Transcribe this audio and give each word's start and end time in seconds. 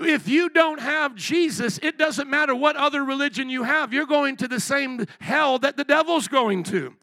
If 0.00 0.28
you 0.28 0.48
don't 0.48 0.80
have 0.80 1.14
Jesus, 1.14 1.78
it 1.82 1.96
doesn't 1.96 2.28
matter 2.28 2.54
what 2.54 2.76
other 2.76 3.04
religion 3.04 3.48
you 3.48 3.62
have, 3.62 3.92
you're 3.92 4.06
going 4.06 4.36
to 4.38 4.48
the 4.48 4.60
same 4.60 5.06
hell 5.20 5.58
that 5.60 5.76
the 5.76 5.84
devil's 5.84 6.28
going 6.28 6.64
to. 6.64 6.94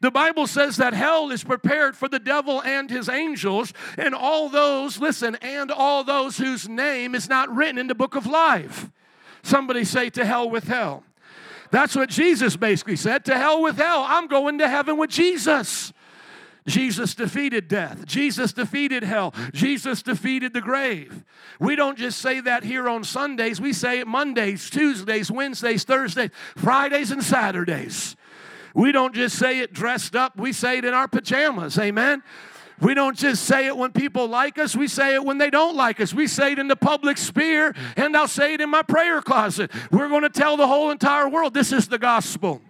The 0.00 0.10
Bible 0.10 0.48
says 0.48 0.78
that 0.78 0.94
hell 0.94 1.30
is 1.30 1.44
prepared 1.44 1.96
for 1.96 2.08
the 2.08 2.18
devil 2.18 2.60
and 2.62 2.90
his 2.90 3.08
angels, 3.08 3.72
and 3.96 4.16
all 4.16 4.48
those, 4.48 4.98
listen, 4.98 5.36
and 5.36 5.70
all 5.70 6.02
those 6.02 6.38
whose 6.38 6.68
name 6.68 7.14
is 7.14 7.28
not 7.28 7.54
written 7.54 7.78
in 7.78 7.86
the 7.86 7.94
book 7.94 8.16
of 8.16 8.26
life. 8.26 8.90
Somebody 9.44 9.84
say, 9.84 10.10
To 10.10 10.24
hell 10.24 10.50
with 10.50 10.64
hell. 10.64 11.04
That's 11.70 11.94
what 11.94 12.10
Jesus 12.10 12.56
basically 12.56 12.96
said. 12.96 13.24
To 13.26 13.38
hell 13.38 13.62
with 13.62 13.76
hell. 13.76 14.04
I'm 14.06 14.26
going 14.26 14.58
to 14.58 14.68
heaven 14.68 14.96
with 14.98 15.10
Jesus. 15.10 15.92
Jesus 16.66 17.14
defeated 17.14 17.68
death. 17.68 18.06
Jesus 18.06 18.52
defeated 18.52 19.02
hell. 19.02 19.34
Jesus 19.52 20.02
defeated 20.02 20.52
the 20.52 20.60
grave. 20.60 21.24
We 21.58 21.76
don't 21.76 21.98
just 21.98 22.20
say 22.20 22.40
that 22.40 22.62
here 22.62 22.88
on 22.88 23.04
Sundays, 23.04 23.60
we 23.60 23.72
say 23.72 24.00
it 24.00 24.06
Mondays, 24.06 24.70
Tuesdays, 24.70 25.30
Wednesdays, 25.30 25.84
Thursdays, 25.84 26.30
Fridays, 26.56 27.10
and 27.10 27.22
Saturdays. 27.22 28.16
We 28.74 28.92
don't 28.92 29.14
just 29.14 29.38
say 29.38 29.58
it 29.58 29.72
dressed 29.72 30.16
up, 30.16 30.36
we 30.36 30.52
say 30.52 30.78
it 30.78 30.84
in 30.84 30.94
our 30.94 31.08
pajamas. 31.08 31.78
Amen. 31.78 32.22
We 32.80 32.94
don't 32.94 33.16
just 33.16 33.44
say 33.44 33.66
it 33.66 33.76
when 33.76 33.92
people 33.92 34.26
like 34.26 34.58
us, 34.58 34.74
we 34.74 34.88
say 34.88 35.14
it 35.14 35.24
when 35.24 35.38
they 35.38 35.50
don't 35.50 35.76
like 35.76 36.00
us. 36.00 36.12
We 36.12 36.26
say 36.26 36.52
it 36.52 36.58
in 36.58 36.66
the 36.68 36.76
public 36.76 37.16
sphere, 37.16 37.74
and 37.96 38.16
I'll 38.16 38.26
say 38.26 38.54
it 38.54 38.60
in 38.60 38.70
my 38.70 38.82
prayer 38.82 39.20
closet. 39.20 39.70
We're 39.90 40.08
going 40.08 40.22
to 40.22 40.30
tell 40.30 40.56
the 40.56 40.66
whole 40.66 40.90
entire 40.90 41.28
world 41.28 41.54
this 41.54 41.72
is 41.72 41.86
the 41.86 41.98
gospel. 41.98 42.60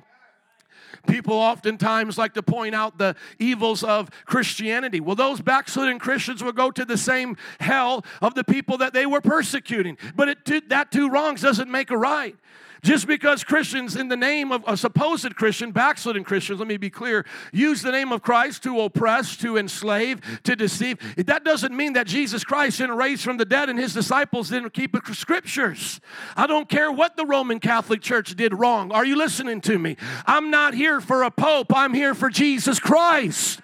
People 1.06 1.34
oftentimes 1.34 2.16
like 2.16 2.34
to 2.34 2.42
point 2.42 2.74
out 2.74 2.98
the 2.98 3.16
evils 3.38 3.82
of 3.82 4.10
Christianity. 4.24 5.00
Well, 5.00 5.16
those 5.16 5.40
backslidden 5.40 5.98
Christians 5.98 6.42
will 6.44 6.52
go 6.52 6.70
to 6.70 6.84
the 6.84 6.96
same 6.96 7.36
hell 7.60 8.04
of 8.20 8.34
the 8.34 8.44
people 8.44 8.78
that 8.78 8.92
they 8.92 9.06
were 9.06 9.20
persecuting. 9.20 9.98
But 10.14 10.28
it, 10.28 10.68
that 10.68 10.92
two 10.92 11.10
wrongs 11.10 11.42
doesn't 11.42 11.70
make 11.70 11.90
a 11.90 11.96
right. 11.96 12.36
Just 12.82 13.06
because 13.06 13.44
Christians, 13.44 13.94
in 13.94 14.08
the 14.08 14.16
name 14.16 14.50
of 14.50 14.64
a 14.66 14.76
supposed 14.76 15.36
Christian, 15.36 15.70
backslidden 15.70 16.24
Christians, 16.24 16.58
let 16.58 16.66
me 16.66 16.76
be 16.76 16.90
clear, 16.90 17.24
use 17.52 17.80
the 17.80 17.92
name 17.92 18.10
of 18.10 18.22
Christ 18.22 18.64
to 18.64 18.80
oppress, 18.80 19.36
to 19.36 19.56
enslave, 19.56 20.20
to 20.42 20.56
deceive, 20.56 20.98
that 21.16 21.44
doesn't 21.44 21.76
mean 21.76 21.92
that 21.92 22.08
Jesus 22.08 22.42
Christ 22.42 22.78
didn't 22.78 22.96
raise 22.96 23.22
from 23.22 23.36
the 23.36 23.44
dead 23.44 23.68
and 23.68 23.78
his 23.78 23.94
disciples 23.94 24.48
didn't 24.48 24.72
keep 24.72 24.92
the 24.92 25.14
scriptures. 25.14 26.00
I 26.36 26.48
don't 26.48 26.68
care 26.68 26.90
what 26.90 27.16
the 27.16 27.24
Roman 27.24 27.60
Catholic 27.60 28.02
Church 28.02 28.34
did 28.34 28.52
wrong. 28.52 28.90
Are 28.90 29.04
you 29.04 29.14
listening 29.14 29.60
to 29.60 29.78
me? 29.78 29.96
I'm 30.26 30.50
not 30.50 30.74
here 30.74 31.00
for 31.00 31.22
a 31.22 31.30
pope, 31.30 31.72
I'm 31.72 31.94
here 31.94 32.14
for 32.14 32.30
Jesus 32.30 32.80
Christ. 32.80 33.60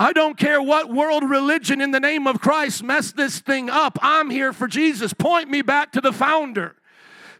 I 0.00 0.12
don't 0.12 0.36
care 0.36 0.60
what 0.60 0.92
world 0.92 1.22
religion 1.22 1.80
in 1.80 1.92
the 1.92 2.00
name 2.00 2.26
of 2.26 2.40
Christ 2.40 2.82
messed 2.82 3.16
this 3.16 3.38
thing 3.38 3.70
up. 3.70 3.98
I'm 4.02 4.30
here 4.30 4.52
for 4.52 4.66
Jesus. 4.66 5.12
Point 5.12 5.48
me 5.48 5.62
back 5.62 5.92
to 5.92 6.00
the 6.00 6.12
founder. 6.12 6.74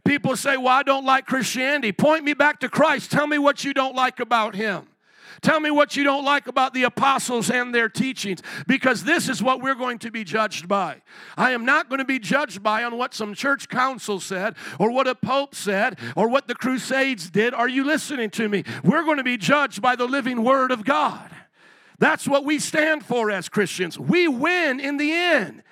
People 0.08 0.38
say, 0.38 0.56
Well, 0.56 0.68
I 0.68 0.82
don't 0.82 1.04
like 1.04 1.26
Christianity. 1.26 1.92
Point 1.92 2.24
me 2.24 2.32
back 2.32 2.60
to 2.60 2.70
Christ. 2.70 3.12
Tell 3.12 3.26
me 3.26 3.36
what 3.36 3.62
you 3.62 3.74
don't 3.74 3.94
like 3.94 4.20
about 4.20 4.54
him. 4.54 4.88
Tell 5.42 5.60
me 5.60 5.70
what 5.70 5.96
you 5.96 6.02
don't 6.02 6.24
like 6.24 6.46
about 6.46 6.72
the 6.72 6.84
apostles 6.84 7.50
and 7.50 7.74
their 7.74 7.90
teachings, 7.90 8.40
because 8.66 9.04
this 9.04 9.28
is 9.28 9.42
what 9.42 9.60
we're 9.60 9.74
going 9.74 9.98
to 9.98 10.10
be 10.10 10.24
judged 10.24 10.66
by. 10.66 11.02
I 11.36 11.50
am 11.50 11.66
not 11.66 11.90
going 11.90 11.98
to 11.98 12.06
be 12.06 12.18
judged 12.18 12.62
by 12.62 12.84
on 12.84 12.96
what 12.96 13.12
some 13.12 13.34
church 13.34 13.68
council 13.68 14.18
said, 14.18 14.56
or 14.78 14.90
what 14.90 15.06
a 15.06 15.14
pope 15.14 15.54
said, 15.54 15.98
or 16.16 16.26
what 16.26 16.48
the 16.48 16.54
Crusades 16.54 17.28
did. 17.28 17.52
Are 17.52 17.68
you 17.68 17.84
listening 17.84 18.30
to 18.30 18.48
me? 18.48 18.64
We're 18.82 19.04
going 19.04 19.18
to 19.18 19.24
be 19.24 19.36
judged 19.36 19.82
by 19.82 19.94
the 19.94 20.06
living 20.06 20.42
Word 20.42 20.70
of 20.70 20.86
God. 20.86 21.30
That's 21.98 22.26
what 22.26 22.46
we 22.46 22.58
stand 22.58 23.04
for 23.04 23.30
as 23.30 23.50
Christians. 23.50 23.98
We 23.98 24.26
win 24.26 24.80
in 24.80 24.96
the 24.96 25.12
end. 25.12 25.62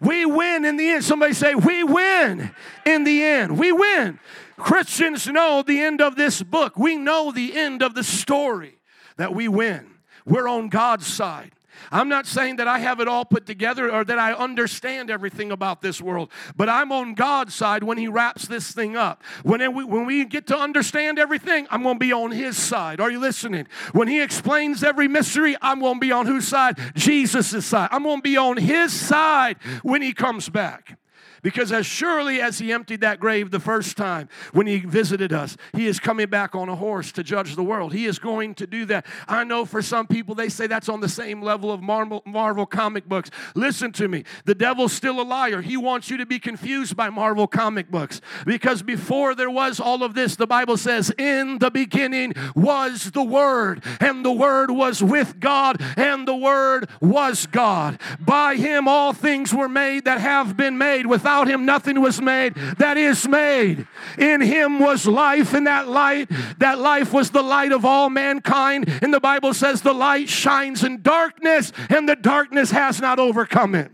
We 0.00 0.26
win 0.26 0.64
in 0.64 0.76
the 0.76 0.88
end. 0.88 1.04
Somebody 1.04 1.34
say, 1.34 1.54
We 1.54 1.84
win 1.84 2.50
in 2.86 3.04
the 3.04 3.22
end. 3.22 3.58
We 3.58 3.72
win. 3.72 4.18
Christians 4.56 5.26
know 5.26 5.62
the 5.62 5.80
end 5.80 6.00
of 6.00 6.16
this 6.16 6.42
book. 6.42 6.76
We 6.76 6.96
know 6.96 7.30
the 7.30 7.56
end 7.56 7.82
of 7.82 7.94
the 7.94 8.04
story 8.04 8.78
that 9.16 9.34
we 9.34 9.48
win. 9.48 9.86
We're 10.24 10.48
on 10.48 10.68
God's 10.68 11.06
side. 11.06 11.52
I'm 11.90 12.08
not 12.08 12.26
saying 12.26 12.56
that 12.56 12.68
I 12.68 12.78
have 12.78 13.00
it 13.00 13.08
all 13.08 13.24
put 13.24 13.46
together 13.46 13.90
or 13.90 14.04
that 14.04 14.18
I 14.18 14.32
understand 14.32 15.10
everything 15.10 15.50
about 15.50 15.82
this 15.82 16.00
world, 16.00 16.30
but 16.56 16.68
I'm 16.68 16.92
on 16.92 17.14
God's 17.14 17.54
side 17.54 17.82
when 17.82 17.98
He 17.98 18.08
wraps 18.08 18.46
this 18.46 18.72
thing 18.72 18.96
up. 18.96 19.22
When 19.42 19.74
we, 19.74 19.84
when 19.84 20.06
we 20.06 20.24
get 20.24 20.46
to 20.48 20.58
understand 20.58 21.18
everything, 21.18 21.66
I'm 21.70 21.82
going 21.82 21.96
to 21.96 21.98
be 21.98 22.12
on 22.12 22.30
His 22.30 22.56
side. 22.56 23.00
Are 23.00 23.10
you 23.10 23.20
listening? 23.20 23.66
When 23.92 24.08
He 24.08 24.20
explains 24.20 24.82
every 24.82 25.08
mystery, 25.08 25.56
I'm 25.62 25.80
going 25.80 25.94
to 25.94 26.00
be 26.00 26.12
on 26.12 26.26
whose 26.26 26.46
side? 26.48 26.78
Jesus' 26.94 27.66
side. 27.66 27.88
I'm 27.92 28.02
going 28.02 28.18
to 28.18 28.22
be 28.22 28.36
on 28.36 28.56
His 28.56 28.92
side 28.92 29.56
when 29.82 30.02
He 30.02 30.12
comes 30.12 30.48
back. 30.48 30.98
Because 31.42 31.72
as 31.72 31.86
surely 31.86 32.40
as 32.40 32.58
he 32.58 32.72
emptied 32.72 33.00
that 33.00 33.20
grave 33.20 33.50
the 33.50 33.60
first 33.60 33.96
time 33.96 34.28
when 34.52 34.66
he 34.66 34.78
visited 34.78 35.32
us, 35.32 35.56
he 35.72 35.86
is 35.86 36.00
coming 36.00 36.28
back 36.28 36.54
on 36.54 36.68
a 36.68 36.76
horse 36.76 37.12
to 37.12 37.22
judge 37.22 37.56
the 37.56 37.62
world. 37.62 37.92
He 37.92 38.06
is 38.06 38.18
going 38.18 38.54
to 38.56 38.66
do 38.66 38.84
that. 38.86 39.06
I 39.26 39.44
know 39.44 39.64
for 39.64 39.82
some 39.82 40.06
people, 40.06 40.34
they 40.34 40.48
say 40.48 40.66
that's 40.66 40.88
on 40.88 41.00
the 41.00 41.08
same 41.08 41.42
level 41.42 41.70
of 41.70 41.80
Marvel, 41.80 42.22
Marvel 42.26 42.66
comic 42.66 43.08
books. 43.08 43.30
Listen 43.54 43.92
to 43.92 44.08
me. 44.08 44.24
The 44.44 44.54
devil's 44.54 44.92
still 44.92 45.20
a 45.20 45.22
liar. 45.22 45.62
He 45.62 45.76
wants 45.76 46.10
you 46.10 46.16
to 46.16 46.26
be 46.26 46.38
confused 46.38 46.96
by 46.96 47.10
Marvel 47.10 47.46
comic 47.46 47.90
books. 47.90 48.20
Because 48.44 48.82
before 48.82 49.34
there 49.34 49.50
was 49.50 49.80
all 49.80 50.02
of 50.02 50.14
this, 50.14 50.36
the 50.36 50.46
Bible 50.46 50.76
says, 50.76 51.10
In 51.18 51.58
the 51.58 51.70
beginning 51.70 52.34
was 52.54 53.12
the 53.12 53.22
Word, 53.22 53.84
and 54.00 54.24
the 54.24 54.32
Word 54.32 54.70
was 54.70 55.02
with 55.02 55.40
God, 55.40 55.80
and 55.96 56.26
the 56.26 56.36
Word 56.36 56.88
was 57.00 57.46
God. 57.46 58.00
By 58.18 58.56
him 58.56 58.88
all 58.88 59.12
things 59.12 59.54
were 59.54 59.68
made 59.68 60.04
that 60.04 60.20
have 60.20 60.56
been 60.56 60.78
made. 60.78 61.06
Without 61.06 61.27
Without 61.28 61.46
him, 61.46 61.66
nothing 61.66 62.00
was 62.00 62.22
made 62.22 62.54
that 62.78 62.96
is 62.96 63.28
made. 63.28 63.86
In 64.16 64.40
him 64.40 64.78
was 64.78 65.06
life, 65.06 65.52
and 65.52 65.66
that 65.66 65.86
light, 65.86 66.30
that 66.56 66.78
life 66.78 67.12
was 67.12 67.28
the 67.28 67.42
light 67.42 67.70
of 67.70 67.84
all 67.84 68.08
mankind. 68.08 68.88
And 69.02 69.12
the 69.12 69.20
Bible 69.20 69.52
says 69.52 69.82
the 69.82 69.92
light 69.92 70.30
shines 70.30 70.84
in 70.84 71.02
darkness, 71.02 71.70
and 71.90 72.08
the 72.08 72.16
darkness 72.16 72.70
has 72.70 72.98
not 72.98 73.18
overcome 73.18 73.74
it. 73.74 73.92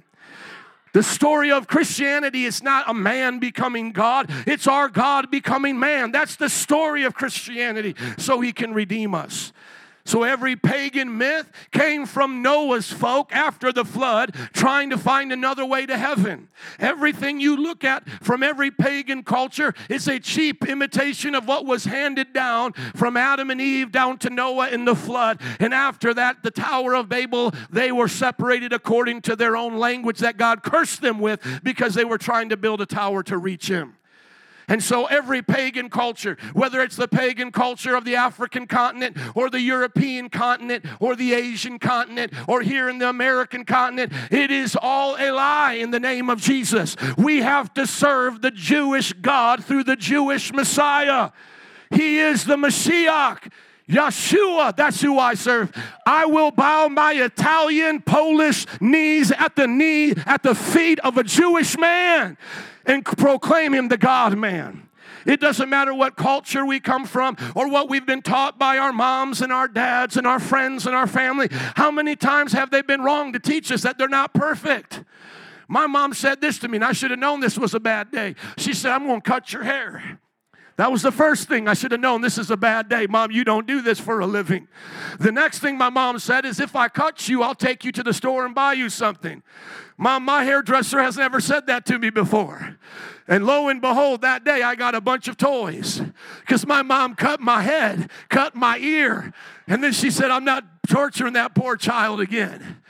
The 0.93 1.03
story 1.03 1.51
of 1.51 1.67
Christianity 1.67 2.45
is 2.45 2.63
not 2.63 2.89
a 2.89 2.95
man 2.95 3.41
becoming 3.41 3.91
God, 3.91 4.31
it's 4.47 4.69
our 4.69 4.89
God 4.89 5.29
becoming 5.29 5.77
man. 5.77 6.13
That's 6.13 6.37
the 6.37 6.49
story 6.49 7.03
of 7.03 7.15
Christianity, 7.15 7.97
so 8.17 8.43
he 8.43 8.53
can 8.53 8.73
redeem 8.73 9.13
us. 9.13 9.53
So 10.07 10.23
every 10.23 10.55
pagan 10.55 11.17
myth 11.17 11.51
came 11.73 12.05
from 12.05 12.43
Noah's 12.43 12.93
folk 12.93 13.35
after 13.35 13.73
the 13.73 13.87
flood, 13.87 14.35
trying 14.53 14.91
to 14.91 14.99
find 14.99 15.33
another 15.33 15.65
way 15.65 15.87
to 15.87 15.97
heaven. 15.97 16.49
Everything 16.79 17.41
you 17.41 17.57
look 17.57 17.85
at 17.85 18.07
from 18.23 18.43
every 18.43 18.71
pagan 18.71 19.23
culture 19.23 19.73
is 19.89 20.07
a 20.07 20.21
cheap 20.21 20.69
imitation 20.69 21.35
of 21.35 21.49
what 21.49 21.65
was 21.65 21.87
handed 21.87 22.35
down 22.35 22.75
from 22.95 23.17
Adam 23.17 23.51
and 23.51 23.63
Eve 23.63 23.91
down 23.93 24.19
to 24.19 24.29
Noah 24.29 24.69
in 24.69 24.85
the 24.85 24.95
flood. 24.95 25.41
And 25.59 25.73
after 25.73 26.13
that, 26.13 26.43
the 26.43 26.51
Tower 26.51 26.95
of 26.95 27.09
Babel, 27.09 27.53
they 27.71 27.91
were 27.91 28.09
separated 28.09 28.75
according 28.75 29.23
to 29.23 29.35
their 29.35 29.57
own 29.57 29.79
language 29.79 30.19
that 30.19 30.37
God 30.37 30.63
cursed 30.63 31.01
them 31.01 31.19
with 31.19 31.41
because 31.63 31.95
they 31.95 32.05
were 32.05 32.19
trying 32.19 32.51
to 32.51 32.59
build 32.59 32.83
a 32.83 32.87
tower 32.87 33.23
to 33.23 33.39
reach 33.39 33.69
Him. 33.69 33.97
And 34.69 34.83
so, 34.83 35.07
every 35.07 35.43
pagan 35.43 35.91
culture, 35.91 36.37
whether 36.53 36.81
it's 36.81 36.97
the 36.97 37.09
pagan 37.09 37.53
culture 37.53 37.95
of 37.95 38.05
the 38.05 38.17
African 38.17 38.67
continent 38.67 39.17
or 39.35 39.51
the 39.51 39.61
European 39.61 40.29
continent 40.29 40.85
or 41.01 41.17
the 41.17 41.35
Asian 41.35 41.79
continent 41.79 42.33
or 42.49 42.63
here 42.63 42.89
in 42.89 42.99
the 42.99 43.09
American 43.09 43.65
continent, 43.65 44.13
it 44.31 44.51
is 44.51 44.77
all 44.81 45.17
a 45.19 45.31
lie 45.31 45.75
in 45.75 45.91
the 45.91 46.01
name 46.01 46.31
of 46.31 46.41
Jesus. 46.41 46.97
We 47.17 47.39
have 47.39 47.73
to 47.75 47.87
serve 47.87 48.43
the 48.43 48.51
Jewish 48.51 49.13
God 49.13 49.65
through 49.65 49.85
the 49.85 49.97
Jewish 49.97 50.53
Messiah. 50.53 51.31
He 51.91 52.19
is 52.19 52.45
the 52.45 52.57
Messiah. 52.57 53.37
Yeshua, 53.89 54.75
that's 54.75 55.01
who 55.01 55.19
I 55.19 55.35
serve. 55.35 55.73
I 56.07 56.25
will 56.27 56.51
bow 56.51 56.89
my 56.89 57.13
Italian, 57.13 58.01
Polish 58.01 58.67
knees 58.81 59.31
at 59.31 59.57
the 59.57 59.67
knee, 59.67 60.13
at 60.27 60.43
the 60.43 60.55
feet 60.55 60.99
of 61.01 61.19
a 61.19 61.25
Jewish 61.25 61.77
man 61.77 62.39
and 62.87 63.05
proclaim 63.05 63.75
him 63.75 63.89
the 63.89 63.99
God 63.99 64.39
man. 64.39 64.89
It 65.27 65.41
doesn't 65.41 65.69
matter 65.71 65.95
what 65.95 66.17
culture 66.17 66.67
we 66.67 66.81
come 66.81 67.07
from 67.07 67.37
or 67.55 67.69
what 67.69 67.89
we've 67.89 68.05
been 68.05 68.23
taught 68.23 68.59
by 68.59 68.79
our 68.79 68.93
moms 68.93 69.41
and 69.41 69.53
our 69.53 69.69
dads 69.69 70.17
and 70.17 70.27
our 70.27 70.41
friends 70.41 70.87
and 70.87 70.95
our 70.95 71.07
family. 71.07 71.49
How 71.51 71.91
many 71.91 72.15
times 72.15 72.53
have 72.53 72.71
they 72.71 72.83
been 72.83 73.01
wrong 73.01 73.33
to 73.33 73.39
teach 73.39 73.73
us 73.73 73.83
that 73.83 73.97
they're 73.97 74.09
not 74.09 74.35
perfect? 74.35 75.03
My 75.67 75.87
mom 75.87 76.13
said 76.13 76.43
this 76.43 76.59
to 76.59 76.69
me, 76.69 76.77
and 76.77 76.85
I 76.85 76.93
should 76.93 77.11
have 77.11 77.21
known 77.21 77.41
this 77.41 77.59
was 77.59 77.73
a 77.73 77.81
bad 77.81 78.11
day. 78.11 78.35
She 78.59 78.75
said, 78.75 78.93
I'm 78.93 79.07
going 79.07 79.23
to 79.23 79.31
cut 79.31 79.53
your 79.53 79.63
hair. 79.63 80.21
That 80.77 80.91
was 80.91 81.03
the 81.03 81.13
first 81.13 81.49
thing 81.49 81.69
I 81.69 81.75
should 81.75 81.93
have 81.93 82.01
known. 82.01 82.21
This 82.21 82.37
is 82.37 82.51
a 82.51 82.57
bad 82.57 82.89
day. 82.89 83.07
Mom, 83.07 83.31
you 83.31 83.45
don't 83.45 83.67
do 83.67 83.81
this 83.81 84.01
for 84.01 84.19
a 84.19 84.27
living. 84.27 84.67
The 85.21 85.31
next 85.31 85.61
thing 85.61 85.79
my 85.79 85.89
mom 85.89 86.19
said 86.19 86.45
is, 86.45 86.59
If 86.59 86.75
I 86.75 86.89
cut 86.89 87.29
you, 87.29 87.43
I'll 87.43 87.55
take 87.55 87.85
you 87.85 87.93
to 87.93 88.03
the 88.03 88.13
store 88.13 88.45
and 88.45 88.55
buy 88.55 88.73
you 88.73 88.89
something. 88.89 89.43
Mom, 89.97 90.25
my 90.25 90.43
hairdresser 90.43 91.01
has 91.01 91.17
never 91.17 91.41
said 91.41 91.69
that 91.69 91.87
to 91.87 91.99
me 92.01 92.11
before. 92.11 92.77
And 93.29 93.47
lo 93.47 93.69
and 93.69 93.81
behold, 93.81 94.23
that 94.23 94.45
day 94.45 94.63
I 94.63 94.75
got 94.75 94.95
a 94.95 95.01
bunch 95.01 95.29
of 95.29 95.37
toys 95.37 96.03
because 96.41 96.67
my 96.67 96.83
mom 96.83 97.15
cut 97.15 97.41
my 97.41 97.63
head, 97.63 98.11
cut 98.29 98.57
my 98.57 98.77
ear. 98.79 99.33
And 99.69 99.83
then 99.83 99.93
she 99.93 100.11
said, 100.11 100.31
I'm 100.31 100.45
not 100.45 100.65
torturing 100.89 101.35
that 101.35 101.55
poor 101.55 101.77
child 101.77 102.21
again. 102.21 102.83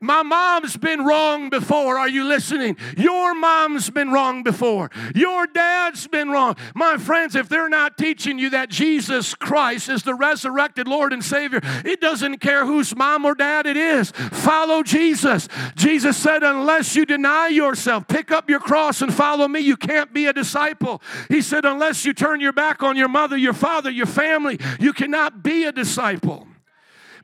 My 0.00 0.22
mom's 0.22 0.76
been 0.76 1.04
wrong 1.04 1.50
before. 1.50 1.98
Are 1.98 2.08
you 2.08 2.24
listening? 2.24 2.76
Your 2.96 3.34
mom's 3.34 3.90
been 3.90 4.10
wrong 4.10 4.42
before. 4.42 4.90
Your 5.14 5.46
dad's 5.46 6.06
been 6.06 6.30
wrong. 6.30 6.56
My 6.74 6.96
friends, 6.98 7.36
if 7.36 7.48
they're 7.48 7.68
not 7.68 7.98
teaching 7.98 8.38
you 8.38 8.50
that 8.50 8.68
Jesus 8.70 9.34
Christ 9.34 9.88
is 9.88 10.02
the 10.02 10.14
resurrected 10.14 10.88
Lord 10.88 11.12
and 11.12 11.24
Savior, 11.24 11.60
it 11.84 12.00
doesn't 12.00 12.38
care 12.38 12.66
whose 12.66 12.96
mom 12.96 13.24
or 13.24 13.34
dad 13.34 13.66
it 13.66 13.76
is. 13.76 14.10
Follow 14.10 14.82
Jesus. 14.82 15.48
Jesus 15.76 16.16
said, 16.16 16.42
unless 16.42 16.96
you 16.96 17.06
deny 17.06 17.48
yourself, 17.48 18.08
pick 18.08 18.30
up 18.30 18.50
your 18.50 18.60
cross 18.60 19.02
and 19.02 19.14
follow 19.14 19.46
me, 19.46 19.60
you 19.60 19.76
can't 19.76 20.12
be 20.12 20.26
a 20.26 20.32
disciple. 20.32 21.00
He 21.28 21.42
said, 21.42 21.64
unless 21.64 22.04
you 22.04 22.12
turn 22.12 22.40
your 22.40 22.52
back 22.52 22.82
on 22.82 22.96
your 22.96 23.08
mother, 23.08 23.36
your 23.36 23.52
father, 23.52 23.90
your 23.90 24.06
family, 24.06 24.58
you 24.80 24.92
cannot 24.92 25.42
be 25.42 25.64
a 25.64 25.72
disciple. 25.72 26.47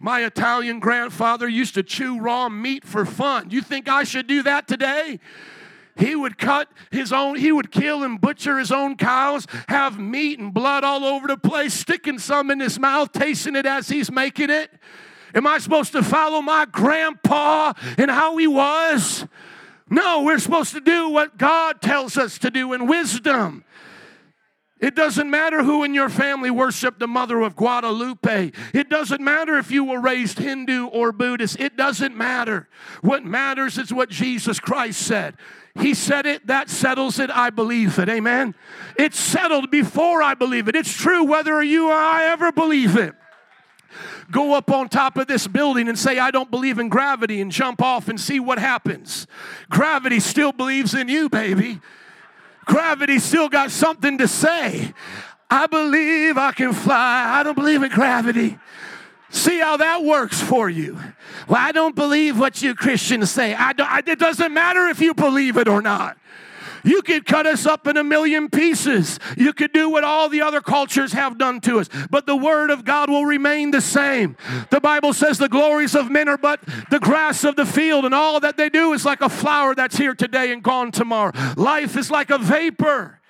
My 0.01 0.25
Italian 0.25 0.81
grandfather 0.81 1.49
used 1.49 1.75
to 1.75 1.83
chew 1.83 2.19
raw 2.21 2.49
meat 2.49 2.85
for 2.85 3.05
fun. 3.05 3.51
You 3.51 3.63
think 3.63 3.89
I 3.89 4.05
should 4.05 4.27
do 4.27 4.43
that 4.43 4.69
today? 4.69 5.21
He 5.97 6.17
would 6.17 6.39
cut 6.39 6.69
his 6.91 7.13
own, 7.13 7.37
he 7.37 7.53
would 7.53 7.71
kill 7.71 8.03
and 8.03 8.21
butcher 8.21 8.59
his 8.59 8.73
own 8.73 8.97
cows, 8.97 9.47
have 9.69 9.99
meat 9.99 10.41
and 10.41 10.53
blood 10.53 10.83
all 10.83 11.05
over 11.05 11.29
the 11.29 11.37
place, 11.37 11.73
sticking 11.73 12.19
some 12.19 12.51
in 12.51 12.59
his 12.59 12.81
mouth, 12.81 13.13
tasting 13.13 13.55
it 13.55 13.65
as 13.65 13.89
he's 13.89 14.11
making 14.11 14.51
it. 14.51 14.73
Am 15.35 15.47
I 15.47 15.59
supposed 15.59 15.93
to 15.93 16.03
follow 16.03 16.43
my 16.43 16.65
grandpa 16.65 17.73
and 17.97 18.11
how 18.11 18.37
he 18.37 18.47
was? 18.47 19.27
No, 19.89 20.23
we're 20.23 20.39
supposed 20.39 20.73
to 20.75 20.81
do 20.81 21.09
what 21.11 21.37
God 21.37 21.81
tells 21.81 22.17
us 22.17 22.39
to 22.39 22.51
do 22.51 22.73
in 22.73 22.87
wisdom. 22.87 23.65
It 24.81 24.95
doesn't 24.95 25.31
matter 25.31 25.63
who 25.63 25.85
in 25.85 25.95
your 25.95 26.09
family 26.09 26.51
worshiped 26.51 26.99
the 26.99 27.07
mother 27.07 27.41
of 27.41 27.57
Guadalupe. 27.57 28.51
It 28.73 28.89
doesn't 28.91 29.21
matter 29.21 29.57
if 29.57 29.71
you 29.71 29.85
were 29.85 30.01
raised 30.01 30.39
Hindu 30.39 30.87
or 30.87 31.13
Buddhist. 31.13 31.59
It 31.61 31.77
doesn't 31.77 32.17
matter. 32.17 32.69
What 33.01 33.25
matters 33.25 33.79
is 33.79 33.93
what 33.93 34.11
Jesus 34.11 34.59
Christ 34.59 35.01
said. 35.01 35.37
He 35.81 35.95
said 35.95 36.27
it, 36.27 36.47
that 36.49 36.71
settles 36.71 37.19
it, 37.19 37.31
I 37.31 37.51
believe 37.51 37.99
it. 37.99 38.09
Amen. 38.09 38.55
It's 38.97 39.19
settled 39.19 39.71
before 39.71 40.23
I 40.23 40.35
believe 40.35 40.69
it. 40.69 40.77
It's 40.77 40.93
true 40.93 41.25
whether 41.25 41.63
you 41.63 41.89
or 41.89 41.95
I 41.95 42.27
ever 42.27 42.53
believe 42.53 42.97
it. 42.97 43.15
Go 44.31 44.55
up 44.55 44.71
on 44.71 44.89
top 44.89 45.17
of 45.17 45.27
this 45.27 45.47
building 45.47 45.89
and 45.89 45.99
say, 45.99 46.19
I 46.19 46.31
don't 46.31 46.51
believe 46.51 46.79
in 46.79 46.89
gravity, 46.89 47.41
and 47.41 47.53
jump 47.53 47.83
off 47.83 48.09
and 48.09 48.21
see 48.21 48.41
what 48.41 48.59
happens. 48.59 49.27
Gravity 49.69 50.21
still 50.21 50.53
believes 50.53 50.95
in 50.95 51.09
you, 51.09 51.29
baby. 51.29 51.81
Gravity 52.65 53.19
still 53.19 53.49
got 53.49 53.71
something 53.71 54.19
to 54.19 54.29
say. 54.29 54.93
I 55.51 55.67
believe 55.67 56.39
I 56.39 56.53
can 56.53 56.73
fly. 56.73 57.39
I 57.39 57.43
don't 57.43 57.55
believe 57.55 57.83
in 57.83 57.91
gravity. 57.91 58.59
See 59.31 59.59
how 59.59 59.77
that 59.79 60.05
works 60.05 60.41
for 60.41 60.71
you. 60.71 60.99
Well, 61.49 61.61
I 61.61 61.73
don't 61.73 61.95
believe 61.95 62.39
what 62.39 62.63
you 62.63 62.75
Christians 62.75 63.31
say. 63.31 63.55
I 63.55 63.73
don't, 63.73 63.91
I, 63.91 64.01
it 64.07 64.19
doesn't 64.19 64.55
matter 64.55 64.87
if 64.87 65.01
you 65.01 65.13
believe 65.13 65.57
it 65.57 65.69
or 65.69 65.83
not. 65.83 66.17
You 66.85 67.03
could 67.03 67.25
cut 67.25 67.47
us 67.47 67.67
up 67.67 67.87
in 67.87 67.97
a 67.97 68.05
million 68.05 68.51
pieces. 68.51 69.19
You 69.37 69.53
could 69.53 69.73
do 69.73 69.89
what 69.89 70.05
all 70.05 70.29
the 70.29 70.43
other 70.43 70.61
cultures 70.61 71.13
have 71.13 71.39
done 71.39 71.61
to 71.63 71.81
us, 71.81 71.89
but 72.11 72.27
the 72.27 72.37
word 72.37 72.71
of 72.71 72.85
God 72.85 73.09
will 73.09 73.25
remain 73.25 73.71
the 73.71 73.81
same. 73.81 74.37
The 74.71 74.81
Bible 74.81 75.13
says 75.13 75.39
the 75.39 75.49
glories 75.49 75.95
of 75.95 76.11
men 76.11 76.29
are 76.29 76.37
but 76.37 76.61
the 76.91 77.01
grass 77.01 77.43
of 77.45 77.57
the 77.57 77.67
field, 77.67 78.05
and 78.05 78.15
all 78.15 78.39
that 78.41 78.57
they 78.57 78.69
do 78.69 78.93
is 78.93 79.05
like 79.05 79.23
a 79.23 79.29
flower 79.29 79.75
that's 79.75 79.97
here 79.97 80.15
today 80.15 80.53
and 80.53 80.63
gone 80.63 80.93
tomorrow. 80.93 81.33
Life 81.57 81.97
is 81.97 82.11
like 82.11 82.31
a 82.31 82.39
vapor. 82.39 83.21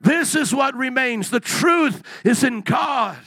This 0.00 0.34
is 0.34 0.54
what 0.54 0.74
remains. 0.74 1.30
The 1.30 1.40
truth 1.40 2.02
is 2.24 2.44
in 2.44 2.62
God. 2.62 3.18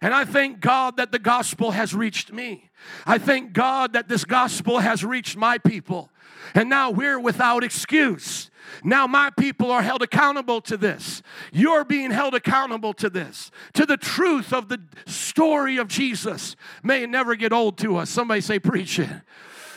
And 0.00 0.12
I 0.12 0.24
thank 0.24 0.60
God 0.60 0.96
that 0.96 1.12
the 1.12 1.18
gospel 1.18 1.70
has 1.70 1.94
reached 1.94 2.32
me. 2.32 2.70
I 3.06 3.18
thank 3.18 3.52
God 3.52 3.94
that 3.94 4.08
this 4.08 4.24
gospel 4.24 4.80
has 4.80 5.04
reached 5.04 5.36
my 5.36 5.58
people. 5.58 6.10
And 6.54 6.68
now 6.68 6.90
we're 6.90 7.18
without 7.18 7.64
excuse. 7.64 8.50
Now, 8.82 9.06
my 9.06 9.30
people 9.30 9.70
are 9.70 9.82
held 9.82 10.02
accountable 10.02 10.60
to 10.62 10.76
this. 10.76 11.22
You're 11.52 11.84
being 11.84 12.10
held 12.10 12.34
accountable 12.34 12.92
to 12.94 13.10
this, 13.10 13.50
to 13.74 13.86
the 13.86 13.96
truth 13.96 14.52
of 14.52 14.68
the 14.68 14.80
story 15.06 15.76
of 15.76 15.88
Jesus. 15.88 16.56
May 16.82 17.04
it 17.04 17.10
never 17.10 17.34
get 17.34 17.52
old 17.52 17.78
to 17.78 17.96
us. 17.96 18.10
Somebody 18.10 18.40
say, 18.40 18.58
Preach 18.58 18.98
it. 18.98 19.10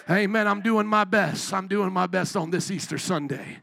Amen. 0.09 0.47
I'm 0.47 0.61
doing 0.61 0.87
my 0.87 1.03
best. 1.03 1.53
I'm 1.53 1.67
doing 1.67 1.91
my 1.91 2.07
best 2.07 2.37
on 2.37 2.49
this 2.49 2.71
Easter 2.71 2.97
Sunday. 2.97 3.59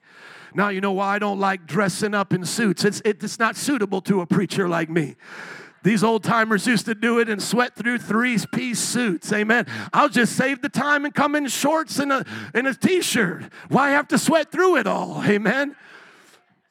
Now, 0.54 0.68
you 0.68 0.80
know 0.80 0.92
why 0.92 1.16
I 1.16 1.18
don't 1.18 1.40
like 1.40 1.66
dressing 1.66 2.14
up 2.14 2.32
in 2.32 2.44
suits? 2.44 2.84
It's, 2.84 3.02
it's 3.04 3.38
not 3.38 3.56
suitable 3.56 4.00
to 4.02 4.20
a 4.20 4.26
preacher 4.26 4.68
like 4.68 4.88
me. 4.88 5.16
These 5.84 6.02
old 6.02 6.24
timers 6.24 6.66
used 6.66 6.86
to 6.86 6.94
do 6.94 7.18
it 7.18 7.28
and 7.28 7.40
sweat 7.40 7.76
through 7.76 7.98
three 7.98 8.38
piece 8.50 8.80
suits. 8.80 9.30
Amen. 9.32 9.66
I'll 9.92 10.08
just 10.08 10.34
save 10.34 10.62
the 10.62 10.70
time 10.70 11.04
and 11.04 11.14
come 11.14 11.36
in 11.36 11.46
shorts 11.46 11.98
and 11.98 12.10
a, 12.10 12.24
and 12.54 12.66
a 12.66 12.74
t 12.74 13.02
shirt. 13.02 13.44
Why 13.68 13.90
have 13.90 14.08
to 14.08 14.18
sweat 14.18 14.50
through 14.50 14.78
it 14.78 14.86
all? 14.86 15.22
Amen. 15.24 15.76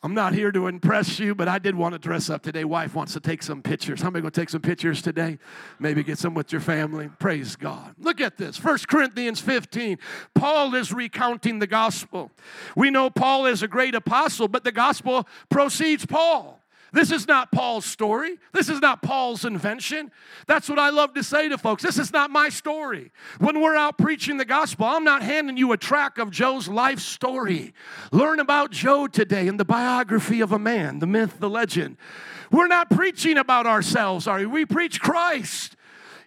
I'm 0.02 0.16
not 0.16 0.34
here 0.34 0.52
to 0.52 0.68
impress 0.68 1.20
you, 1.20 1.34
but 1.34 1.48
I 1.48 1.60
did 1.60 1.76
want 1.76 1.94
to 1.94 2.00
dress 2.00 2.30
up 2.30 2.42
today. 2.42 2.66
Wife 2.66 2.94
wants 2.96 3.14
to 3.14 3.22
take 3.22 3.42
some 3.44 3.62
pictures. 3.62 4.02
How 4.02 4.10
many 4.10 4.22
going 4.22 4.32
to 4.32 4.42
take 4.42 4.50
some 4.50 4.62
pictures 4.62 5.02
today? 5.02 5.38
Maybe 5.80 6.04
get 6.04 6.18
some 6.18 6.34
with 6.34 6.52
your 6.52 6.60
family. 6.60 7.10
Praise 7.20 7.56
God. 7.56 7.96
Look 8.00 8.20
at 8.20 8.36
this. 8.36 8.62
1 8.62 8.80
Corinthians 8.88 9.40
15. 9.40 10.00
Paul 10.34 10.74
is 10.76 10.92
recounting 10.92 11.60
the 11.60 11.68
gospel. 11.68 12.32
We 12.76 12.90
know 12.90 13.10
Paul 13.12 13.46
is 13.46 13.64
a 13.64 13.68
great 13.68 13.96
apostle, 13.96 14.50
but 14.50 14.66
the 14.66 14.74
gospel 14.74 15.26
proceeds 15.50 16.06
Paul. 16.06 16.60
This 16.94 17.12
is 17.12 17.28
not 17.28 17.52
Paul's 17.52 17.86
story. 17.86 18.38
This 18.54 18.70
is 18.70 18.80
not 18.80 19.02
Paul's 19.02 19.46
invention. 19.46 20.12
That's 20.46 20.70
what 20.70 20.78
I 20.78 20.92
love 20.92 21.16
to 21.16 21.24
say 21.24 21.50
to 21.50 21.58
folks. 21.58 21.82
This 21.82 21.98
is 21.98 22.14
not 22.14 22.30
my 22.30 22.50
story. 22.50 23.12
When 23.40 23.62
we're 23.62 23.76
out 23.76 23.98
preaching 23.98 24.38
the 24.38 24.46
gospel, 24.46 24.86
I'm 24.86 25.04
not 25.04 25.24
handing 25.24 25.58
you 25.58 25.72
a 25.72 25.78
track 25.78 26.20
of 26.20 26.30
Joe's 26.30 26.68
life 26.68 27.00
story. 27.00 27.74
Learn 28.12 28.40
about 28.40 28.70
Joe 28.70 29.08
today 29.08 29.48
in 29.48 29.58
the 29.58 29.66
biography 29.66 30.40
of 30.40 30.52
a 30.52 30.60
man, 30.60 31.00
the 31.00 31.08
myth, 31.08 31.40
the 31.40 31.50
legend. 31.50 31.98
We're 32.52 32.68
not 32.68 32.92
preaching 32.92 33.40
about 33.40 33.66
ourselves, 33.66 34.28
are 34.28 34.38
we? 34.38 34.46
We 34.46 34.66
preach 34.66 35.02
Christ. 35.02 35.76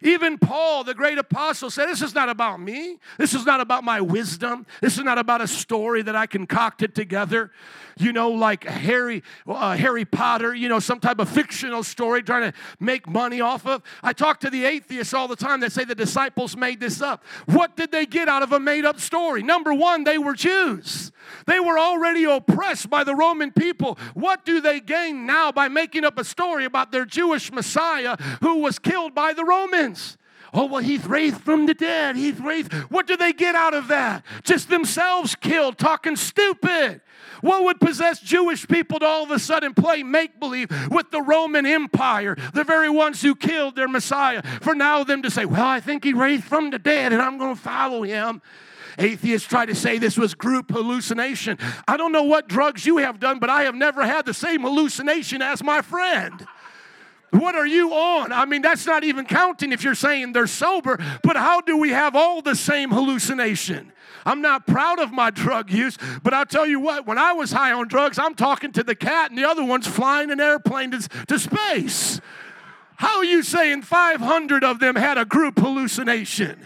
Even 0.02 0.38
Paul, 0.38 0.84
the 0.84 0.94
great 0.94 1.18
apostle, 1.18 1.70
said, 1.70 1.86
This 1.86 2.02
is 2.02 2.14
not 2.14 2.28
about 2.28 2.60
me. 2.60 2.98
This 3.18 3.34
is 3.34 3.44
not 3.44 3.60
about 3.60 3.84
my 3.84 4.00
wisdom. 4.00 4.66
This 4.80 4.98
is 4.98 5.04
not 5.04 5.18
about 5.18 5.40
a 5.40 5.48
story 5.48 6.02
that 6.02 6.16
I 6.16 6.26
concocted 6.26 6.94
together 6.94 7.50
you 7.98 8.12
know, 8.12 8.30
like 8.30 8.64
Harry, 8.64 9.22
uh, 9.46 9.74
Harry 9.74 10.04
Potter, 10.04 10.54
you 10.54 10.68
know, 10.68 10.78
some 10.78 11.00
type 11.00 11.18
of 11.18 11.30
fictional 11.30 11.82
story 11.82 12.22
trying 12.22 12.52
to 12.52 12.58
make 12.78 13.08
money 13.08 13.40
off 13.40 13.66
of. 13.66 13.82
I 14.02 14.12
talk 14.12 14.40
to 14.40 14.50
the 14.50 14.66
atheists 14.66 15.14
all 15.14 15.28
the 15.28 15.36
time 15.36 15.60
that 15.60 15.72
say 15.72 15.84
the 15.84 15.94
disciples 15.94 16.56
made 16.56 16.78
this 16.78 17.00
up. 17.00 17.24
What 17.46 17.74
did 17.74 17.92
they 17.92 18.04
get 18.04 18.28
out 18.28 18.42
of 18.42 18.52
a 18.52 18.60
made 18.60 18.84
up 18.84 19.00
story? 19.00 19.42
Number 19.42 19.72
one, 19.72 20.04
they 20.04 20.18
were 20.18 20.34
Jews. 20.34 21.10
They 21.46 21.58
were 21.58 21.78
already 21.78 22.24
oppressed 22.24 22.90
by 22.90 23.02
the 23.02 23.14
Roman 23.14 23.50
people. 23.50 23.98
What 24.12 24.44
do 24.44 24.60
they 24.60 24.78
gain 24.78 25.24
now 25.24 25.50
by 25.50 25.68
making 25.68 26.04
up 26.04 26.18
a 26.18 26.24
story 26.24 26.66
about 26.66 26.92
their 26.92 27.06
Jewish 27.06 27.50
Messiah 27.50 28.16
who 28.42 28.58
was 28.58 28.78
killed 28.78 29.14
by 29.14 29.32
the 29.32 29.44
Romans? 29.44 29.85
Oh, 30.52 30.66
well, 30.66 30.82
he's 30.82 31.06
raised 31.06 31.40
from 31.42 31.66
the 31.66 31.74
dead. 31.74 32.16
He's 32.16 32.40
raised. 32.40 32.72
What 32.90 33.06
do 33.06 33.16
they 33.16 33.32
get 33.32 33.54
out 33.54 33.74
of 33.74 33.88
that? 33.88 34.24
Just 34.42 34.70
themselves 34.70 35.34
killed, 35.34 35.76
talking 35.76 36.16
stupid. 36.16 37.02
What 37.42 37.64
would 37.64 37.80
possess 37.80 38.20
Jewish 38.20 38.66
people 38.66 38.98
to 39.00 39.06
all 39.06 39.24
of 39.24 39.30
a 39.30 39.38
sudden 39.38 39.74
play 39.74 40.02
make 40.02 40.40
believe 40.40 40.70
with 40.90 41.10
the 41.10 41.20
Roman 41.20 41.66
Empire, 41.66 42.36
the 42.54 42.64
very 42.64 42.88
ones 42.88 43.20
who 43.20 43.34
killed 43.34 43.76
their 43.76 43.88
Messiah, 43.88 44.42
for 44.62 44.74
now 44.74 45.04
them 45.04 45.22
to 45.22 45.30
say, 45.30 45.44
Well, 45.44 45.66
I 45.66 45.80
think 45.80 46.04
he 46.04 46.14
raised 46.14 46.44
from 46.44 46.70
the 46.70 46.78
dead 46.78 47.12
and 47.12 47.20
I'm 47.20 47.38
going 47.38 47.54
to 47.54 47.60
follow 47.60 48.02
him? 48.02 48.40
Atheists 48.98 49.46
try 49.46 49.66
to 49.66 49.74
say 49.74 49.98
this 49.98 50.16
was 50.16 50.34
group 50.34 50.70
hallucination. 50.70 51.58
I 51.86 51.98
don't 51.98 52.12
know 52.12 52.22
what 52.22 52.48
drugs 52.48 52.86
you 52.86 52.96
have 52.96 53.20
done, 53.20 53.38
but 53.38 53.50
I 53.50 53.64
have 53.64 53.74
never 53.74 54.06
had 54.06 54.24
the 54.24 54.32
same 54.32 54.62
hallucination 54.62 55.42
as 55.42 55.62
my 55.62 55.82
friend. 55.82 56.46
What 57.36 57.54
are 57.54 57.66
you 57.66 57.92
on? 57.92 58.32
I 58.32 58.46
mean, 58.46 58.62
that's 58.62 58.86
not 58.86 59.04
even 59.04 59.26
counting 59.26 59.72
if 59.72 59.84
you're 59.84 59.94
saying 59.94 60.32
they're 60.32 60.46
sober, 60.46 60.98
but 61.22 61.36
how 61.36 61.60
do 61.60 61.76
we 61.76 61.90
have 61.90 62.16
all 62.16 62.40
the 62.40 62.54
same 62.54 62.90
hallucination? 62.90 63.92
I'm 64.24 64.40
not 64.40 64.66
proud 64.66 64.98
of 64.98 65.12
my 65.12 65.30
drug 65.30 65.70
use, 65.70 65.98
but 66.22 66.32
I'll 66.32 66.46
tell 66.46 66.66
you 66.66 66.80
what, 66.80 67.06
when 67.06 67.18
I 67.18 67.32
was 67.32 67.52
high 67.52 67.72
on 67.72 67.88
drugs, 67.88 68.18
I'm 68.18 68.34
talking 68.34 68.72
to 68.72 68.82
the 68.82 68.94
cat 68.94 69.30
and 69.30 69.38
the 69.38 69.48
other 69.48 69.64
one's 69.64 69.86
flying 69.86 70.30
an 70.30 70.40
airplane 70.40 70.92
to, 70.92 71.08
to 71.26 71.38
space. 71.38 72.20
How 72.96 73.18
are 73.18 73.24
you 73.24 73.42
saying 73.42 73.82
500 73.82 74.64
of 74.64 74.78
them 74.80 74.96
had 74.96 75.18
a 75.18 75.24
group 75.24 75.58
hallucination? 75.58 76.58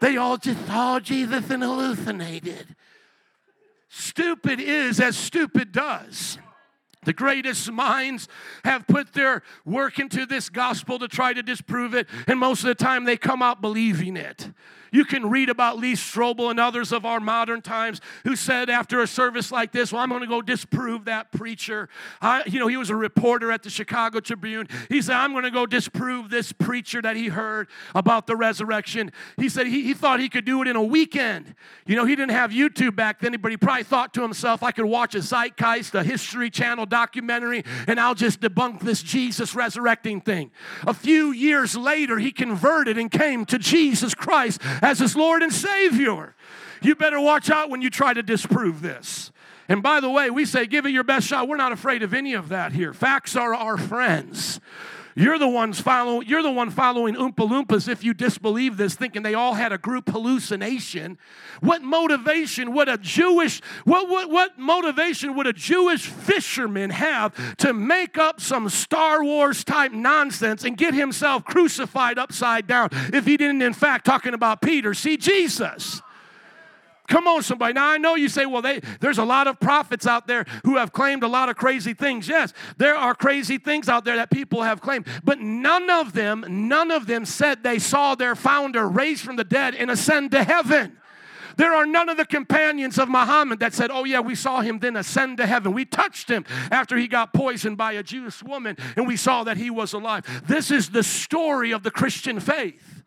They 0.00 0.18
all 0.18 0.36
just 0.36 0.66
saw 0.66 1.00
Jesus 1.00 1.48
and 1.48 1.62
hallucinated. 1.62 2.76
Stupid 3.88 4.60
is 4.60 5.00
as 5.00 5.16
stupid 5.16 5.72
does. 5.72 6.38
The 7.04 7.12
greatest 7.12 7.70
minds 7.70 8.28
have 8.64 8.86
put 8.86 9.12
their 9.12 9.42
work 9.64 9.98
into 9.98 10.26
this 10.26 10.48
gospel 10.48 10.98
to 10.98 11.08
try 11.08 11.32
to 11.32 11.42
disprove 11.42 11.94
it, 11.94 12.08
and 12.26 12.38
most 12.38 12.60
of 12.60 12.66
the 12.66 12.74
time 12.74 13.04
they 13.04 13.16
come 13.16 13.42
out 13.42 13.60
believing 13.60 14.16
it. 14.16 14.50
You 14.94 15.04
can 15.04 15.28
read 15.28 15.48
about 15.48 15.76
Lee 15.76 15.94
Strobel 15.94 16.52
and 16.52 16.60
others 16.60 16.92
of 16.92 17.04
our 17.04 17.18
modern 17.18 17.62
times 17.62 18.00
who 18.22 18.36
said 18.36 18.70
after 18.70 19.00
a 19.00 19.08
service 19.08 19.50
like 19.50 19.72
this, 19.72 19.92
Well, 19.92 20.00
I'm 20.00 20.08
going 20.08 20.20
to 20.20 20.28
go 20.28 20.40
disprove 20.40 21.06
that 21.06 21.32
preacher. 21.32 21.88
I, 22.22 22.44
you 22.46 22.60
know, 22.60 22.68
he 22.68 22.76
was 22.76 22.90
a 22.90 22.94
reporter 22.94 23.50
at 23.50 23.64
the 23.64 23.70
Chicago 23.70 24.20
Tribune. 24.20 24.68
He 24.88 25.02
said, 25.02 25.16
I'm 25.16 25.32
going 25.32 25.42
to 25.42 25.50
go 25.50 25.66
disprove 25.66 26.30
this 26.30 26.52
preacher 26.52 27.02
that 27.02 27.16
he 27.16 27.26
heard 27.26 27.66
about 27.92 28.28
the 28.28 28.36
resurrection. 28.36 29.10
He 29.36 29.48
said 29.48 29.66
he, 29.66 29.82
he 29.82 29.94
thought 29.94 30.20
he 30.20 30.28
could 30.28 30.44
do 30.44 30.62
it 30.62 30.68
in 30.68 30.76
a 30.76 30.82
weekend. 30.82 31.56
You 31.86 31.96
know, 31.96 32.04
he 32.04 32.14
didn't 32.14 32.30
have 32.30 32.52
YouTube 32.52 32.94
back 32.94 33.18
then, 33.18 33.36
but 33.40 33.50
he 33.50 33.56
probably 33.56 33.82
thought 33.82 34.14
to 34.14 34.22
himself, 34.22 34.62
I 34.62 34.70
could 34.70 34.84
watch 34.84 35.16
a 35.16 35.22
Zeitgeist, 35.22 35.96
a 35.96 36.04
History 36.04 36.50
Channel 36.50 36.86
documentary, 36.86 37.64
and 37.88 37.98
I'll 37.98 38.14
just 38.14 38.40
debunk 38.40 38.82
this 38.82 39.02
Jesus 39.02 39.56
resurrecting 39.56 40.20
thing. 40.20 40.52
A 40.86 40.94
few 40.94 41.32
years 41.32 41.76
later, 41.76 42.20
he 42.20 42.30
converted 42.30 42.96
and 42.96 43.10
came 43.10 43.44
to 43.46 43.58
Jesus 43.58 44.14
Christ 44.14 44.60
as 44.84 44.98
his 44.98 45.16
Lord 45.16 45.42
and 45.42 45.52
Savior. 45.52 46.34
You 46.82 46.94
better 46.94 47.18
watch 47.18 47.50
out 47.50 47.70
when 47.70 47.80
you 47.80 47.88
try 47.88 48.12
to 48.12 48.22
disprove 48.22 48.82
this. 48.82 49.32
And 49.66 49.82
by 49.82 50.00
the 50.00 50.10
way, 50.10 50.28
we 50.28 50.44
say 50.44 50.66
give 50.66 50.84
it 50.84 50.90
your 50.90 51.04
best 51.04 51.26
shot. 51.26 51.48
We're 51.48 51.56
not 51.56 51.72
afraid 51.72 52.02
of 52.02 52.12
any 52.12 52.34
of 52.34 52.50
that 52.50 52.72
here. 52.72 52.92
Facts 52.92 53.34
are 53.34 53.54
our 53.54 53.78
friends. 53.78 54.60
You're 55.16 55.38
the 55.38 55.48
ones 55.48 55.80
following, 55.80 56.26
you're 56.26 56.42
the 56.42 56.50
one 56.50 56.70
following 56.70 57.14
Oompa 57.14 57.48
Loompas 57.48 57.88
if 57.88 58.02
you 58.02 58.14
disbelieve 58.14 58.76
this, 58.76 58.96
thinking 58.96 59.22
they 59.22 59.34
all 59.34 59.54
had 59.54 59.72
a 59.72 59.78
group 59.78 60.08
hallucination. 60.08 61.18
What 61.60 61.82
motivation 61.82 62.72
would 62.72 62.88
a 62.88 62.98
Jewish, 62.98 63.60
what, 63.84 64.08
what, 64.08 64.28
what 64.28 64.58
motivation 64.58 65.36
would 65.36 65.46
a 65.46 65.52
Jewish 65.52 66.06
fisherman 66.06 66.90
have 66.90 67.56
to 67.58 67.72
make 67.72 68.18
up 68.18 68.40
some 68.40 68.68
Star 68.68 69.22
Wars 69.22 69.62
type 69.62 69.92
nonsense 69.92 70.64
and 70.64 70.76
get 70.76 70.94
himself 70.94 71.44
crucified 71.44 72.18
upside 72.18 72.66
down 72.66 72.88
if 73.12 73.24
he 73.24 73.36
didn't, 73.36 73.62
in 73.62 73.72
fact, 73.72 74.04
talking 74.04 74.34
about 74.34 74.60
Peter, 74.60 74.94
see 74.94 75.16
Jesus? 75.16 76.02
Come 77.08 77.26
on, 77.26 77.42
somebody. 77.42 77.74
Now, 77.74 77.88
I 77.88 77.98
know 77.98 78.14
you 78.14 78.28
say, 78.28 78.46
well, 78.46 78.62
they, 78.62 78.80
there's 79.00 79.18
a 79.18 79.24
lot 79.24 79.46
of 79.46 79.60
prophets 79.60 80.06
out 80.06 80.26
there 80.26 80.46
who 80.64 80.76
have 80.76 80.92
claimed 80.92 81.22
a 81.22 81.28
lot 81.28 81.50
of 81.50 81.56
crazy 81.56 81.92
things. 81.92 82.26
Yes, 82.26 82.54
there 82.78 82.94
are 82.96 83.14
crazy 83.14 83.58
things 83.58 83.88
out 83.88 84.04
there 84.04 84.16
that 84.16 84.30
people 84.30 84.62
have 84.62 84.80
claimed, 84.80 85.06
but 85.22 85.38
none 85.38 85.90
of 85.90 86.14
them, 86.14 86.44
none 86.48 86.90
of 86.90 87.06
them 87.06 87.26
said 87.26 87.62
they 87.62 87.78
saw 87.78 88.14
their 88.14 88.34
founder 88.34 88.88
raised 88.88 89.22
from 89.22 89.36
the 89.36 89.44
dead 89.44 89.74
and 89.74 89.90
ascend 89.90 90.30
to 90.30 90.44
heaven. 90.44 90.96
There 91.56 91.74
are 91.74 91.86
none 91.86 92.08
of 92.08 92.16
the 92.16 92.24
companions 92.24 92.98
of 92.98 93.08
Muhammad 93.08 93.60
that 93.60 93.74
said, 93.74 93.90
Oh, 93.92 94.04
yeah, 94.04 94.20
we 94.20 94.34
saw 94.34 94.60
him 94.60 94.78
then 94.78 94.96
ascend 94.96 95.36
to 95.36 95.46
heaven. 95.46 95.72
We 95.72 95.84
touched 95.84 96.28
him 96.28 96.44
after 96.70 96.96
he 96.96 97.06
got 97.06 97.32
poisoned 97.32 97.76
by 97.76 97.92
a 97.92 98.02
Jewish 98.02 98.42
woman 98.42 98.76
and 98.96 99.06
we 99.06 99.16
saw 99.16 99.44
that 99.44 99.56
he 99.56 99.70
was 99.70 99.92
alive. 99.92 100.24
This 100.46 100.70
is 100.70 100.90
the 100.90 101.02
story 101.02 101.70
of 101.70 101.82
the 101.82 101.90
Christian 101.90 102.40
faith. 102.40 103.03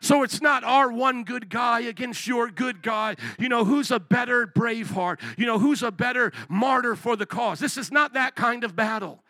So 0.00 0.22
it's 0.22 0.40
not 0.40 0.62
our 0.62 0.90
one 0.90 1.24
good 1.24 1.48
guy 1.48 1.80
against 1.80 2.26
your 2.26 2.48
good 2.48 2.82
guy. 2.82 3.16
You 3.38 3.48
know, 3.48 3.64
who's 3.64 3.90
a 3.90 3.98
better 3.98 4.46
braveheart? 4.46 5.20
You 5.36 5.46
know, 5.46 5.58
who's 5.58 5.82
a 5.82 5.90
better 5.90 6.32
martyr 6.48 6.94
for 6.94 7.16
the 7.16 7.26
cause? 7.26 7.58
This 7.58 7.76
is 7.76 7.90
not 7.90 8.12
that 8.12 8.36
kind 8.36 8.62
of 8.64 8.76
battle. 8.76 9.22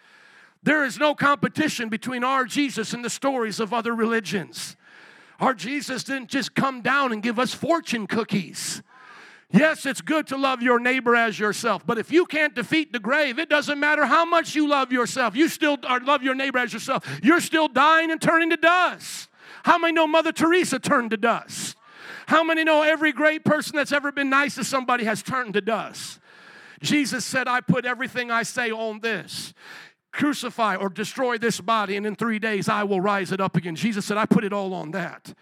There 0.63 0.85
is 0.85 0.99
no 0.99 1.15
competition 1.15 1.89
between 1.89 2.25
our 2.25 2.45
Jesus 2.45 2.93
and 2.93 3.05
the 3.05 3.11
stories 3.11 3.61
of 3.61 3.73
other 3.73 3.95
religions. 3.95 4.77
Our 5.39 5.55
Jesus 5.55 6.03
didn't 6.03 6.29
just 6.29 6.55
come 6.55 6.81
down 6.81 7.13
and 7.13 7.23
give 7.23 7.39
us 7.39 7.55
fortune 7.55 8.07
cookies. 8.07 8.83
Yes, 9.53 9.87
it's 9.87 10.01
good 10.01 10.27
to 10.29 10.37
love 10.37 10.61
your 10.63 10.81
neighbor 10.81 11.15
as 11.15 11.39
yourself, 11.39 11.87
but 11.87 11.99
if 11.99 12.11
you 12.11 12.27
can't 12.27 12.55
defeat 12.55 12.93
the 12.93 12.99
grave, 12.99 13.39
it 13.39 13.49
doesn't 13.49 13.79
matter 13.79 14.05
how 14.05 14.25
much 14.25 14.57
you 14.57 14.67
love 14.67 14.91
yourself. 14.91 15.37
You 15.37 15.49
still 15.49 15.79
love 16.03 16.25
your 16.25 16.35
neighbor 16.35 16.59
as 16.59 16.73
yourself. 16.73 17.07
You're 17.23 17.41
still 17.41 17.69
dying 17.69 18.11
and 18.11 18.21
turning 18.21 18.51
to 18.51 18.57
dust. 18.57 19.29
How 19.67 19.79
many 19.79 19.95
know 19.95 20.07
Mother 20.07 20.31
Teresa 20.31 20.79
turned 20.79 21.11
to 21.11 21.17
dust? 21.17 21.77
How 22.29 22.45
many 22.45 22.63
know 22.63 22.83
every 22.83 23.11
great 23.11 23.45
person 23.45 23.75
that's 23.75 23.91
ever 23.91 24.13
been 24.13 24.31
nice 24.31 24.55
to 24.55 24.63
somebody 24.63 25.03
has 25.03 25.25
turned 25.25 25.55
to 25.55 25.61
dust? 25.61 26.21
Jesus 26.81 27.25
said, 27.25 27.49
I 27.49 27.63
put 27.63 27.85
everything 27.85 28.31
I 28.31 28.45
say 28.45 28.71
on 28.71 29.01
this. 29.01 29.53
Crucify 30.13 30.77
or 30.77 30.89
destroy 30.89 31.37
this 31.37 31.61
body, 31.61 31.97
and 31.97 32.07
in 32.07 32.15
three 32.15 32.39
days 32.39 32.69
I 32.69 32.85
will 32.85 33.01
rise 33.01 33.33
it 33.33 33.41
up 33.41 33.57
again. 33.57 33.75
Jesus 33.75 34.05
said, 34.05 34.17
I 34.17 34.25
put 34.25 34.45
it 34.45 34.53
all 34.53 34.73
on 34.73 34.93
that. 34.93 35.35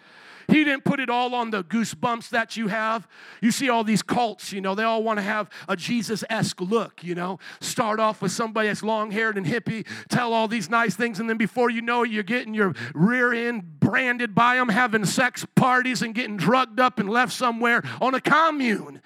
He 0.48 0.64
didn't 0.64 0.84
put 0.84 1.00
it 1.00 1.10
all 1.10 1.34
on 1.34 1.50
the 1.50 1.64
goosebumps 1.64 2.30
that 2.30 2.56
you 2.56 2.68
have. 2.68 3.08
You 3.40 3.50
see 3.50 3.68
all 3.68 3.84
these 3.84 4.02
cults, 4.02 4.52
you 4.52 4.60
know, 4.60 4.74
they 4.74 4.82
all 4.82 5.02
want 5.02 5.18
to 5.18 5.22
have 5.22 5.48
a 5.68 5.76
Jesus 5.76 6.24
esque 6.28 6.60
look, 6.60 7.02
you 7.02 7.14
know. 7.14 7.38
Start 7.60 8.00
off 8.00 8.20
with 8.22 8.32
somebody 8.32 8.68
that's 8.68 8.82
long 8.82 9.10
haired 9.10 9.36
and 9.36 9.46
hippie, 9.46 9.86
tell 10.08 10.32
all 10.32 10.48
these 10.48 10.68
nice 10.68 10.94
things, 10.94 11.20
and 11.20 11.28
then 11.28 11.36
before 11.36 11.70
you 11.70 11.82
know 11.82 12.04
it, 12.04 12.10
you're 12.10 12.22
getting 12.22 12.54
your 12.54 12.74
rear 12.94 13.32
end 13.32 13.73
branded 13.84 14.34
by 14.34 14.56
them, 14.56 14.68
having 14.68 15.04
sex 15.04 15.46
parties 15.54 16.02
and 16.02 16.14
getting 16.14 16.36
drugged 16.36 16.80
up 16.80 16.98
and 16.98 17.08
left 17.08 17.32
somewhere 17.32 17.82
on 18.00 18.14
a 18.14 18.20
commune. 18.20 19.00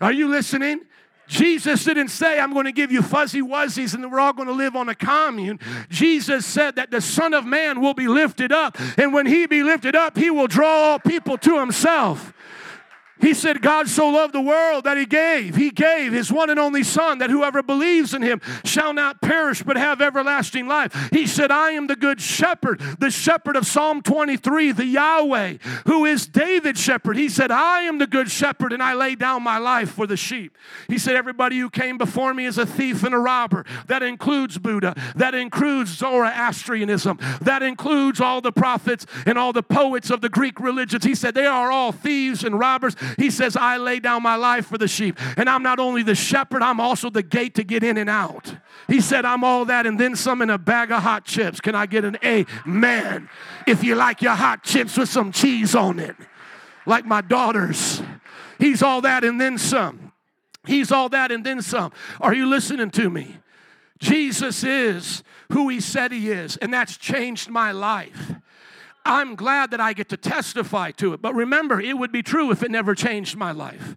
Are 0.00 0.12
you 0.12 0.28
listening? 0.28 0.82
Jesus 1.30 1.84
didn't 1.84 2.08
say, 2.08 2.40
I'm 2.40 2.52
going 2.52 2.64
to 2.64 2.72
give 2.72 2.90
you 2.90 3.02
fuzzy 3.02 3.40
wuzzies 3.40 3.94
and 3.94 4.10
we're 4.10 4.18
all 4.18 4.32
going 4.32 4.48
to 4.48 4.54
live 4.54 4.74
on 4.74 4.88
a 4.88 4.96
commune. 4.96 5.60
Jesus 5.88 6.44
said 6.44 6.74
that 6.74 6.90
the 6.90 7.00
Son 7.00 7.34
of 7.34 7.46
Man 7.46 7.80
will 7.80 7.94
be 7.94 8.08
lifted 8.08 8.50
up, 8.50 8.76
and 8.98 9.14
when 9.14 9.26
he 9.26 9.46
be 9.46 9.62
lifted 9.62 9.94
up, 9.94 10.18
he 10.18 10.28
will 10.28 10.48
draw 10.48 10.68
all 10.68 10.98
people 10.98 11.38
to 11.38 11.60
himself. 11.60 12.32
He 13.20 13.34
said, 13.34 13.62
God 13.62 13.88
so 13.88 14.08
loved 14.08 14.34
the 14.34 14.40
world 14.40 14.84
that 14.84 14.96
he 14.96 15.06
gave. 15.06 15.56
He 15.56 15.70
gave 15.70 16.12
his 16.12 16.32
one 16.32 16.50
and 16.50 16.58
only 16.58 16.82
Son 16.82 17.18
that 17.18 17.30
whoever 17.30 17.62
believes 17.62 18.14
in 18.14 18.22
him 18.22 18.40
shall 18.64 18.92
not 18.92 19.20
perish 19.20 19.62
but 19.62 19.76
have 19.76 20.00
everlasting 20.00 20.66
life. 20.66 21.10
He 21.12 21.26
said, 21.26 21.50
I 21.50 21.72
am 21.72 21.86
the 21.86 21.96
good 21.96 22.20
shepherd, 22.20 22.80
the 22.98 23.10
shepherd 23.10 23.56
of 23.56 23.66
Psalm 23.66 24.02
23, 24.02 24.72
the 24.72 24.86
Yahweh, 24.86 25.58
who 25.86 26.04
is 26.04 26.26
David's 26.26 26.80
shepherd. 26.80 27.16
He 27.16 27.28
said, 27.28 27.50
I 27.50 27.82
am 27.82 27.98
the 27.98 28.06
good 28.06 28.30
shepherd 28.30 28.72
and 28.72 28.82
I 28.82 28.94
lay 28.94 29.14
down 29.14 29.42
my 29.42 29.58
life 29.58 29.90
for 29.90 30.06
the 30.06 30.16
sheep. 30.16 30.56
He 30.88 30.98
said, 30.98 31.16
Everybody 31.16 31.58
who 31.58 31.70
came 31.70 31.98
before 31.98 32.32
me 32.32 32.46
is 32.46 32.58
a 32.58 32.66
thief 32.66 33.04
and 33.04 33.14
a 33.14 33.18
robber. 33.18 33.64
That 33.86 34.02
includes 34.02 34.58
Buddha, 34.58 34.94
that 35.16 35.34
includes 35.34 35.90
Zoroastrianism, 35.96 37.18
that 37.42 37.62
includes 37.62 38.20
all 38.20 38.40
the 38.40 38.52
prophets 38.52 39.06
and 39.26 39.38
all 39.38 39.52
the 39.52 39.62
poets 39.62 40.10
of 40.10 40.20
the 40.20 40.28
Greek 40.28 40.60
religions. 40.60 41.04
He 41.04 41.14
said, 41.14 41.34
They 41.34 41.46
are 41.46 41.70
all 41.70 41.92
thieves 41.92 42.44
and 42.44 42.58
robbers. 42.58 42.96
He 43.18 43.30
says, 43.30 43.56
I 43.56 43.76
lay 43.76 44.00
down 44.00 44.22
my 44.22 44.36
life 44.36 44.66
for 44.66 44.78
the 44.78 44.88
sheep. 44.88 45.18
And 45.36 45.48
I'm 45.48 45.62
not 45.62 45.78
only 45.78 46.02
the 46.02 46.14
shepherd, 46.14 46.62
I'm 46.62 46.80
also 46.80 47.10
the 47.10 47.22
gate 47.22 47.54
to 47.56 47.64
get 47.64 47.82
in 47.82 47.96
and 47.96 48.10
out. 48.10 48.54
He 48.88 49.00
said, 49.00 49.24
I'm 49.24 49.44
all 49.44 49.64
that 49.66 49.86
and 49.86 49.98
then 49.98 50.16
some 50.16 50.42
in 50.42 50.50
a 50.50 50.58
bag 50.58 50.90
of 50.90 51.02
hot 51.02 51.24
chips. 51.24 51.60
Can 51.60 51.74
I 51.74 51.86
get 51.86 52.04
an 52.04 52.18
amen? 52.24 53.28
If 53.66 53.84
you 53.84 53.94
like 53.94 54.22
your 54.22 54.34
hot 54.34 54.62
chips 54.62 54.96
with 54.96 55.08
some 55.08 55.32
cheese 55.32 55.74
on 55.74 55.98
it, 55.98 56.16
like 56.86 57.04
my 57.04 57.20
daughters. 57.20 58.02
He's 58.58 58.82
all 58.82 59.00
that 59.02 59.24
and 59.24 59.40
then 59.40 59.58
some. 59.58 60.12
He's 60.66 60.92
all 60.92 61.08
that 61.10 61.32
and 61.32 61.44
then 61.44 61.62
some. 61.62 61.92
Are 62.20 62.34
you 62.34 62.46
listening 62.46 62.90
to 62.92 63.08
me? 63.08 63.36
Jesus 63.98 64.64
is 64.64 65.22
who 65.52 65.68
he 65.68 65.80
said 65.80 66.10
he 66.12 66.30
is, 66.30 66.56
and 66.56 66.72
that's 66.72 66.96
changed 66.96 67.48
my 67.50 67.70
life. 67.72 68.32
I'm 69.10 69.34
glad 69.34 69.72
that 69.72 69.80
I 69.80 69.92
get 69.92 70.08
to 70.10 70.16
testify 70.16 70.92
to 70.92 71.12
it. 71.12 71.20
But 71.20 71.34
remember, 71.34 71.80
it 71.80 71.98
would 71.98 72.12
be 72.12 72.22
true 72.22 72.52
if 72.52 72.62
it 72.62 72.70
never 72.70 72.94
changed 72.94 73.36
my 73.36 73.50
life. 73.50 73.96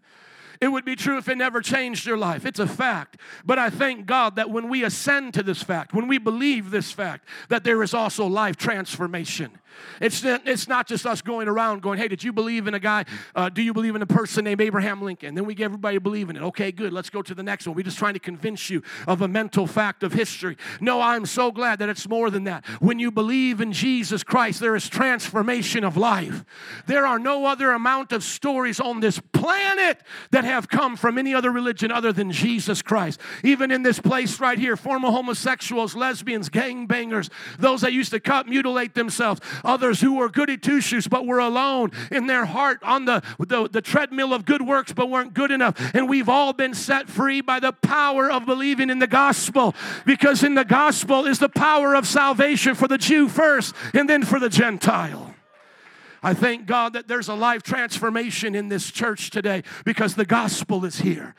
It 0.59 0.69
would 0.69 0.85
be 0.85 0.95
true 0.95 1.17
if 1.17 1.29
it 1.29 1.37
never 1.37 1.61
changed 1.61 2.07
your 2.07 2.17
life. 2.17 2.47
It's 2.47 2.59
a 2.59 2.65
fact. 2.65 3.17
But 3.45 3.59
I 3.59 3.69
thank 3.69 4.07
God 4.07 4.37
that 4.37 4.49
when 4.49 4.69
we 4.69 4.83
ascend 4.83 5.35
to 5.35 5.43
this 5.43 5.61
fact, 5.61 5.93
when 5.93 6.07
we 6.07 6.17
believe 6.17 6.71
this 6.71 6.91
fact, 6.91 7.27
that 7.49 7.63
there 7.63 7.83
is 7.83 7.93
also 7.93 8.25
life 8.25 8.57
transformation. 8.57 9.51
It's, 10.01 10.23
it's 10.23 10.67
not 10.67 10.87
just 10.87 11.05
us 11.05 11.21
going 11.21 11.47
around 11.47 11.81
going, 11.81 11.99
hey, 11.99 12.07
did 12.07 12.23
you 12.23 12.33
believe 12.33 12.67
in 12.67 12.73
a 12.73 12.79
guy? 12.79 13.05
Uh, 13.35 13.49
do 13.49 13.61
you 13.61 13.73
believe 13.73 13.95
in 13.95 14.01
a 14.01 14.07
person 14.07 14.45
named 14.45 14.61
Abraham 14.61 15.01
Lincoln? 15.01 15.35
Then 15.35 15.45
we 15.45 15.55
get 15.55 15.65
everybody 15.65 15.97
believing 15.97 16.35
it. 16.35 16.41
Okay, 16.43 16.71
good. 16.71 16.93
Let's 16.93 17.09
go 17.09 17.21
to 17.21 17.33
the 17.33 17.43
next 17.43 17.67
one. 17.67 17.75
We're 17.75 17.83
just 17.83 17.97
trying 17.97 18.13
to 18.13 18.19
convince 18.19 18.69
you 18.69 18.83
of 19.07 19.21
a 19.21 19.27
mental 19.27 19.67
fact 19.67 20.03
of 20.03 20.13
history. 20.13 20.57
No, 20.79 21.01
I'm 21.01 21.25
so 21.25 21.51
glad 21.51 21.79
that 21.79 21.89
it's 21.89 22.07
more 22.07 22.29
than 22.29 22.45
that. 22.45 22.65
When 22.79 22.99
you 22.99 23.11
believe 23.11 23.61
in 23.61 23.71
Jesus 23.71 24.23
Christ, 24.23 24.59
there 24.59 24.75
is 24.75 24.89
transformation 24.89 25.83
of 25.83 25.97
life. 25.97 26.43
There 26.87 27.05
are 27.05 27.19
no 27.19 27.45
other 27.45 27.71
amount 27.71 28.11
of 28.11 28.23
stories 28.23 28.79
on 28.79 28.99
this 28.99 29.19
planet 29.31 30.01
that 30.31 30.43
have 30.43 30.69
come 30.69 30.95
from 30.95 31.17
any 31.17 31.33
other 31.33 31.51
religion 31.51 31.91
other 31.91 32.13
than 32.13 32.31
Jesus 32.31 32.81
Christ. 32.81 33.19
Even 33.43 33.71
in 33.71 33.83
this 33.83 33.99
place 33.99 34.39
right 34.39 34.57
here, 34.57 34.75
former 34.75 35.09
homosexuals, 35.09 35.95
lesbians, 35.95 36.49
gangbangers, 36.49 37.29
those 37.59 37.81
that 37.81 37.93
used 37.93 38.11
to 38.11 38.19
cut, 38.19 38.47
mutilate 38.47 38.93
themselves, 38.93 39.41
others 39.63 40.01
who 40.01 40.15
were 40.15 40.29
goody 40.29 40.57
two 40.57 40.81
shoes 40.81 41.07
but 41.07 41.25
were 41.25 41.39
alone 41.39 41.91
in 42.11 42.27
their 42.27 42.45
heart 42.45 42.79
on 42.83 43.05
the, 43.05 43.23
the, 43.39 43.67
the 43.69 43.81
treadmill 43.81 44.33
of 44.33 44.45
good 44.45 44.61
works 44.61 44.93
but 44.93 45.09
weren't 45.09 45.33
good 45.33 45.51
enough. 45.51 45.77
And 45.93 46.09
we've 46.09 46.29
all 46.29 46.53
been 46.53 46.73
set 46.73 47.09
free 47.09 47.41
by 47.41 47.59
the 47.59 47.71
power 47.71 48.29
of 48.29 48.45
believing 48.45 48.89
in 48.89 48.99
the 48.99 49.07
gospel 49.07 49.75
because 50.05 50.43
in 50.43 50.55
the 50.55 50.65
gospel 50.65 51.25
is 51.25 51.39
the 51.39 51.49
power 51.49 51.95
of 51.95 52.07
salvation 52.07 52.75
for 52.75 52.87
the 52.87 52.97
Jew 52.97 53.27
first 53.27 53.75
and 53.93 54.09
then 54.09 54.23
for 54.23 54.39
the 54.39 54.49
Gentile. 54.49 55.33
I 56.23 56.33
thank 56.33 56.65
God 56.65 56.93
that 56.93 57.09
there's 57.09 57.27
a 57.27 57.33
life 57.33 57.63
transformation 57.63 58.55
in 58.55 58.69
this 58.69 58.89
church 58.91 59.29
today 59.29 59.63
because 59.83 60.15
the 60.15 60.25
gospel 60.25 60.85
is 60.85 61.01
here. 61.01 61.35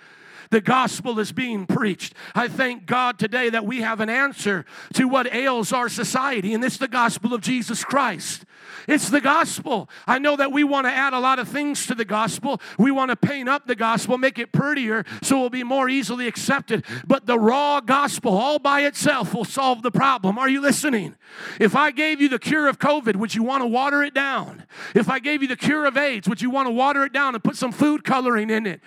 The 0.51 0.61
gospel 0.61 1.19
is 1.19 1.33
being 1.33 1.67
preached. 1.67 2.15
I 2.35 2.49
thank 2.49 2.87
God 2.87 3.19
today 3.19 3.51
that 3.51 3.65
we 3.65 3.81
have 3.81 4.01
an 4.01 4.09
answer 4.09 4.65
to 4.95 5.07
what 5.07 5.33
ails 5.33 5.73
our 5.73 5.89
society, 5.89 6.55
and 6.55 6.65
it's 6.65 6.79
the 6.79 6.89
gospel 6.89 7.35
of 7.35 7.41
Jesus 7.41 7.85
Christ. 7.85 8.45
It's 8.87 9.09
the 9.09 9.21
gospel. 9.21 9.89
I 10.07 10.19
know 10.19 10.37
that 10.37 10.53
we 10.53 10.65
want 10.65 10.87
to 10.87 10.93
add 10.93 11.13
a 11.13 11.19
lot 11.19 11.39
of 11.39 11.49
things 11.49 11.87
to 11.87 11.95
the 11.95 12.05
gospel. 12.05 12.61
We 12.79 12.91
want 12.91 13.11
to 13.11 13.17
paint 13.17 13.49
up 13.49 13.67
the 13.67 13.75
gospel, 13.75 14.19
make 14.19 14.39
it 14.39 14.53
prettier 14.53 15.05
so 15.23 15.39
it 15.39 15.41
will 15.41 15.51
be 15.51 15.65
more 15.65 15.89
easily 15.89 16.27
accepted. 16.27 16.85
But 17.07 17.27
the 17.27 17.39
raw 17.39 17.81
gospel 17.81 18.37
all 18.37 18.59
by 18.59 18.83
itself 18.83 19.35
will 19.35 19.45
solve 19.45 19.83
the 19.83 19.91
problem. 19.91 20.39
Are 20.39 20.49
you 20.49 20.61
listening? 20.61 21.17
If 21.59 21.75
I 21.75 21.91
gave 21.91 22.21
you 22.21 22.29
the 22.29 22.39
cure 22.39 22.69
of 22.69 22.79
COVID, 22.79 23.17
would 23.17 23.35
you 23.35 23.43
want 23.43 23.63
to 23.63 23.67
water 23.67 24.03
it 24.03 24.15
down? 24.15 24.65
If 24.95 25.09
I 25.09 25.19
gave 25.19 25.43
you 25.43 25.49
the 25.49 25.57
cure 25.57 25.87
of 25.87 25.97
AIDS, 25.97 26.29
would 26.29 26.43
you 26.43 26.51
want 26.51 26.67
to 26.67 26.73
water 26.73 27.05
it 27.05 27.13
down 27.13 27.35
and 27.35 27.43
put 27.43 27.57
some 27.57 27.73
food 27.73 28.05
coloring 28.05 28.51
in 28.51 28.67
it? 28.67 28.81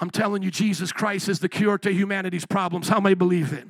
I'm 0.00 0.10
telling 0.10 0.42
you, 0.42 0.50
Jesus 0.50 0.92
Christ 0.92 1.28
is 1.28 1.40
the 1.40 1.48
cure 1.48 1.78
to 1.78 1.92
humanity's 1.92 2.46
problems. 2.46 2.88
How 2.88 3.00
many 3.00 3.14
believe 3.14 3.52
it? 3.52 3.66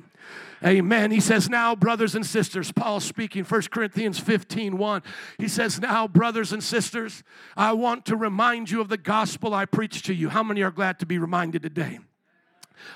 Amen. 0.63 1.11
He 1.11 1.21
says, 1.21 1.49
Now, 1.49 1.75
brothers 1.75 2.15
and 2.15 2.25
sisters, 2.25 2.71
Paul 2.71 2.99
speaking, 2.99 3.45
1 3.45 3.61
Corinthians 3.71 4.19
15 4.19 4.77
1. 4.77 5.03
He 5.37 5.47
says, 5.47 5.79
Now, 5.79 6.07
brothers 6.07 6.51
and 6.51 6.63
sisters, 6.63 7.23
I 7.55 7.73
want 7.73 8.05
to 8.07 8.17
remind 8.17 8.69
you 8.69 8.81
of 8.81 8.89
the 8.89 8.97
gospel 8.97 9.53
I 9.53 9.65
preached 9.65 10.05
to 10.07 10.13
you. 10.13 10.29
How 10.29 10.43
many 10.43 10.61
are 10.61 10.71
glad 10.71 10.99
to 10.99 11.05
be 11.05 11.17
reminded 11.17 11.61
today? 11.61 11.99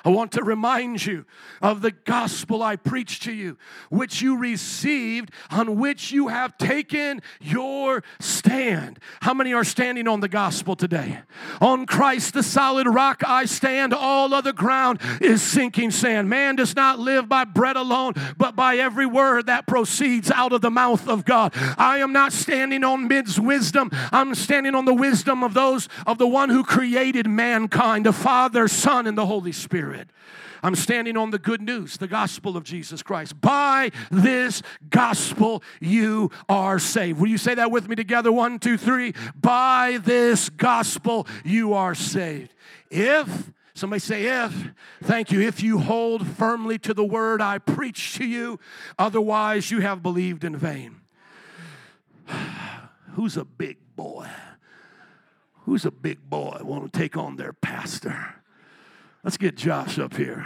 I 0.06 0.10
want 0.10 0.32
to 0.34 0.44
remind 0.44 1.06
you 1.06 1.26
of 1.62 1.82
the 1.82 1.92
gospel 1.92 2.62
I 2.62 2.76
preached 2.76 3.24
to 3.24 3.34
you, 3.34 3.58
which 3.90 4.22
you 4.22 4.38
received, 4.38 5.32
on 5.50 5.78
which 5.78 6.12
you 6.12 6.28
have 6.28 6.58
taken 6.58 7.22
your 7.40 8.04
stand. 8.20 9.00
How 9.22 9.34
many 9.34 9.54
are 9.54 9.64
standing 9.64 10.08
on 10.08 10.20
the 10.20 10.28
gospel 10.28 10.76
today? 10.76 11.20
On 11.62 11.86
Christ, 11.86 12.34
the 12.34 12.44
solid 12.44 12.88
rock, 12.88 13.24
I 13.26 13.46
stand. 13.46 13.94
All 13.94 14.34
other 14.34 14.54
ground 14.54 15.00
is 15.22 15.42
sinking 15.42 15.92
sand. 15.92 16.30
Man 16.30 16.56
does 16.56 16.76
not 16.76 17.00
live 17.00 17.30
by 17.30 17.46
bread 17.46 17.76
alone, 17.76 18.14
but 18.38 18.56
by 18.56 18.78
every 18.78 19.06
word 19.06 19.48
that 19.48 19.68
proceeds 19.68 20.32
out 20.32 20.54
of 20.54 20.62
the 20.62 20.72
mouth 20.72 21.08
of 21.08 21.26
God. 21.26 21.54
I 21.78 22.00
am 22.00 22.14
not 22.14 22.34
standing 22.34 22.84
on 22.84 23.08
men's 23.08 23.40
wisdom, 23.40 23.90
I'm 24.12 24.36
standing 24.36 24.76
on 24.76 24.86
the 24.86 24.94
wisdom 24.94 25.44
of 25.44 25.54
those 25.54 25.88
of 26.06 26.18
the 26.18 26.28
one 26.28 26.50
who 26.50 26.64
created 26.64 27.28
mankind, 27.28 28.06
the 28.06 28.14
Father, 28.14 28.68
Son, 28.68 29.08
and 29.08 29.18
the 29.18 29.26
Holy 29.26 29.52
Spirit. 29.52 29.73
Spirit. 29.74 30.08
I'm 30.62 30.76
standing 30.76 31.18
on 31.18 31.32
the 31.32 31.40
good 31.40 31.60
news, 31.60 31.98
the 31.98 32.08
gospel 32.08 32.56
of 32.56 32.64
Jesus 32.64 33.02
Christ. 33.02 33.42
By 33.42 33.90
this 34.12 34.62
gospel, 34.92 35.64
you 35.82 36.30
are 36.48 36.78
saved. 36.78 37.20
Will 37.20 37.28
you 37.28 37.40
say 37.40 37.56
that 37.56 37.72
with 37.72 37.90
me 37.90 37.96
together? 37.96 38.32
One, 38.32 38.60
two, 38.60 38.78
three. 38.78 39.16
By 39.36 40.00
this 40.04 40.50
gospel, 40.50 41.26
you 41.44 41.74
are 41.74 41.96
saved. 41.96 42.54
If, 42.92 43.52
somebody 43.74 44.00
say, 44.00 44.26
if, 44.26 44.70
thank 45.02 45.32
you, 45.32 45.42
if 45.42 45.64
you 45.64 45.80
hold 45.80 46.28
firmly 46.28 46.78
to 46.78 46.94
the 46.94 47.04
word 47.04 47.42
I 47.42 47.58
preach 47.58 48.14
to 48.18 48.26
you, 48.28 48.60
otherwise 49.00 49.72
you 49.72 49.80
have 49.80 50.04
believed 50.04 50.44
in 50.44 50.56
vain. 50.56 51.02
Who's 53.16 53.38
a 53.38 53.46
big 53.46 53.78
boy? 53.96 54.30
Who's 55.66 55.84
a 55.84 55.92
big 55.92 56.30
boy 56.30 56.60
want 56.62 56.94
to 56.94 57.00
take 57.00 57.18
on 57.18 57.38
their 57.38 57.54
pastor? 57.54 58.36
Let's 59.24 59.38
get 59.38 59.56
Josh 59.56 60.00
up 60.00 60.16
here. 60.16 60.46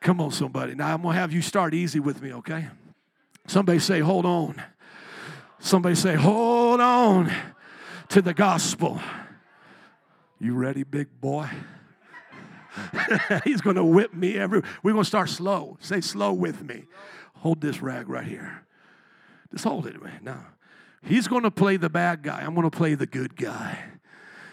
Come 0.00 0.20
on, 0.20 0.30
somebody. 0.30 0.74
Now, 0.74 0.92
I'm 0.92 1.02
going 1.02 1.14
to 1.14 1.20
have 1.20 1.32
you 1.32 1.42
start 1.42 1.74
easy 1.74 2.00
with 2.00 2.22
me, 2.22 2.32
okay? 2.34 2.68
Somebody 3.46 3.78
say, 3.78 4.00
hold 4.00 4.26
on. 4.26 4.62
Somebody 5.58 5.94
say, 5.94 6.14
hold 6.14 6.80
on 6.80 7.32
to 8.10 8.22
the 8.22 8.34
gospel. 8.34 9.00
You 10.38 10.54
ready, 10.54 10.84
big 10.84 11.08
boy? 11.20 11.48
He's 13.44 13.60
going 13.60 13.76
to 13.76 13.84
whip 13.84 14.14
me 14.14 14.36
every. 14.36 14.62
We're 14.82 14.92
going 14.92 15.02
to 15.02 15.08
start 15.08 15.30
slow. 15.30 15.78
Say 15.80 16.00
slow 16.00 16.32
with 16.32 16.62
me. 16.62 16.84
Hold 17.36 17.60
this 17.60 17.80
rag 17.80 18.08
right 18.08 18.26
here. 18.26 18.62
Just 19.50 19.64
hold 19.64 19.86
it. 19.86 19.96
Now, 20.22 20.46
he's 21.02 21.26
going 21.26 21.44
to 21.44 21.50
play 21.50 21.76
the 21.76 21.88
bad 21.88 22.22
guy. 22.22 22.40
I'm 22.40 22.54
going 22.54 22.68
to 22.68 22.76
play 22.76 22.94
the 22.94 23.06
good 23.06 23.36
guy. 23.36 23.78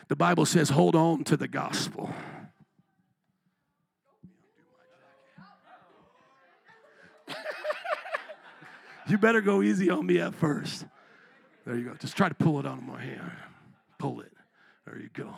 The 0.07 0.15
Bible 0.15 0.45
says, 0.45 0.69
hold 0.69 0.95
on 0.95 1.23
to 1.25 1.35
the 1.35 1.47
gospel. 1.47 2.13
You 9.07 9.17
better 9.17 9.41
go 9.41 9.61
easy 9.61 9.89
on 9.89 10.05
me 10.05 10.19
at 10.19 10.33
first. 10.35 10.85
There 11.65 11.75
you 11.75 11.85
go. 11.85 11.95
Just 11.95 12.15
try 12.15 12.29
to 12.29 12.35
pull 12.35 12.59
it 12.59 12.65
out 12.65 12.77
of 12.77 12.83
my 12.83 13.01
hand. 13.01 13.31
Pull 13.97 14.21
it. 14.21 14.31
There 14.85 14.99
you 14.99 15.09
go. 15.13 15.33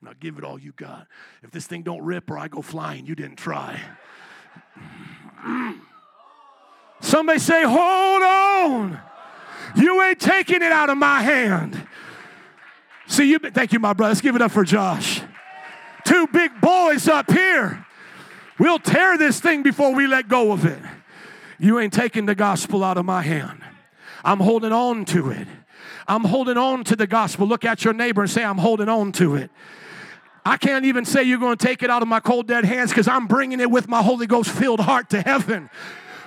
Now 0.00 0.12
give 0.18 0.38
it 0.38 0.44
all 0.44 0.58
you 0.58 0.72
got. 0.72 1.06
If 1.42 1.50
this 1.50 1.66
thing 1.66 1.82
don't 1.82 2.02
rip 2.02 2.30
or 2.30 2.38
I 2.38 2.48
go 2.48 2.62
flying, 2.62 3.06
you 3.06 3.14
didn't 3.14 3.36
try. 3.36 3.80
Somebody 7.00 7.38
say, 7.38 7.62
hold 7.64 8.22
on. 8.22 9.00
You 9.76 10.02
ain't 10.02 10.20
taking 10.20 10.62
it 10.62 10.72
out 10.72 10.90
of 10.90 10.98
my 10.98 11.22
hand. 11.22 11.86
See, 13.06 13.30
you 13.30 13.38
thank 13.38 13.72
you, 13.72 13.78
my 13.78 13.92
brother. 13.92 14.10
Let's 14.10 14.20
give 14.20 14.36
it 14.36 14.42
up 14.42 14.50
for 14.50 14.64
Josh. 14.64 15.20
Two 16.04 16.26
big 16.28 16.60
boys 16.60 17.08
up 17.08 17.30
here. 17.30 17.84
We'll 18.58 18.78
tear 18.78 19.18
this 19.18 19.40
thing 19.40 19.62
before 19.62 19.94
we 19.94 20.06
let 20.06 20.28
go 20.28 20.52
of 20.52 20.64
it. 20.64 20.80
You 21.62 21.78
ain't 21.78 21.92
taking 21.92 22.26
the 22.26 22.34
gospel 22.34 22.82
out 22.82 22.98
of 22.98 23.04
my 23.04 23.22
hand. 23.22 23.62
I'm 24.24 24.40
holding 24.40 24.72
on 24.72 25.04
to 25.06 25.30
it. 25.30 25.46
I'm 26.08 26.24
holding 26.24 26.56
on 26.56 26.82
to 26.82 26.96
the 26.96 27.06
gospel. 27.06 27.46
Look 27.46 27.64
at 27.64 27.84
your 27.84 27.94
neighbor 27.94 28.20
and 28.22 28.28
say, 28.28 28.42
I'm 28.42 28.58
holding 28.58 28.88
on 28.88 29.12
to 29.12 29.36
it. 29.36 29.48
I 30.44 30.56
can't 30.56 30.86
even 30.86 31.04
say 31.04 31.22
you're 31.22 31.38
going 31.38 31.56
to 31.56 31.64
take 31.64 31.84
it 31.84 31.88
out 31.88 32.02
of 32.02 32.08
my 32.08 32.18
cold, 32.18 32.48
dead 32.48 32.64
hands 32.64 32.90
because 32.90 33.06
I'm 33.06 33.28
bringing 33.28 33.60
it 33.60 33.70
with 33.70 33.86
my 33.86 34.02
Holy 34.02 34.26
Ghost 34.26 34.50
filled 34.50 34.80
heart 34.80 35.10
to 35.10 35.22
heaven. 35.22 35.70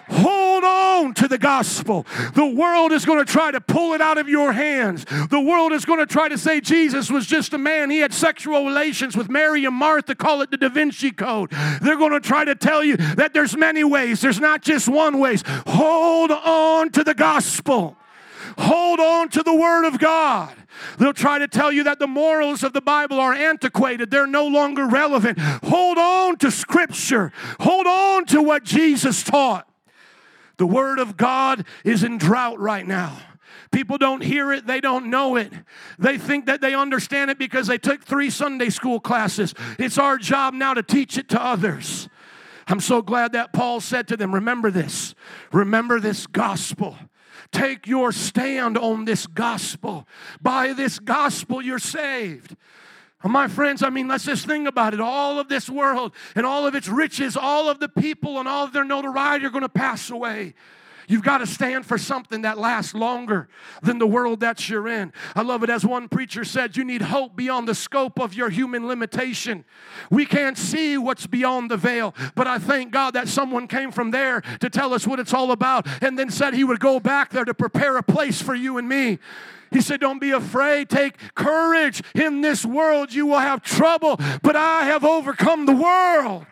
Hold 0.09 0.63
on 0.63 1.13
to 1.15 1.27
the 1.27 1.37
gospel. 1.37 2.05
The 2.33 2.45
world 2.45 2.91
is 2.91 3.05
going 3.05 3.23
to 3.23 3.31
try 3.31 3.51
to 3.51 3.61
pull 3.61 3.93
it 3.93 4.01
out 4.01 4.17
of 4.17 4.29
your 4.29 4.53
hands. 4.53 5.05
The 5.05 5.39
world 5.39 5.73
is 5.73 5.85
going 5.85 5.99
to 5.99 6.05
try 6.05 6.29
to 6.29 6.37
say 6.37 6.61
Jesus 6.61 7.09
was 7.09 7.25
just 7.25 7.53
a 7.53 7.57
man. 7.57 7.89
He 7.89 7.99
had 7.99 8.13
sexual 8.13 8.65
relations 8.65 9.17
with 9.17 9.29
Mary 9.29 9.65
and 9.65 9.75
Martha, 9.75 10.15
call 10.15 10.41
it 10.41 10.51
the 10.51 10.57
Da 10.57 10.69
Vinci 10.69 11.11
Code. 11.11 11.51
They're 11.81 11.97
going 11.97 12.11
to 12.11 12.19
try 12.19 12.45
to 12.45 12.55
tell 12.55 12.83
you 12.83 12.97
that 12.97 13.33
there's 13.33 13.57
many 13.57 13.83
ways, 13.83 14.21
there's 14.21 14.39
not 14.39 14.61
just 14.61 14.87
one 14.87 15.19
way. 15.19 15.37
Hold 15.67 16.31
on 16.31 16.91
to 16.91 17.03
the 17.03 17.13
gospel. 17.13 17.97
Hold 18.57 18.99
on 18.99 19.29
to 19.29 19.43
the 19.43 19.53
word 19.53 19.85
of 19.85 19.99
God. 19.99 20.55
They'll 20.97 21.13
try 21.13 21.39
to 21.39 21.47
tell 21.47 21.71
you 21.71 21.83
that 21.85 21.99
the 21.99 22.07
morals 22.07 22.63
of 22.63 22.73
the 22.73 22.81
Bible 22.81 23.19
are 23.19 23.33
antiquated, 23.33 24.11
they're 24.11 24.27
no 24.27 24.47
longer 24.47 24.87
relevant. 24.87 25.39
Hold 25.39 25.97
on 25.97 26.37
to 26.37 26.51
Scripture, 26.51 27.31
hold 27.59 27.87
on 27.87 28.25
to 28.27 28.41
what 28.41 28.63
Jesus 28.63 29.23
taught. 29.23 29.67
The 30.57 30.67
Word 30.67 30.99
of 30.99 31.17
God 31.17 31.65
is 31.83 32.03
in 32.03 32.17
drought 32.17 32.59
right 32.59 32.85
now. 32.85 33.17
People 33.71 33.97
don't 33.97 34.21
hear 34.21 34.51
it, 34.51 34.65
they 34.67 34.79
don't 34.79 35.09
know 35.09 35.35
it. 35.35 35.51
They 35.99 36.17
think 36.17 36.45
that 36.45 36.61
they 36.61 36.73
understand 36.73 37.31
it 37.31 37.37
because 37.37 37.67
they 37.67 37.77
took 37.77 38.03
three 38.03 38.29
Sunday 38.29 38.69
school 38.69 38.99
classes. 38.99 39.53
It's 39.77 39.97
our 39.97 40.17
job 40.17 40.53
now 40.53 40.73
to 40.73 40.83
teach 40.83 41.17
it 41.17 41.29
to 41.29 41.43
others. 41.43 42.07
I'm 42.67 42.79
so 42.79 43.01
glad 43.01 43.33
that 43.33 43.53
Paul 43.53 43.79
said 43.79 44.07
to 44.07 44.17
them, 44.17 44.33
Remember 44.33 44.71
this, 44.71 45.13
remember 45.51 45.99
this 45.99 46.27
gospel. 46.27 46.97
Take 47.51 47.87
your 47.87 48.11
stand 48.11 48.77
on 48.77 49.05
this 49.05 49.27
gospel. 49.27 50.07
By 50.41 50.73
this 50.73 50.99
gospel, 50.99 51.61
you're 51.61 51.79
saved. 51.79 52.55
My 53.27 53.47
friends, 53.47 53.81
I 53.81 53.89
mean, 53.89 54.07
let's 54.07 54.25
just 54.25 54.45
think 54.45 54.67
about 54.67 54.93
it. 54.93 54.99
All 54.99 55.39
of 55.39 55.49
this 55.49 55.69
world 55.69 56.13
and 56.35 56.45
all 56.45 56.67
of 56.67 56.75
its 56.75 56.88
riches, 56.88 57.35
all 57.35 57.69
of 57.69 57.79
the 57.79 57.89
people 57.89 58.39
and 58.39 58.47
all 58.47 58.65
of 58.65 58.71
their 58.71 58.85
notoriety 58.85 59.45
are 59.45 59.49
going 59.49 59.63
to 59.63 59.69
pass 59.69 60.09
away. 60.11 60.53
You've 61.07 61.23
got 61.23 61.39
to 61.39 61.47
stand 61.47 61.85
for 61.85 61.97
something 61.97 62.41
that 62.41 62.57
lasts 62.57 62.93
longer 62.93 63.47
than 63.81 63.99
the 63.99 64.07
world 64.07 64.39
that 64.39 64.69
you're 64.69 64.87
in. 64.87 65.13
I 65.35 65.41
love 65.41 65.63
it 65.63 65.69
as 65.69 65.85
one 65.85 66.09
preacher 66.09 66.43
said, 66.43 66.75
you 66.77 66.83
need 66.83 67.03
hope 67.03 67.35
beyond 67.35 67.67
the 67.67 67.75
scope 67.75 68.19
of 68.19 68.33
your 68.33 68.49
human 68.49 68.87
limitation. 68.87 69.65
We 70.09 70.25
can't 70.25 70.57
see 70.57 70.97
what's 70.97 71.27
beyond 71.27 71.69
the 71.71 71.77
veil, 71.77 72.15
but 72.35 72.47
I 72.47 72.57
thank 72.57 72.91
God 72.91 73.13
that 73.13 73.27
someone 73.27 73.67
came 73.67 73.91
from 73.91 74.11
there 74.11 74.41
to 74.59 74.69
tell 74.69 74.93
us 74.93 75.05
what 75.05 75.19
it's 75.19 75.33
all 75.33 75.51
about 75.51 75.87
and 76.03 76.17
then 76.17 76.29
said 76.29 76.53
he 76.53 76.63
would 76.63 76.79
go 76.79 76.99
back 76.99 77.31
there 77.31 77.45
to 77.45 77.53
prepare 77.53 77.97
a 77.97 78.03
place 78.03 78.41
for 78.41 78.55
you 78.55 78.77
and 78.77 78.87
me. 78.89 79.19
He 79.71 79.81
said, 79.81 79.99
Don't 79.99 80.19
be 80.19 80.31
afraid. 80.31 80.89
Take 80.89 81.17
courage. 81.35 82.01
In 82.13 82.41
this 82.41 82.65
world, 82.65 83.13
you 83.13 83.25
will 83.25 83.39
have 83.39 83.61
trouble, 83.61 84.17
but 84.41 84.55
I 84.55 84.85
have 84.85 85.03
overcome 85.03 85.65
the 85.65 85.75
world. 85.75 86.45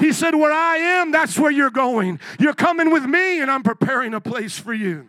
He 0.00 0.12
said, 0.12 0.34
Where 0.34 0.52
I 0.52 0.78
am, 0.78 1.12
that's 1.12 1.38
where 1.38 1.52
you're 1.52 1.70
going. 1.70 2.18
You're 2.40 2.54
coming 2.54 2.90
with 2.90 3.04
me, 3.04 3.40
and 3.40 3.50
I'm 3.50 3.62
preparing 3.62 4.14
a 4.14 4.20
place 4.20 4.58
for 4.58 4.74
you. 4.74 5.08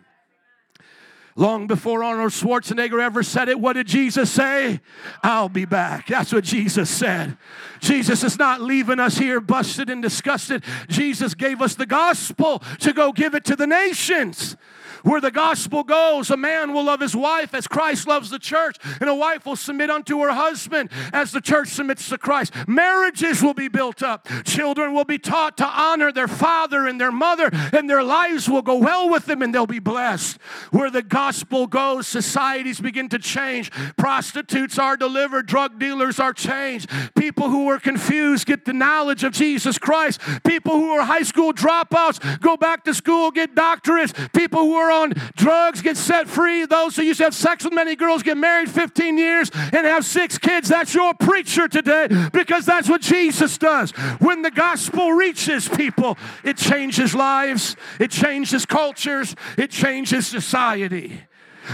Long 1.34 1.66
before 1.66 2.04
Arnold 2.04 2.32
Schwarzenegger 2.32 3.00
ever 3.00 3.22
said 3.22 3.48
it, 3.48 3.58
what 3.58 3.72
did 3.72 3.86
Jesus 3.86 4.30
say? 4.30 4.80
I'll 5.22 5.48
be 5.48 5.64
back. 5.64 6.06
That's 6.06 6.30
what 6.30 6.44
Jesus 6.44 6.90
said. 6.90 7.38
Jesus 7.80 8.22
is 8.22 8.38
not 8.38 8.60
leaving 8.60 9.00
us 9.00 9.16
here 9.16 9.40
busted 9.40 9.88
and 9.88 10.02
disgusted. 10.02 10.62
Jesus 10.88 11.34
gave 11.34 11.62
us 11.62 11.74
the 11.74 11.86
gospel 11.86 12.62
to 12.80 12.92
go 12.92 13.12
give 13.12 13.34
it 13.34 13.44
to 13.46 13.56
the 13.56 13.66
nations. 13.66 14.56
Where 15.02 15.20
the 15.20 15.30
gospel 15.30 15.82
goes, 15.82 16.30
a 16.30 16.36
man 16.36 16.72
will 16.72 16.84
love 16.84 17.00
his 17.00 17.16
wife 17.16 17.54
as 17.54 17.66
Christ 17.66 18.06
loves 18.06 18.30
the 18.30 18.38
church, 18.38 18.76
and 19.00 19.08
a 19.08 19.14
wife 19.14 19.46
will 19.46 19.56
submit 19.56 19.90
unto 19.90 20.20
her 20.20 20.32
husband 20.32 20.90
as 21.12 21.32
the 21.32 21.40
church 21.40 21.68
submits 21.68 22.08
to 22.08 22.18
Christ. 22.18 22.52
Marriages 22.68 23.42
will 23.42 23.54
be 23.54 23.68
built 23.68 24.02
up. 24.02 24.28
Children 24.44 24.94
will 24.94 25.04
be 25.04 25.18
taught 25.18 25.56
to 25.58 25.66
honor 25.66 26.12
their 26.12 26.28
father 26.28 26.86
and 26.86 27.00
their 27.00 27.12
mother, 27.12 27.50
and 27.72 27.88
their 27.88 28.02
lives 28.02 28.48
will 28.48 28.62
go 28.62 28.76
well 28.76 29.08
with 29.10 29.26
them 29.26 29.42
and 29.42 29.54
they'll 29.54 29.66
be 29.66 29.78
blessed. 29.78 30.38
Where 30.70 30.90
the 30.90 31.02
gospel 31.02 31.66
goes, 31.66 32.06
societies 32.06 32.80
begin 32.80 33.08
to 33.10 33.18
change. 33.18 33.70
Prostitutes 33.96 34.78
are 34.78 34.96
delivered, 34.96 35.46
drug 35.46 35.78
dealers 35.78 36.20
are 36.20 36.32
changed. 36.32 36.88
People 37.16 37.48
who 37.48 37.68
are 37.68 37.78
confused 37.78 38.46
get 38.46 38.64
the 38.64 38.72
knowledge 38.72 39.24
of 39.24 39.32
Jesus 39.32 39.78
Christ. 39.78 40.20
People 40.44 40.74
who 40.74 40.90
are 40.92 41.02
high 41.04 41.22
school 41.22 41.52
dropouts 41.52 42.40
go 42.40 42.56
back 42.56 42.84
to 42.84 42.94
school, 42.94 43.30
get 43.30 43.54
doctorates. 43.54 44.12
People 44.32 44.60
who 44.60 44.74
are 44.74 44.91
on 44.92 45.14
drugs 45.36 45.82
get 45.82 45.96
set 45.96 46.28
free. 46.28 46.66
Those 46.66 46.96
who 46.96 47.02
used 47.02 47.18
to 47.18 47.24
have 47.24 47.34
sex 47.34 47.64
with 47.64 47.72
many 47.72 47.96
girls 47.96 48.22
get 48.22 48.36
married 48.36 48.70
15 48.70 49.18
years 49.18 49.50
and 49.54 49.86
have 49.86 50.04
six 50.04 50.38
kids. 50.38 50.68
That's 50.68 50.94
your 50.94 51.14
preacher 51.14 51.68
today 51.68 52.08
because 52.32 52.66
that's 52.66 52.88
what 52.88 53.00
Jesus 53.00 53.58
does. 53.58 53.90
When 54.20 54.42
the 54.42 54.50
gospel 54.50 55.12
reaches 55.12 55.68
people, 55.68 56.18
it 56.44 56.56
changes 56.56 57.14
lives, 57.14 57.76
it 57.98 58.10
changes 58.10 58.66
cultures, 58.66 59.34
it 59.56 59.70
changes 59.70 60.26
society. 60.26 61.22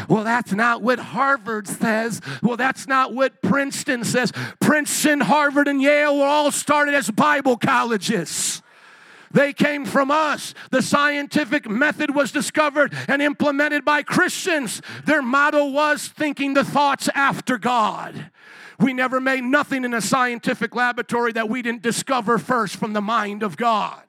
Well, 0.09 0.25
that's 0.25 0.53
not 0.53 0.83
what 0.83 0.99
Harvard 0.99 1.67
says. 1.67 2.21
Well, 2.43 2.57
that's 2.57 2.87
not 2.87 3.15
what 3.15 3.41
Princeton 3.43 4.05
says. 4.05 4.33
Princeton, 4.61 5.21
Harvard, 5.21 5.69
and 5.69 5.81
Yale 5.81 6.19
were 6.19 6.27
all 6.27 6.51
started 6.51 6.95
as 6.95 7.11
Bible 7.11 7.57
colleges. 7.57 8.63
They 9.31 9.53
came 9.53 9.85
from 9.85 10.11
us. 10.11 10.55
The 10.71 10.83
scientific 10.83 11.69
method 11.69 12.15
was 12.15 12.33
discovered 12.33 12.95
and 13.09 13.21
implemented 13.21 13.85
by 13.85 14.03
Christians. 14.03 14.81
Their 15.05 15.23
motto 15.23 15.67
was 15.67 16.09
thinking 16.09 16.55
the 16.55 16.65
thoughts 16.65 17.09
after 17.15 17.59
God. 17.59 18.31
We 18.81 18.93
never 18.93 19.21
made 19.21 19.45
nothing 19.45 19.85
in 19.85 19.93
a 19.93 20.01
scientific 20.01 20.75
laboratory 20.75 21.33
that 21.33 21.49
we 21.49 21.63
didn't 21.63 21.83
discover 21.83 22.39
first 22.39 22.77
from 22.77 22.93
the 22.93 23.01
mind 23.01 23.43
of 23.43 23.57
God. 23.57 24.03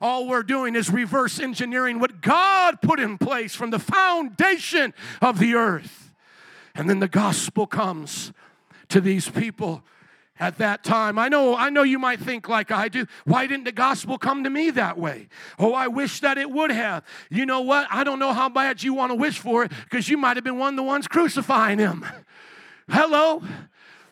All 0.00 0.28
we're 0.28 0.44
doing 0.44 0.76
is 0.76 0.90
reverse 0.90 1.40
engineering 1.40 1.98
what 1.98 2.20
God 2.20 2.80
put 2.80 3.00
in 3.00 3.18
place 3.18 3.54
from 3.54 3.70
the 3.70 3.80
foundation 3.80 4.94
of 5.20 5.40
the 5.40 5.54
earth. 5.54 6.12
And 6.74 6.88
then 6.88 7.00
the 7.00 7.08
gospel 7.08 7.66
comes 7.66 8.32
to 8.88 9.00
these 9.00 9.28
people 9.28 9.82
at 10.40 10.58
that 10.58 10.84
time. 10.84 11.18
I 11.18 11.28
know, 11.28 11.56
I 11.56 11.70
know 11.70 11.82
you 11.82 11.98
might 11.98 12.20
think 12.20 12.48
like 12.48 12.70
I 12.70 12.88
do. 12.88 13.06
Why 13.24 13.46
didn't 13.46 13.64
the 13.64 13.72
gospel 13.72 14.18
come 14.18 14.44
to 14.44 14.50
me 14.50 14.70
that 14.70 14.98
way? 14.98 15.28
Oh, 15.58 15.72
I 15.72 15.88
wish 15.88 16.20
that 16.20 16.38
it 16.38 16.50
would 16.50 16.70
have. 16.70 17.04
You 17.30 17.46
know 17.46 17.60
what? 17.60 17.86
I 17.90 18.04
don't 18.04 18.18
know 18.18 18.32
how 18.32 18.48
bad 18.48 18.82
you 18.82 18.94
want 18.94 19.10
to 19.10 19.16
wish 19.16 19.38
for 19.38 19.64
it 19.64 19.72
because 19.84 20.08
you 20.08 20.16
might 20.16 20.36
have 20.36 20.44
been 20.44 20.58
one 20.58 20.74
of 20.74 20.76
the 20.76 20.82
ones 20.82 21.08
crucifying 21.08 21.78
him. 21.78 22.04
Hello? 22.88 23.42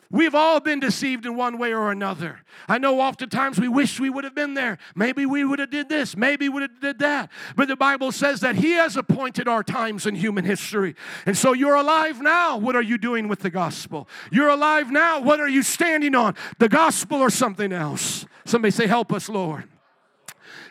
We've 0.09 0.35
all 0.35 0.61
been 0.61 0.79
deceived 0.79 1.25
in 1.25 1.35
one 1.35 1.57
way 1.57 1.73
or 1.73 1.91
another. 1.91 2.39
I 2.69 2.77
know 2.77 3.01
oftentimes 3.01 3.59
we 3.59 3.67
wish 3.67 3.99
we 3.99 4.09
would 4.09 4.23
have 4.23 4.35
been 4.35 4.53
there. 4.53 4.77
Maybe 4.95 5.25
we 5.25 5.43
would 5.43 5.59
have 5.59 5.69
did 5.69 5.89
this. 5.89 6.15
Maybe 6.15 6.47
we 6.47 6.53
would 6.53 6.61
have 6.61 6.79
did 6.79 6.99
that. 6.99 7.29
But 7.57 7.67
the 7.67 7.75
Bible 7.75 8.13
says 8.13 8.39
that 8.39 8.55
He 8.55 8.71
has 8.71 8.95
appointed 8.95 9.49
our 9.49 9.63
times 9.63 10.05
in 10.05 10.15
human 10.15 10.45
history. 10.45 10.95
And 11.25 11.37
so 11.37 11.51
you're 11.51 11.75
alive 11.75 12.21
now. 12.21 12.57
What 12.57 12.75
are 12.75 12.81
you 12.81 12.97
doing 12.97 13.27
with 13.27 13.39
the 13.39 13.49
gospel? 13.49 14.07
You're 14.31 14.49
alive 14.49 14.91
now. 14.91 15.19
What 15.19 15.41
are 15.41 15.49
you 15.49 15.61
standing 15.61 16.15
on? 16.15 16.35
The 16.57 16.69
gospel 16.69 17.19
or 17.19 17.29
something 17.29 17.73
else? 17.73 18.25
Somebody 18.45 18.71
say, 18.71 18.87
Help 18.87 19.11
us, 19.11 19.27
Lord. 19.27 19.65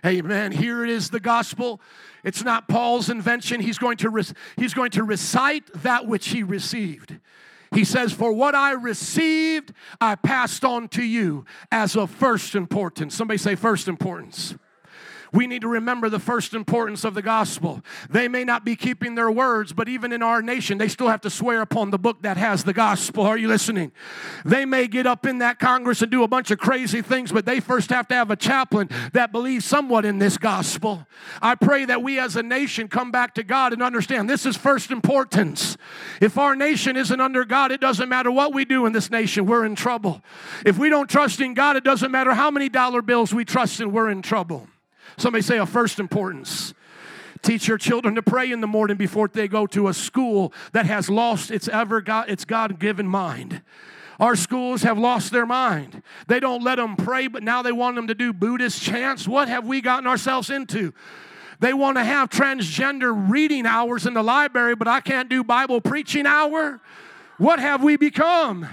Amen. 0.04 0.52
Here 0.52 0.84
it 0.84 0.90
is, 0.90 1.10
the 1.10 1.20
gospel. 1.20 1.80
It's 2.24 2.42
not 2.42 2.68
Paul's 2.68 3.10
invention. 3.10 3.60
He's 3.60 3.78
going 3.78 3.98
to, 3.98 4.10
re- 4.10 4.24
he's 4.56 4.74
going 4.74 4.90
to 4.92 5.04
recite 5.04 5.64
that 5.82 6.06
which 6.06 6.28
he 6.28 6.42
received. 6.42 7.18
He 7.76 7.84
says, 7.84 8.10
For 8.10 8.32
what 8.32 8.54
I 8.54 8.72
received, 8.72 9.74
I 10.00 10.14
passed 10.14 10.64
on 10.64 10.88
to 10.88 11.02
you 11.02 11.44
as 11.70 11.94
of 11.94 12.10
first 12.10 12.54
importance. 12.54 13.14
Somebody 13.14 13.36
say, 13.36 13.54
first 13.54 13.86
importance. 13.86 14.54
We 15.32 15.46
need 15.46 15.62
to 15.62 15.68
remember 15.68 16.08
the 16.08 16.18
first 16.18 16.54
importance 16.54 17.04
of 17.04 17.14
the 17.14 17.22
gospel. 17.22 17.82
They 18.08 18.28
may 18.28 18.44
not 18.44 18.64
be 18.64 18.76
keeping 18.76 19.14
their 19.14 19.30
words, 19.30 19.72
but 19.72 19.88
even 19.88 20.12
in 20.12 20.22
our 20.22 20.42
nation, 20.42 20.78
they 20.78 20.88
still 20.88 21.08
have 21.08 21.20
to 21.22 21.30
swear 21.30 21.60
upon 21.60 21.90
the 21.90 21.98
book 21.98 22.22
that 22.22 22.36
has 22.36 22.64
the 22.64 22.72
gospel. 22.72 23.24
Are 23.24 23.36
you 23.36 23.48
listening? 23.48 23.92
They 24.44 24.64
may 24.64 24.86
get 24.86 25.06
up 25.06 25.26
in 25.26 25.38
that 25.38 25.58
Congress 25.58 26.02
and 26.02 26.10
do 26.10 26.22
a 26.22 26.28
bunch 26.28 26.50
of 26.50 26.58
crazy 26.58 27.02
things, 27.02 27.32
but 27.32 27.46
they 27.46 27.60
first 27.60 27.90
have 27.90 28.08
to 28.08 28.14
have 28.14 28.30
a 28.30 28.36
chaplain 28.36 28.88
that 29.12 29.32
believes 29.32 29.64
somewhat 29.64 30.04
in 30.04 30.18
this 30.18 30.38
gospel. 30.38 31.06
I 31.42 31.54
pray 31.54 31.84
that 31.86 32.02
we 32.02 32.18
as 32.18 32.36
a 32.36 32.42
nation 32.42 32.88
come 32.88 33.10
back 33.10 33.34
to 33.34 33.42
God 33.42 33.72
and 33.72 33.82
understand 33.82 34.28
this 34.28 34.46
is 34.46 34.56
first 34.56 34.90
importance. 34.90 35.76
If 36.20 36.38
our 36.38 36.54
nation 36.54 36.96
isn't 36.96 37.20
under 37.20 37.44
God, 37.44 37.72
it 37.72 37.80
doesn't 37.80 38.08
matter 38.08 38.30
what 38.30 38.54
we 38.54 38.64
do 38.64 38.86
in 38.86 38.92
this 38.92 39.10
nation, 39.10 39.46
we're 39.46 39.64
in 39.64 39.74
trouble. 39.74 40.22
If 40.64 40.78
we 40.78 40.88
don't 40.88 41.08
trust 41.08 41.40
in 41.40 41.54
God, 41.54 41.76
it 41.76 41.84
doesn't 41.84 42.10
matter 42.10 42.34
how 42.34 42.50
many 42.50 42.68
dollar 42.68 43.02
bills 43.02 43.34
we 43.34 43.44
trust 43.44 43.80
in, 43.80 43.92
we're 43.92 44.10
in 44.10 44.22
trouble. 44.22 44.68
Somebody 45.18 45.42
say 45.42 45.58
a 45.58 45.66
first 45.66 45.98
importance. 45.98 46.74
Teach 47.42 47.68
your 47.68 47.78
children 47.78 48.14
to 48.16 48.22
pray 48.22 48.50
in 48.50 48.60
the 48.60 48.66
morning 48.66 48.96
before 48.96 49.28
they 49.28 49.48
go 49.48 49.66
to 49.68 49.88
a 49.88 49.94
school 49.94 50.52
that 50.72 50.86
has 50.86 51.08
lost 51.08 51.50
its 51.50 51.68
ever 51.68 52.00
got 52.00 52.28
its 52.28 52.44
God-given 52.44 53.06
mind. 53.06 53.62
Our 54.18 54.34
schools 54.34 54.82
have 54.82 54.98
lost 54.98 55.30
their 55.30 55.46
mind. 55.46 56.02
They 56.26 56.40
don't 56.40 56.62
let 56.62 56.76
them 56.76 56.96
pray, 56.96 57.28
but 57.28 57.42
now 57.42 57.62
they 57.62 57.72
want 57.72 57.96
them 57.96 58.06
to 58.06 58.14
do 58.14 58.32
Buddhist 58.32 58.82
chants. 58.82 59.28
What 59.28 59.48
have 59.48 59.66
we 59.66 59.80
gotten 59.80 60.06
ourselves 60.06 60.50
into? 60.50 60.92
They 61.60 61.72
want 61.72 61.98
to 61.98 62.04
have 62.04 62.30
transgender 62.30 63.30
reading 63.30 63.66
hours 63.66 64.06
in 64.06 64.14
the 64.14 64.22
library, 64.22 64.74
but 64.74 64.88
I 64.88 65.00
can't 65.00 65.28
do 65.28 65.44
Bible 65.44 65.80
preaching 65.80 66.26
hour. 66.26 66.80
What 67.38 67.58
have 67.58 67.82
we 67.82 67.96
become? 67.96 68.66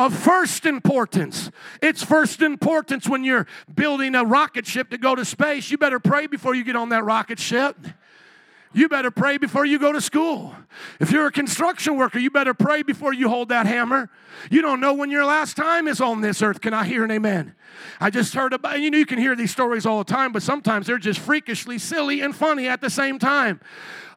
Of 0.00 0.14
first 0.14 0.64
importance. 0.64 1.50
It's 1.82 2.02
first 2.02 2.40
importance 2.40 3.06
when 3.06 3.22
you're 3.22 3.46
building 3.72 4.14
a 4.14 4.24
rocket 4.24 4.66
ship 4.66 4.88
to 4.90 4.98
go 4.98 5.14
to 5.14 5.26
space. 5.26 5.70
You 5.70 5.76
better 5.76 6.00
pray 6.00 6.26
before 6.26 6.54
you 6.54 6.64
get 6.64 6.74
on 6.74 6.88
that 6.88 7.04
rocket 7.04 7.38
ship. 7.38 7.76
You 8.72 8.88
better 8.88 9.10
pray 9.10 9.36
before 9.36 9.64
you 9.64 9.80
go 9.80 9.92
to 9.92 10.00
school. 10.00 10.54
If 11.00 11.10
you're 11.10 11.26
a 11.26 11.32
construction 11.32 11.96
worker, 11.96 12.20
you 12.20 12.30
better 12.30 12.54
pray 12.54 12.82
before 12.82 13.12
you 13.12 13.28
hold 13.28 13.48
that 13.48 13.66
hammer. 13.66 14.10
You 14.48 14.62
don't 14.62 14.80
know 14.80 14.94
when 14.94 15.10
your 15.10 15.24
last 15.24 15.56
time 15.56 15.88
is 15.88 16.00
on 16.00 16.20
this 16.20 16.40
earth. 16.40 16.60
Can 16.60 16.72
I 16.72 16.84
hear 16.84 17.02
an 17.02 17.10
amen? 17.10 17.54
I 18.00 18.10
just 18.10 18.32
heard 18.32 18.52
about, 18.52 18.78
you 18.78 18.90
know, 18.90 18.98
you 18.98 19.06
can 19.06 19.18
hear 19.18 19.34
these 19.34 19.50
stories 19.50 19.86
all 19.86 19.98
the 19.98 20.12
time, 20.12 20.32
but 20.32 20.42
sometimes 20.42 20.86
they're 20.86 20.98
just 20.98 21.18
freakishly 21.18 21.78
silly 21.78 22.20
and 22.20 22.34
funny 22.34 22.68
at 22.68 22.80
the 22.80 22.90
same 22.90 23.18
time. 23.18 23.60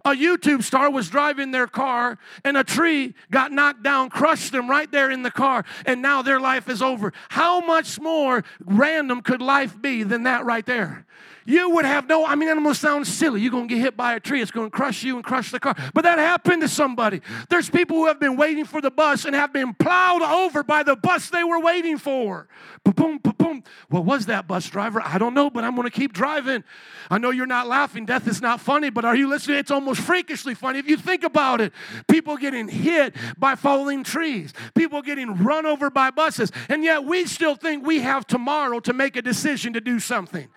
A 0.06 0.12
YouTube 0.12 0.64
star 0.64 0.92
was 0.92 1.10
driving 1.10 1.52
their 1.52 1.66
car 1.66 2.20
and 2.44 2.58
a 2.58 2.64
tree 2.64 3.16
got 3.32 3.52
knocked 3.52 3.82
down, 3.82 4.10
crushed 4.10 4.52
them 4.52 4.70
right 4.70 4.92
there 4.92 5.10
in 5.10 5.24
the 5.24 5.32
car, 5.32 5.66
and 5.86 6.02
now 6.02 6.22
their 6.22 6.40
life 6.40 6.70
is 6.70 6.82
over. 6.82 7.12
How 7.30 7.62
much 7.62 8.00
more 8.00 8.44
random 8.64 9.22
could 9.22 9.42
life 9.42 9.82
be 9.82 10.04
than 10.04 10.24
that 10.24 10.46
right 10.46 10.66
there? 10.66 11.06
You 11.46 11.70
would 11.72 11.86
have 11.86 12.08
no, 12.08 12.26
I 12.26 12.36
mean, 12.36 12.48
that 12.48 12.58
almost 12.58 12.82
sounds 12.82 13.12
silly. 13.12 13.42
You're 13.42 13.52
going 13.52 13.68
to 13.68 13.74
get 13.74 13.82
hit 13.82 13.98
by 13.98 14.14
a 14.14 14.20
tree, 14.20 14.42
it's 14.42 14.52
going 14.52 14.70
to 14.70 14.76
crush 14.76 15.04
you 15.04 15.16
and 15.16 15.24
crush 15.24 15.52
the 15.52 15.60
car. 15.60 15.76
But 15.94 16.04
that 16.04 16.20
happened 16.20 16.62
to 16.62 16.68
somebody. 16.68 17.22
There's 17.50 17.70
people 17.70 17.98
who 17.98 18.08
have 18.08 18.20
been 18.20 18.38
waiting 18.38 18.66
for 18.66 18.82
the 18.82 18.92
bus 18.92 19.26
and 19.26 19.36
have 19.36 19.52
been 19.52 19.74
plowed 19.74 20.22
over 20.22 20.64
by 20.64 20.84
the 20.84 20.96
bus 20.96 21.30
they 21.30 21.44
were 21.44 21.60
waiting 21.60 21.98
for. 21.98 22.48
Boom, 22.84 23.18
boom, 23.18 23.36
boom. 23.38 23.64
What 23.90 24.06
was 24.06 24.26
that 24.28 24.48
bus 24.48 24.70
driver? 24.70 25.02
I 25.04 25.18
don't 25.18 25.34
know, 25.34 25.50
but 25.50 25.64
I'm 25.64 25.76
going 25.76 25.88
to 25.88 25.96
keep 25.96 26.14
driving. 26.14 26.64
I 27.10 27.18
know 27.18 27.32
you're 27.32 27.46
not 27.46 27.68
laughing. 27.68 28.06
Death 28.06 28.28
is 28.28 28.42
not 28.42 28.62
funny, 28.62 28.90
but 28.90 29.06
are 29.06 29.16
you 29.16 29.28
listening? 29.28 29.58
It's 29.58 29.72
almost 29.72 30.02
freakishly 30.02 30.54
funny 30.54 30.80
if 30.80 30.88
you 30.88 30.98
think 30.98 31.24
about 31.24 31.62
it. 31.62 31.74
People 32.08 32.38
getting 32.38 32.68
hit 32.68 33.16
by 33.38 33.56
falling 33.56 34.04
trees, 34.04 34.54
people 34.76 35.02
getting 35.02 35.44
run 35.44 35.66
over 35.66 35.90
by 35.90 36.12
buses, 36.12 36.52
and 36.70 36.84
yet 36.84 37.06
we 37.06 37.26
still 37.26 37.56
think 37.56 37.86
we 37.86 38.00
have 38.00 38.26
tomorrow 38.28 38.80
to 38.82 38.94
make 38.94 39.16
a 39.16 39.22
decision 39.22 39.74
to 39.74 39.82
do 39.82 40.00
something. 40.00 40.48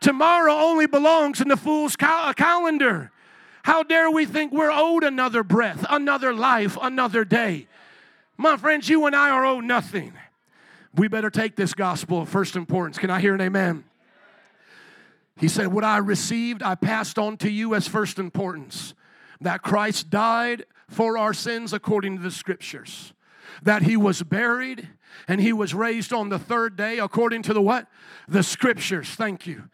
Tomorrow 0.00 0.52
only 0.52 0.86
belongs 0.86 1.40
in 1.40 1.48
the 1.48 1.56
fool's 1.56 1.96
cal- 1.96 2.28
uh, 2.28 2.32
calendar. 2.32 3.10
How 3.62 3.82
dare 3.82 4.10
we 4.10 4.26
think 4.26 4.52
we're 4.52 4.70
owed 4.70 5.02
another 5.02 5.42
breath, 5.42 5.84
another 5.90 6.32
life, 6.32 6.78
another 6.80 7.24
day? 7.24 7.66
My 8.36 8.56
friends, 8.56 8.88
you 8.88 9.06
and 9.06 9.16
I 9.16 9.30
are 9.30 9.44
owed 9.44 9.64
nothing. 9.64 10.12
We 10.94 11.08
better 11.08 11.30
take 11.30 11.56
this 11.56 11.74
gospel 11.74 12.22
of 12.22 12.28
first 12.28 12.56
importance. 12.56 12.98
Can 12.98 13.10
I 13.10 13.20
hear 13.20 13.34
an 13.34 13.40
amen? 13.40 13.84
He 15.36 15.48
said, 15.48 15.68
What 15.68 15.84
I 15.84 15.98
received, 15.98 16.62
I 16.62 16.74
passed 16.74 17.18
on 17.18 17.36
to 17.38 17.50
you 17.50 17.74
as 17.74 17.88
first 17.88 18.18
importance 18.18 18.94
that 19.40 19.62
Christ 19.62 20.10
died 20.10 20.64
for 20.88 21.18
our 21.18 21.34
sins 21.34 21.72
according 21.72 22.16
to 22.16 22.22
the 22.22 22.30
scriptures, 22.30 23.12
that 23.62 23.82
he 23.82 23.96
was 23.96 24.22
buried 24.22 24.88
and 25.28 25.40
he 25.40 25.52
was 25.52 25.74
raised 25.74 26.12
on 26.12 26.28
the 26.28 26.38
third 26.38 26.76
day 26.76 26.98
according 26.98 27.42
to 27.42 27.54
the 27.54 27.60
what? 27.60 27.86
The 28.28 28.42
scriptures. 28.42 29.10
Thank 29.10 29.46
you. 29.46 29.64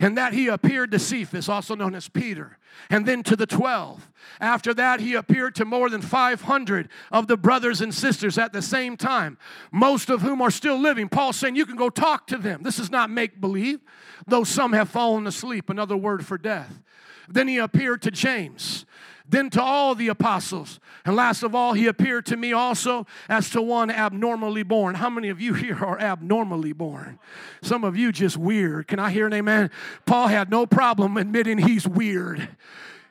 And 0.00 0.16
that 0.16 0.32
he 0.32 0.48
appeared 0.48 0.90
to 0.92 0.98
Cephas, 0.98 1.48
also 1.48 1.74
known 1.74 1.94
as 1.94 2.08
Peter, 2.08 2.58
and 2.90 3.06
then 3.06 3.22
to 3.24 3.34
the 3.34 3.46
12. 3.46 4.08
After 4.40 4.72
that, 4.74 5.00
he 5.00 5.14
appeared 5.14 5.54
to 5.56 5.64
more 5.64 5.90
than 5.90 6.02
500 6.02 6.88
of 7.10 7.26
the 7.26 7.36
brothers 7.36 7.80
and 7.80 7.92
sisters 7.92 8.38
at 8.38 8.52
the 8.52 8.62
same 8.62 8.96
time, 8.96 9.38
most 9.72 10.10
of 10.10 10.22
whom 10.22 10.40
are 10.40 10.50
still 10.50 10.78
living. 10.78 11.08
Paul 11.08 11.32
saying, 11.32 11.56
You 11.56 11.66
can 11.66 11.76
go 11.76 11.90
talk 11.90 12.26
to 12.28 12.36
them. 12.36 12.62
This 12.62 12.78
is 12.78 12.90
not 12.90 13.10
make 13.10 13.40
believe, 13.40 13.80
though 14.26 14.44
some 14.44 14.72
have 14.72 14.88
fallen 14.88 15.26
asleep, 15.26 15.70
another 15.70 15.96
word 15.96 16.24
for 16.24 16.38
death. 16.38 16.80
Then 17.28 17.48
he 17.48 17.58
appeared 17.58 18.02
to 18.02 18.10
James 18.10 18.86
then 19.28 19.50
to 19.50 19.62
all 19.62 19.94
the 19.94 20.08
apostles. 20.08 20.80
And 21.04 21.14
last 21.14 21.42
of 21.42 21.54
all, 21.54 21.74
he 21.74 21.86
appeared 21.86 22.26
to 22.26 22.36
me 22.36 22.52
also 22.52 23.06
as 23.28 23.50
to 23.50 23.62
one 23.62 23.90
abnormally 23.90 24.62
born. 24.62 24.94
How 24.94 25.10
many 25.10 25.28
of 25.28 25.40
you 25.40 25.54
here 25.54 25.84
are 25.84 25.98
abnormally 25.98 26.72
born? 26.72 27.18
Some 27.62 27.84
of 27.84 27.96
you 27.96 28.10
just 28.10 28.36
weird. 28.36 28.88
Can 28.88 28.98
I 28.98 29.10
hear 29.10 29.26
an 29.26 29.32
amen? 29.34 29.70
Paul 30.06 30.28
had 30.28 30.50
no 30.50 30.66
problem 30.66 31.16
admitting 31.16 31.58
he's 31.58 31.86
weird. 31.86 32.48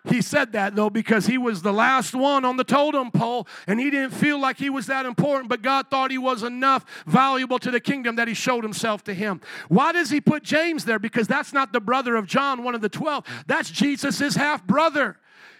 He 0.10 0.22
said 0.22 0.54
that 0.54 0.76
though 0.76 0.90
because 0.90 1.26
he 1.26 1.38
was 1.38 1.62
the 1.62 1.74
last 1.74 2.16
one 2.16 2.46
on 2.46 2.58
the 2.58 2.64
totem 2.64 3.12
pole 3.12 3.48
and 3.68 3.80
he 3.80 3.90
didn't 3.90 4.14
feel 4.14 4.40
like 4.40 4.58
he 4.58 4.70
was 4.70 4.88
that 4.88 5.06
important, 5.06 5.50
but 5.50 5.62
God 5.62 5.90
thought 5.90 6.12
he 6.12 6.18
was 6.18 6.44
enough 6.44 6.86
valuable 7.06 7.60
to 7.60 7.72
the 7.72 7.80
kingdom 7.80 8.16
that 8.16 8.28
he 8.28 8.34
showed 8.34 8.64
himself 8.64 9.04
to 9.06 9.14
him. 9.14 9.42
Why 9.68 9.92
does 9.92 10.10
he 10.10 10.22
put 10.22 10.44
James 10.44 10.86
there? 10.86 11.00
Because 11.00 11.28
that's 11.28 11.54
not 11.54 11.74
the 11.74 11.82
brother 11.82 12.16
of 12.16 12.26
John, 12.26 12.64
one 12.64 12.76
of 12.76 12.82
the 12.82 12.90
12. 12.90 13.26
That's 13.48 13.70
Jesus' 13.70 14.36
half 14.36 14.66
brother. 14.66 15.18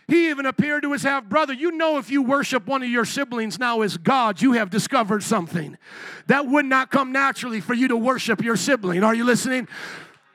He 0.08 0.30
even 0.30 0.46
appeared 0.46 0.84
to 0.84 0.94
his 0.94 1.04
half 1.04 1.26
brother. 1.26 1.54
You 1.54 1.72
know, 1.72 1.98
if 1.98 2.10
you 2.10 2.22
worship 2.22 2.66
one 2.66 2.82
of 2.82 2.90
your 2.90 3.04
siblings 3.04 3.60
now 3.60 3.82
as 3.82 3.98
God, 3.98 4.42
you 4.42 4.54
have 4.54 4.70
discovered 4.70 5.22
something. 5.22 5.78
That 6.28 6.48
would 6.48 6.66
not 6.66 6.92
come 6.92 7.12
naturally 7.12 7.60
for 7.60 7.74
you 7.74 7.90
to 7.90 7.98
worship 7.98 8.42
your 8.42 8.56
sibling. 8.56 9.04
Are 9.04 9.14
you 9.14 9.26
listening? 9.26 9.68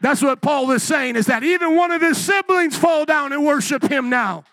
That's 0.02 0.20
what 0.20 0.42
Paul 0.42 0.70
is 0.72 0.82
saying 0.82 1.16
is 1.16 1.26
that 1.26 1.42
even 1.42 1.76
one 1.76 1.90
of 1.90 2.02
his 2.02 2.18
siblings 2.18 2.76
fall 2.76 3.04
down 3.04 3.32
and 3.32 3.46
worship 3.46 3.84
him 3.84 4.10
now. 4.10 4.44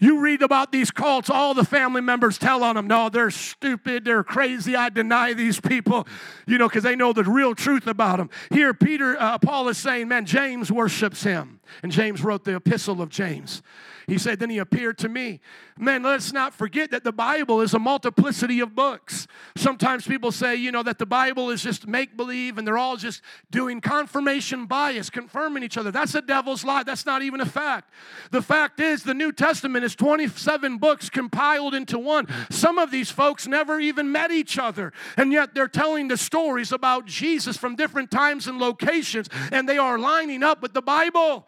You 0.00 0.20
read 0.20 0.40
about 0.40 0.72
these 0.72 0.90
cults, 0.90 1.28
all 1.28 1.52
the 1.52 1.64
family 1.64 2.00
members 2.00 2.38
tell 2.38 2.64
on 2.64 2.74
them, 2.74 2.86
no, 2.86 3.10
they're 3.10 3.30
stupid, 3.30 4.06
they're 4.06 4.24
crazy, 4.24 4.74
I 4.74 4.88
deny 4.88 5.34
these 5.34 5.60
people, 5.60 6.08
you 6.46 6.56
know, 6.56 6.68
because 6.68 6.84
they 6.84 6.96
know 6.96 7.12
the 7.12 7.22
real 7.22 7.54
truth 7.54 7.86
about 7.86 8.16
them. 8.16 8.30
Here, 8.50 8.72
Peter, 8.72 9.20
uh, 9.20 9.36
Paul 9.38 9.68
is 9.68 9.76
saying, 9.76 10.08
man, 10.08 10.24
James 10.24 10.72
worships 10.72 11.22
him. 11.22 11.60
And 11.82 11.92
James 11.92 12.24
wrote 12.24 12.44
the 12.44 12.56
epistle 12.56 13.02
of 13.02 13.10
James. 13.10 13.62
He 14.10 14.18
said, 14.18 14.40
Then 14.40 14.50
he 14.50 14.58
appeared 14.58 14.98
to 14.98 15.08
me. 15.08 15.38
Man, 15.78 16.02
let's 16.02 16.32
not 16.32 16.52
forget 16.52 16.90
that 16.90 17.04
the 17.04 17.12
Bible 17.12 17.60
is 17.60 17.74
a 17.74 17.78
multiplicity 17.78 18.58
of 18.58 18.74
books. 18.74 19.28
Sometimes 19.56 20.04
people 20.04 20.32
say, 20.32 20.56
you 20.56 20.72
know, 20.72 20.82
that 20.82 20.98
the 20.98 21.06
Bible 21.06 21.48
is 21.48 21.62
just 21.62 21.86
make 21.86 22.16
believe 22.16 22.58
and 22.58 22.66
they're 22.66 22.76
all 22.76 22.96
just 22.96 23.22
doing 23.52 23.80
confirmation 23.80 24.66
bias, 24.66 25.10
confirming 25.10 25.62
each 25.62 25.78
other. 25.78 25.92
That's 25.92 26.16
a 26.16 26.22
devil's 26.22 26.64
lie. 26.64 26.82
That's 26.82 27.06
not 27.06 27.22
even 27.22 27.40
a 27.40 27.46
fact. 27.46 27.92
The 28.32 28.42
fact 28.42 28.80
is, 28.80 29.04
the 29.04 29.14
New 29.14 29.30
Testament 29.30 29.84
is 29.84 29.94
27 29.94 30.78
books 30.78 31.08
compiled 31.08 31.72
into 31.72 31.96
one. 31.96 32.26
Some 32.50 32.80
of 32.80 32.90
these 32.90 33.12
folks 33.12 33.46
never 33.46 33.78
even 33.78 34.10
met 34.10 34.32
each 34.32 34.58
other, 34.58 34.92
and 35.16 35.30
yet 35.30 35.54
they're 35.54 35.68
telling 35.68 36.08
the 36.08 36.16
stories 36.16 36.72
about 36.72 37.06
Jesus 37.06 37.56
from 37.56 37.76
different 37.76 38.10
times 38.10 38.48
and 38.48 38.58
locations, 38.58 39.28
and 39.52 39.68
they 39.68 39.78
are 39.78 40.00
lining 40.00 40.42
up 40.42 40.62
with 40.62 40.72
the 40.74 40.82
Bible. 40.82 41.46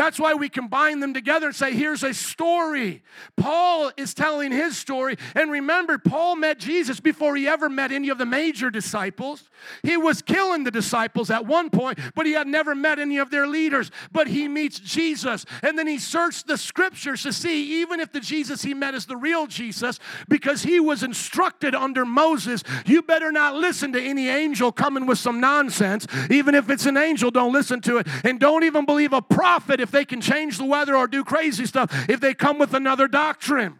That's 0.00 0.18
why 0.18 0.32
we 0.32 0.48
combine 0.48 1.00
them 1.00 1.12
together 1.12 1.48
and 1.48 1.54
say, 1.54 1.74
here's 1.74 2.02
a 2.02 2.14
story. 2.14 3.02
Paul 3.36 3.92
is 3.98 4.14
telling 4.14 4.50
his 4.50 4.78
story. 4.78 5.18
And 5.34 5.50
remember, 5.50 5.98
Paul 5.98 6.36
met 6.36 6.58
Jesus 6.58 7.00
before 7.00 7.36
he 7.36 7.46
ever 7.46 7.68
met 7.68 7.92
any 7.92 8.08
of 8.08 8.16
the 8.16 8.24
major 8.24 8.70
disciples. 8.70 9.50
He 9.82 9.98
was 9.98 10.22
killing 10.22 10.64
the 10.64 10.70
disciples 10.70 11.30
at 11.30 11.44
one 11.44 11.68
point, 11.68 11.98
but 12.14 12.24
he 12.24 12.32
had 12.32 12.46
never 12.46 12.74
met 12.74 12.98
any 12.98 13.18
of 13.18 13.30
their 13.30 13.46
leaders. 13.46 13.90
But 14.10 14.28
he 14.28 14.48
meets 14.48 14.78
Jesus. 14.78 15.44
And 15.62 15.78
then 15.78 15.86
he 15.86 15.98
searched 15.98 16.46
the 16.46 16.56
scriptures 16.56 17.24
to 17.24 17.32
see, 17.34 17.82
even 17.82 18.00
if 18.00 18.10
the 18.10 18.20
Jesus 18.20 18.62
he 18.62 18.72
met 18.72 18.94
is 18.94 19.04
the 19.04 19.18
real 19.18 19.46
Jesus, 19.46 19.98
because 20.30 20.62
he 20.62 20.80
was 20.80 21.02
instructed 21.02 21.74
under 21.74 22.06
Moses, 22.06 22.64
you 22.86 23.02
better 23.02 23.30
not 23.30 23.54
listen 23.54 23.92
to 23.92 24.00
any 24.00 24.30
angel 24.30 24.72
coming 24.72 25.04
with 25.04 25.18
some 25.18 25.40
nonsense. 25.40 26.06
Even 26.30 26.54
if 26.54 26.70
it's 26.70 26.86
an 26.86 26.96
angel, 26.96 27.30
don't 27.30 27.52
listen 27.52 27.82
to 27.82 27.98
it. 27.98 28.06
And 28.24 28.40
don't 28.40 28.64
even 28.64 28.86
believe 28.86 29.12
a 29.12 29.20
prophet 29.20 29.78
if 29.78 29.89
they 29.90 30.04
can 30.04 30.20
change 30.20 30.58
the 30.58 30.64
weather 30.64 30.96
or 30.96 31.06
do 31.06 31.24
crazy 31.24 31.66
stuff, 31.66 31.90
if 32.08 32.20
they 32.20 32.34
come 32.34 32.58
with 32.58 32.74
another 32.74 33.08
doctrine. 33.08 33.78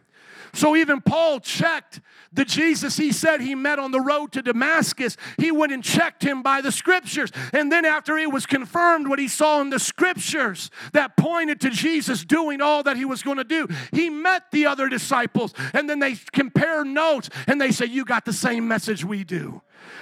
So 0.53 0.75
even 0.75 1.01
Paul 1.01 1.39
checked 1.39 2.01
the 2.33 2.45
Jesus 2.45 2.97
he 2.97 3.11
said 3.11 3.41
he 3.41 3.55
met 3.55 3.79
on 3.79 3.91
the 3.91 3.99
road 3.99 4.31
to 4.33 4.41
Damascus. 4.41 5.17
He 5.37 5.51
went 5.51 5.71
and 5.71 5.83
checked 5.83 6.23
him 6.23 6.41
by 6.41 6.61
the 6.61 6.71
scriptures. 6.71 7.31
And 7.53 7.71
then 7.71 7.85
after 7.85 8.17
it 8.17 8.31
was 8.31 8.45
confirmed 8.45 9.07
what 9.07 9.19
he 9.19 9.27
saw 9.27 9.61
in 9.61 9.69
the 9.69 9.79
scriptures 9.79 10.71
that 10.93 11.17
pointed 11.17 11.59
to 11.61 11.69
Jesus 11.69 12.23
doing 12.23 12.61
all 12.61 12.83
that 12.83 12.97
he 12.97 13.05
was 13.05 13.21
going 13.21 13.37
to 13.37 13.43
do, 13.43 13.67
he 13.91 14.09
met 14.09 14.51
the 14.51 14.65
other 14.65 14.87
disciples. 14.87 15.53
And 15.73 15.89
then 15.89 15.99
they 15.99 16.15
compare 16.31 16.85
notes 16.85 17.29
and 17.47 17.59
they 17.59 17.71
say, 17.71 17.85
You 17.85 18.05
got 18.05 18.25
the 18.25 18.33
same 18.33 18.67
message 18.67 19.03
we 19.03 19.23
do. 19.23 19.61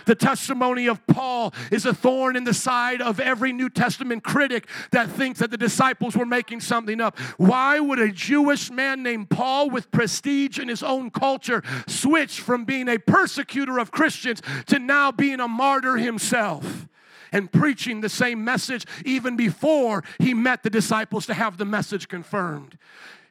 The 0.09 0.15
testimony 0.15 0.87
of 0.87 1.05
Paul 1.05 1.53
is 1.69 1.85
a 1.85 1.93
thorn 1.93 2.35
in 2.35 2.43
the 2.43 2.51
side 2.51 2.99
of 2.99 3.19
every 3.19 3.53
New 3.53 3.69
Testament 3.69 4.23
critic 4.23 4.67
that 4.89 5.07
thinks 5.07 5.37
that 5.37 5.51
the 5.51 5.57
disciples 5.57 6.17
were 6.17 6.25
making 6.25 6.61
something 6.61 6.99
up. 6.99 7.15
Why 7.37 7.79
would 7.79 7.99
a 7.99 8.11
Jewish 8.11 8.71
man 8.71 9.03
named 9.03 9.29
Paul, 9.29 9.69
with 9.69 9.91
prestige 9.91 10.57
in 10.57 10.67
his 10.67 10.81
own 10.81 11.11
culture, 11.11 11.61
switch 11.85 12.41
from 12.41 12.65
being 12.65 12.89
a 12.89 12.97
persecutor 12.97 13.77
of 13.77 13.91
Christians 13.91 14.41
to 14.65 14.79
now 14.79 15.11
being 15.11 15.39
a 15.39 15.47
martyr 15.47 15.97
himself? 15.97 16.87
and 17.31 17.51
preaching 17.51 18.01
the 18.01 18.09
same 18.09 18.43
message 18.43 18.87
even 19.05 19.35
before 19.35 20.03
he 20.17 20.33
met 20.33 20.63
the 20.63 20.69
disciples 20.71 21.27
to 21.27 21.35
have 21.35 21.57
the 21.57 21.65
message 21.65 22.07
confirmed. 22.07 22.75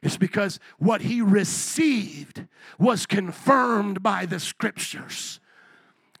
It's 0.01 0.15
because 0.15 0.57
what 0.77 1.01
he 1.01 1.21
received 1.21 2.47
was 2.77 3.05
confirmed 3.05 4.01
by 4.01 4.25
the 4.25 4.39
scriptures. 4.39 5.41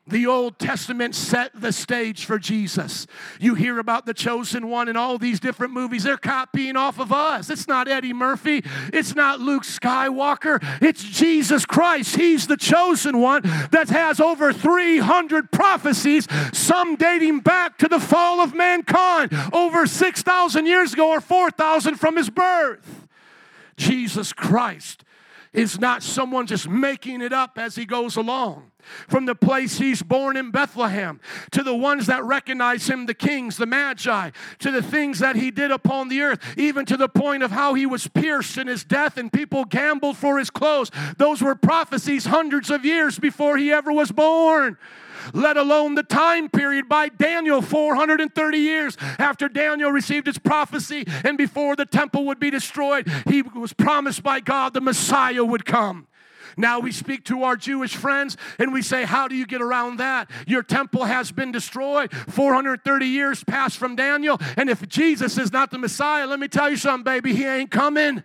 The 0.09 0.25
Old 0.25 0.57
Testament 0.57 1.13
set 1.13 1.51
the 1.53 1.71
stage 1.71 2.25
for 2.25 2.39
Jesus. 2.39 3.05
You 3.39 3.53
hear 3.53 3.77
about 3.79 4.05
the 4.05 4.13
chosen 4.13 4.67
one 4.67 4.87
in 4.87 4.97
all 4.97 5.17
these 5.17 5.39
different 5.39 5.71
movies. 5.71 6.03
They're 6.03 6.17
copying 6.17 6.75
off 6.75 6.99
of 6.99 7.11
us. 7.11 7.49
It's 7.49 7.67
not 7.67 7.87
Eddie 7.87 8.13
Murphy. 8.13 8.63
It's 8.91 9.15
not 9.15 9.39
Luke 9.39 9.63
Skywalker. 9.63 10.59
It's 10.81 11.03
Jesus 11.03 11.65
Christ. 11.65 12.15
He's 12.15 12.47
the 12.47 12.57
chosen 12.57 13.19
one 13.19 13.43
that 13.71 13.89
has 13.89 14.19
over 14.19 14.51
300 14.51 15.51
prophecies, 15.51 16.27
some 16.53 16.95
dating 16.95 17.41
back 17.41 17.77
to 17.77 17.87
the 17.87 17.99
fall 17.99 18.41
of 18.41 18.55
mankind, 18.55 19.31
over 19.53 19.85
6,000 19.85 20.65
years 20.65 20.93
ago 20.93 21.09
or 21.09 21.21
4,000 21.21 21.95
from 21.95 22.17
his 22.17 22.29
birth. 22.29 23.07
Jesus 23.77 24.33
Christ 24.33 25.03
is 25.53 25.79
not 25.79 26.03
someone 26.03 26.47
just 26.47 26.67
making 26.67 27.21
it 27.21 27.33
up 27.33 27.57
as 27.57 27.75
he 27.75 27.85
goes 27.85 28.15
along. 28.15 28.68
From 29.07 29.25
the 29.25 29.35
place 29.35 29.77
he's 29.77 30.01
born 30.01 30.37
in 30.37 30.51
Bethlehem, 30.51 31.19
to 31.51 31.63
the 31.63 31.75
ones 31.75 32.07
that 32.07 32.23
recognize 32.23 32.89
him, 32.89 33.05
the 33.05 33.13
kings, 33.13 33.57
the 33.57 33.65
magi, 33.65 34.31
to 34.59 34.71
the 34.71 34.81
things 34.81 35.19
that 35.19 35.35
he 35.35 35.51
did 35.51 35.71
upon 35.71 36.09
the 36.09 36.21
earth, 36.21 36.39
even 36.57 36.85
to 36.85 36.97
the 36.97 37.09
point 37.09 37.43
of 37.43 37.51
how 37.51 37.73
he 37.73 37.85
was 37.85 38.07
pierced 38.07 38.57
in 38.57 38.67
his 38.67 38.83
death 38.83 39.17
and 39.17 39.31
people 39.31 39.65
gambled 39.65 40.17
for 40.17 40.39
his 40.39 40.49
clothes. 40.49 40.91
Those 41.17 41.41
were 41.41 41.55
prophecies 41.55 42.25
hundreds 42.25 42.69
of 42.69 42.85
years 42.85 43.19
before 43.19 43.57
he 43.57 43.71
ever 43.71 43.91
was 43.91 44.11
born 44.11 44.77
let 45.33 45.57
alone 45.57 45.95
the 45.95 46.03
time 46.03 46.49
period 46.49 46.87
by 46.87 47.09
Daniel 47.09 47.61
430 47.61 48.57
years 48.57 48.97
after 49.17 49.49
Daniel 49.49 49.91
received 49.91 50.27
his 50.27 50.37
prophecy 50.37 51.03
and 51.23 51.37
before 51.37 51.75
the 51.75 51.85
temple 51.85 52.25
would 52.25 52.39
be 52.39 52.49
destroyed. 52.49 53.07
He 53.27 53.41
was 53.41 53.73
promised 53.73 54.23
by 54.23 54.39
God 54.39 54.73
the 54.73 54.81
Messiah 54.81 55.43
would 55.43 55.65
come. 55.65 56.07
Now 56.59 56.79
we 56.79 56.91
speak 56.91 57.23
to 57.25 57.43
our 57.43 57.55
Jewish 57.55 57.95
friends 57.95 58.35
and 58.59 58.73
we 58.73 58.81
say, 58.81 59.05
How 59.05 59.27
do 59.27 59.35
you 59.35 59.45
get 59.45 59.61
around 59.61 59.97
that? 59.97 60.29
Your 60.45 60.61
temple 60.61 61.05
has 61.05 61.31
been 61.31 61.51
destroyed. 61.51 62.11
430 62.11 63.05
years 63.05 63.43
passed 63.43 63.77
from 63.77 63.95
Daniel. 63.95 64.37
And 64.57 64.69
if 64.69 64.87
Jesus 64.87 65.37
is 65.37 65.53
not 65.53 65.71
the 65.71 65.77
Messiah, 65.77 66.27
let 66.27 66.39
me 66.39 66.47
tell 66.47 66.69
you 66.69 66.77
something, 66.77 67.03
baby, 67.03 67.33
he 67.33 67.45
ain't 67.45 67.71
coming 67.71 68.23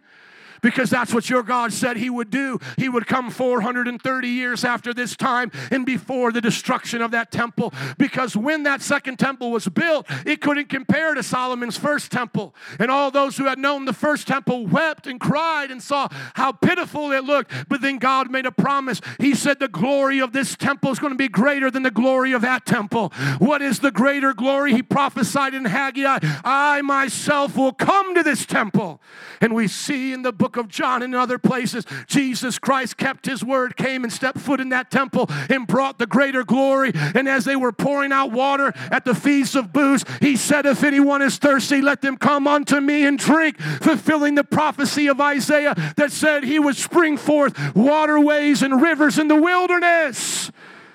because 0.65 0.89
that's 0.89 1.13
what 1.13 1.29
your 1.29 1.43
God 1.43 1.75
said 1.75 1.99
He 1.99 2.09
would 2.09 2.31
do. 2.31 2.59
He 2.79 2.89
would 2.89 3.07
come 3.07 3.31
430 3.31 4.29
years 4.29 4.65
after 4.65 4.95
this 4.95 5.15
time 5.15 5.53
and 5.71 5.85
before 5.85 6.33
the 6.33 6.41
destruction 6.41 7.03
of 7.03 7.11
that 7.11 7.31
temple. 7.31 7.75
Because 7.99 8.35
when 8.35 8.63
that 8.63 8.81
second 8.81 9.19
temple 9.19 9.51
was 9.51 9.69
built, 9.69 10.07
it 10.25 10.41
couldn't 10.41 10.71
compare 10.71 11.13
to 11.15 11.23
Solomon's 11.23 11.77
first 11.77 12.11
temple. 12.11 12.55
And 12.79 12.91
all 12.91 13.11
those 13.11 13.37
who 13.37 13.45
had 13.45 13.59
known 13.59 13.85
the 13.85 13.93
first 13.93 14.27
temple 14.27 14.67
wept 14.67 15.07
and 15.07 15.21
cried 15.21 15.71
and 15.71 15.83
saw 15.83 16.09
how 16.33 16.53
pitiful 16.53 17.13
it 17.13 17.25
looked. 17.25 17.53
But 17.69 17.83
then 17.83 17.99
God 17.99 18.31
made 18.31 18.47
a 18.47 18.53
promise. 18.53 19.03
He 19.21 19.35
said, 19.35 19.61
The 19.61 19.69
glory 19.69 20.19
of 20.19 20.33
this 20.33 20.57
temple 20.57 20.93
is 20.93 20.99
going 20.99 21.13
to 21.13 21.19
be 21.19 21.29
greater 21.29 21.71
than 21.71 21.83
the 21.83 21.91
glory 21.91 22.33
of 22.33 22.41
that 22.41 22.65
temple. 22.65 23.11
What 23.39 23.61
is 23.61 23.81
the 23.81 23.91
greater 23.91 24.33
glory? 24.33 24.73
He 24.73 24.83
prophesied 24.83 25.53
in 25.53 25.67
Haggai, 25.67 26.21
I 26.43 26.81
myself 26.81 27.55
will 27.55 27.75
come 27.75 28.15
to 28.15 28.23
this 28.23 28.47
temple. 28.47 29.03
And 29.43 29.55
we 29.55 29.69
see 29.69 30.15
in 30.15 30.23
the 30.23 30.33
book 30.33 30.54
book 30.55 30.65
of 30.65 30.71
John 30.71 31.03
and 31.03 31.15
other 31.15 31.39
places, 31.39 31.85
Jesus 32.07 32.59
Christ 32.59 32.97
kept 32.97 33.27
his 33.27 33.45
word, 33.45 33.77
came 33.77 34.05
and 34.05 34.13
stepped 34.13 34.39
foot 34.39 34.61
in 34.61 34.69
that 34.69 34.91
temple 34.91 35.27
and 35.49 35.67
brought 35.67 35.99
the 35.99 36.07
greater 36.07 36.45
glory. 36.45 36.93
And 36.95 37.29
as 37.29 37.45
they 37.45 37.57
were 37.57 37.73
pouring 37.73 38.13
out 38.13 38.31
water 38.31 38.73
at 38.91 39.05
the 39.05 39.15
feast 39.15 39.57
of 39.57 39.73
booths, 39.73 40.05
he 40.21 40.37
said, 40.37 40.65
If 40.65 40.85
anyone 40.85 41.23
is 41.23 41.39
thirsty, 41.39 41.81
let 41.81 42.03
them 42.03 42.17
come 42.17 42.47
unto 42.47 42.81
me 42.81 43.05
and 43.05 43.19
drink, 43.19 43.61
fulfilling 43.61 44.37
the 44.37 44.45
prophecy 44.45 45.09
of 45.09 45.21
Isaiah 45.21 45.75
that 45.97 46.13
said 46.13 46.45
he 46.45 46.59
would 46.59 46.77
spring 46.77 47.17
forth 47.17 47.75
waterways 47.75 48.63
and 48.63 48.81
rivers 48.81 49.19
in 49.19 49.29
the 49.29 49.41
wilderness, 49.41 50.53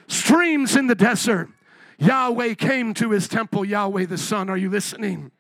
streams 0.08 0.76
in 0.76 0.88
the 0.88 0.96
desert. 0.96 1.50
Yahweh 1.98 2.54
came 2.54 2.94
to 2.94 3.12
his 3.12 3.28
temple, 3.28 3.66
Yahweh 3.66 4.06
the 4.06 4.18
Son. 4.18 4.50
Are 4.50 4.58
you 4.58 4.70
listening? 4.70 5.32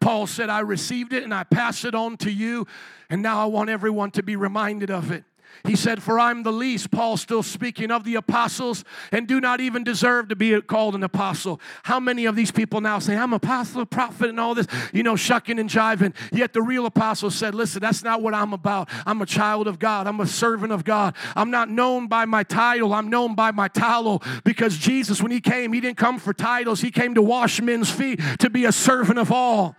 Paul 0.00 0.26
said, 0.26 0.50
I 0.50 0.60
received 0.60 1.12
it 1.12 1.24
and 1.24 1.34
I 1.34 1.44
pass 1.44 1.84
it 1.84 1.94
on 1.94 2.16
to 2.18 2.30
you, 2.30 2.66
and 3.10 3.22
now 3.22 3.40
I 3.42 3.46
want 3.46 3.70
everyone 3.70 4.10
to 4.12 4.22
be 4.22 4.36
reminded 4.36 4.90
of 4.90 5.10
it. 5.10 5.24
He 5.64 5.76
said, 5.76 6.02
For 6.02 6.18
I'm 6.18 6.42
the 6.42 6.52
least, 6.52 6.90
Paul 6.90 7.16
still 7.16 7.42
speaking 7.42 7.90
of 7.90 8.04
the 8.04 8.14
apostles, 8.14 8.84
and 9.12 9.26
do 9.26 9.40
not 9.40 9.60
even 9.60 9.84
deserve 9.84 10.28
to 10.28 10.36
be 10.36 10.60
called 10.60 10.94
an 10.94 11.02
apostle. 11.02 11.60
How 11.84 12.00
many 12.00 12.24
of 12.26 12.36
these 12.36 12.50
people 12.50 12.80
now 12.80 12.98
say, 12.98 13.16
I'm 13.16 13.32
apostle, 13.32 13.84
prophet, 13.86 14.28
and 14.28 14.40
all 14.40 14.54
this, 14.54 14.66
you 14.92 15.02
know, 15.02 15.16
shucking 15.16 15.58
and 15.58 15.68
jiving? 15.68 16.14
Yet 16.32 16.52
the 16.52 16.62
real 16.62 16.86
apostle 16.86 17.30
said, 17.30 17.54
Listen, 17.54 17.80
that's 17.80 18.02
not 18.02 18.22
what 18.22 18.34
I'm 18.34 18.52
about. 18.52 18.88
I'm 19.06 19.22
a 19.22 19.26
child 19.26 19.66
of 19.68 19.78
God, 19.78 20.06
I'm 20.06 20.20
a 20.20 20.26
servant 20.26 20.72
of 20.72 20.84
God. 20.84 21.14
I'm 21.34 21.50
not 21.50 21.70
known 21.70 22.08
by 22.08 22.24
my 22.24 22.42
title, 22.42 22.92
I'm 22.92 23.08
known 23.08 23.34
by 23.34 23.50
my 23.50 23.68
tallow 23.68 24.20
because 24.44 24.76
Jesus, 24.76 25.22
when 25.22 25.32
he 25.32 25.40
came, 25.40 25.72
he 25.72 25.80
didn't 25.80 25.98
come 25.98 26.18
for 26.18 26.32
titles, 26.32 26.80
he 26.80 26.90
came 26.90 27.14
to 27.14 27.22
wash 27.22 27.60
men's 27.60 27.90
feet, 27.90 28.20
to 28.38 28.50
be 28.50 28.64
a 28.64 28.72
servant 28.72 29.18
of 29.18 29.32
all. 29.32 29.76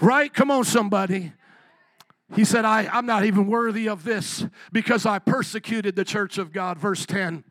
Right? 0.00 0.32
Come 0.32 0.50
on, 0.50 0.64
somebody. 0.64 1.32
He 2.32 2.44
said, 2.44 2.64
I, 2.64 2.88
I'm 2.92 3.06
not 3.06 3.24
even 3.24 3.46
worthy 3.46 3.88
of 3.88 4.04
this 4.04 4.46
because 4.72 5.04
I 5.04 5.18
persecuted 5.18 5.94
the 5.94 6.04
church 6.04 6.38
of 6.38 6.52
God. 6.52 6.78
Verse 6.78 7.04
10. 7.06 7.44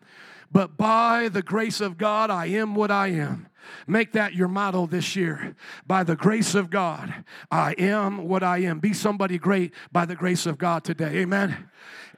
But 0.51 0.77
by 0.77 1.29
the 1.29 1.41
grace 1.41 1.81
of 1.81 1.97
God, 1.97 2.29
I 2.29 2.47
am 2.47 2.75
what 2.75 2.91
I 2.91 3.07
am. 3.07 3.47
Make 3.87 4.11
that 4.11 4.35
your 4.35 4.47
motto 4.47 4.85
this 4.85 5.15
year. 5.15 5.55
By 5.87 6.03
the 6.03 6.15
grace 6.15 6.53
of 6.53 6.69
God, 6.69 7.23
I 7.49 7.73
am 7.77 8.27
what 8.27 8.43
I 8.43 8.59
am. 8.59 8.79
Be 8.79 8.93
somebody 8.93 9.37
great 9.37 9.73
by 9.91 10.05
the 10.05 10.15
grace 10.15 10.45
of 10.45 10.57
God 10.57 10.83
today. 10.83 11.17
Amen. 11.19 11.69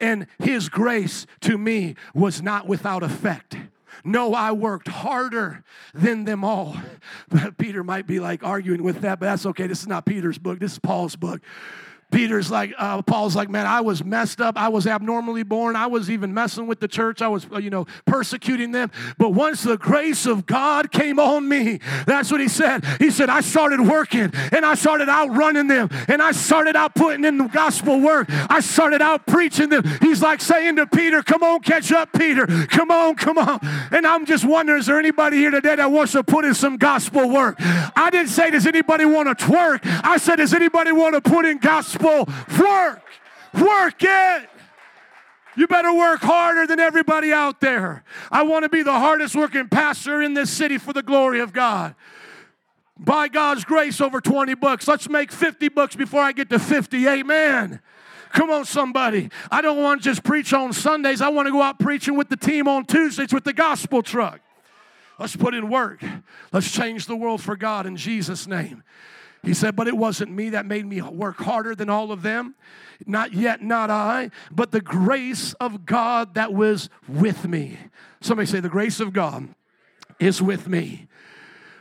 And 0.01 0.27
His 0.39 0.69
grace 0.69 1.25
to 1.41 1.57
me 1.57 1.95
was 2.13 2.41
not 2.41 2.67
without 2.67 3.03
effect. 3.03 3.55
No, 4.03 4.33
I 4.33 4.51
worked 4.51 4.89
harder 4.89 5.63
than 5.93 6.25
them 6.25 6.43
all. 6.43 6.75
Peter 7.57 7.83
might 7.83 8.05
be 8.05 8.19
like 8.19 8.43
arguing 8.43 8.83
with 8.83 9.01
that, 9.01 9.19
but 9.19 9.27
that's 9.27 9.45
okay. 9.45 9.67
This 9.67 9.81
is 9.81 9.87
not 9.87 10.05
Peter's 10.05 10.37
book, 10.37 10.59
this 10.59 10.73
is 10.73 10.79
Paul's 10.79 11.15
book. 11.15 11.41
Peter's 12.11 12.51
like, 12.51 12.73
uh, 12.77 13.01
Paul's 13.01 13.35
like, 13.35 13.49
man, 13.49 13.65
I 13.65 13.81
was 13.81 14.03
messed 14.03 14.39
up. 14.39 14.57
I 14.57 14.69
was 14.69 14.87
abnormally 14.87 15.43
born. 15.43 15.75
I 15.75 15.87
was 15.87 16.09
even 16.09 16.33
messing 16.33 16.67
with 16.67 16.79
the 16.79 16.87
church. 16.87 17.21
I 17.21 17.27
was, 17.27 17.45
uh, 17.51 17.57
you 17.57 17.69
know, 17.69 17.87
persecuting 18.05 18.71
them. 18.71 18.91
But 19.17 19.31
once 19.31 19.63
the 19.63 19.77
grace 19.77 20.25
of 20.25 20.45
God 20.45 20.91
came 20.91 21.19
on 21.19 21.47
me, 21.47 21.79
that's 22.05 22.31
what 22.31 22.39
he 22.39 22.47
said. 22.47 22.85
He 22.99 23.09
said, 23.09 23.29
I 23.29 23.41
started 23.41 23.81
working 23.81 24.31
and 24.51 24.65
I 24.65 24.75
started 24.75 25.09
out 25.09 25.35
running 25.35 25.67
them 25.67 25.89
and 26.07 26.21
I 26.21 26.31
started 26.31 26.75
out 26.75 26.95
putting 26.95 27.25
in 27.25 27.37
the 27.37 27.47
gospel 27.47 27.99
work. 27.99 28.27
I 28.29 28.59
started 28.61 29.01
out 29.01 29.25
preaching 29.25 29.69
them. 29.69 29.83
He's 29.99 30.21
like 30.21 30.41
saying 30.41 30.77
to 30.77 30.87
Peter, 30.87 31.21
come 31.23 31.43
on, 31.43 31.61
catch 31.61 31.91
up, 31.91 32.13
Peter. 32.13 32.45
Come 32.67 32.91
on, 32.91 33.15
come 33.15 33.37
on. 33.37 33.59
And 33.91 34.05
I'm 34.05 34.25
just 34.25 34.45
wondering, 34.45 34.79
is 34.79 34.85
there 34.85 34.99
anybody 34.99 35.37
here 35.37 35.51
today 35.51 35.75
that 35.75 35.91
wants 35.91 36.13
to 36.13 36.23
put 36.23 36.45
in 36.45 36.53
some 36.53 36.77
gospel 36.77 37.29
work? 37.29 37.55
I 37.59 38.09
didn't 38.11 38.29
say, 38.29 38.51
does 38.51 38.67
anybody 38.67 39.05
want 39.05 39.37
to 39.37 39.45
twerk? 39.45 39.79
I 39.83 40.17
said, 40.17 40.37
does 40.37 40.53
anybody 40.53 40.91
want 40.91 41.15
to 41.15 41.21
put 41.21 41.45
in 41.45 41.57
gospel 41.57 41.94
gospel. 41.97 42.33
Work, 42.59 43.03
work 43.53 43.95
it. 43.99 44.49
You 45.57 45.67
better 45.67 45.93
work 45.93 46.21
harder 46.21 46.67
than 46.67 46.79
everybody 46.79 47.31
out 47.31 47.61
there. 47.61 48.03
I 48.29 48.43
want 48.43 48.63
to 48.63 48.69
be 48.69 48.83
the 48.83 48.91
hardest 48.91 49.35
working 49.35 49.69
pastor 49.69 50.21
in 50.21 50.33
this 50.33 50.49
city 50.49 50.77
for 50.77 50.91
the 50.91 51.03
glory 51.03 51.39
of 51.39 51.53
God. 51.53 51.95
By 52.97 53.27
God's 53.29 53.63
grace, 53.63 54.01
over 54.01 54.19
20 54.19 54.53
bucks. 54.55 54.87
Let's 54.87 55.09
make 55.09 55.31
50 55.31 55.69
bucks 55.69 55.95
before 55.95 56.21
I 56.21 56.33
get 56.33 56.49
to 56.49 56.59
50. 56.59 57.07
Amen. 57.07 57.79
Come 58.33 58.49
on, 58.49 58.65
somebody. 58.65 59.29
I 59.49 59.61
don't 59.61 59.81
want 59.81 60.03
to 60.03 60.09
just 60.09 60.23
preach 60.23 60.51
on 60.53 60.73
Sundays. 60.73 61.21
I 61.21 61.29
want 61.29 61.47
to 61.47 61.51
go 61.51 61.61
out 61.61 61.79
preaching 61.79 62.17
with 62.17 62.27
the 62.27 62.37
team 62.37 62.67
on 62.67 62.85
Tuesdays 62.85 63.33
with 63.33 63.45
the 63.45 63.53
gospel 63.53 64.01
truck. 64.01 64.41
Let's 65.17 65.35
put 65.37 65.53
in 65.53 65.69
work. 65.69 66.03
Let's 66.51 66.69
change 66.69 67.05
the 67.05 67.15
world 67.15 67.41
for 67.41 67.55
God 67.55 67.85
in 67.85 67.95
Jesus' 67.95 68.45
name. 68.45 68.83
He 69.45 69.53
said, 69.53 69.75
But 69.75 69.87
it 69.87 69.95
wasn't 69.95 70.31
me 70.31 70.49
that 70.49 70.65
made 70.65 70.85
me 70.85 71.01
work 71.01 71.37
harder 71.37 71.75
than 71.75 71.89
all 71.89 72.11
of 72.11 72.23
them. 72.23 72.55
Not 73.05 73.33
yet, 73.33 73.61
not 73.61 73.89
I, 73.89 74.31
but 74.51 74.71
the 74.71 74.81
grace 74.81 75.53
of 75.53 75.85
God 75.85 76.33
that 76.33 76.53
was 76.53 76.89
with 77.07 77.47
me. 77.47 77.77
Somebody 78.21 78.47
say, 78.47 78.59
The 78.59 78.69
grace 78.69 78.99
of 78.99 79.13
God 79.13 79.49
is 80.19 80.41
with 80.41 80.67
me. 80.67 81.07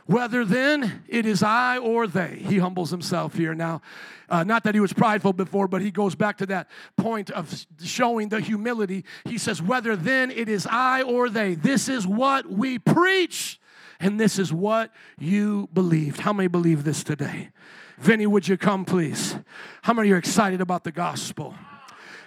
Whether 0.05 0.45
then 0.45 1.03
it 1.07 1.25
is 1.25 1.41
I 1.41 1.79
or 1.79 2.05
they. 2.05 2.37
He 2.47 2.59
humbles 2.59 2.91
himself 2.91 3.33
here 3.33 3.55
now. 3.55 3.81
Uh, 4.29 4.43
not 4.43 4.63
that 4.63 4.75
he 4.75 4.79
was 4.79 4.93
prideful 4.93 5.33
before, 5.33 5.67
but 5.67 5.81
he 5.81 5.89
goes 5.89 6.13
back 6.13 6.37
to 6.37 6.45
that 6.47 6.69
point 6.95 7.31
of 7.31 7.65
showing 7.83 8.29
the 8.29 8.39
humility. 8.39 9.03
He 9.25 9.39
says, 9.39 9.63
Whether 9.63 9.95
then 9.95 10.29
it 10.29 10.47
is 10.47 10.67
I 10.69 11.01
or 11.01 11.29
they, 11.29 11.55
this 11.55 11.89
is 11.89 12.05
what 12.05 12.47
we 12.47 12.77
preach 12.77 13.59
and 13.99 14.19
this 14.19 14.39
is 14.39 14.51
what 14.53 14.91
you 15.17 15.69
believed. 15.73 16.21
How 16.21 16.33
many 16.33 16.47
believe 16.47 16.83
this 16.83 17.03
today? 17.03 17.49
Vinny, 17.97 18.27
would 18.27 18.47
you 18.47 18.57
come, 18.57 18.85
please? 18.85 19.37
How 19.83 19.93
many 19.93 20.11
are 20.11 20.17
excited 20.17 20.61
about 20.61 20.83
the 20.83 20.91
gospel? 20.91 21.55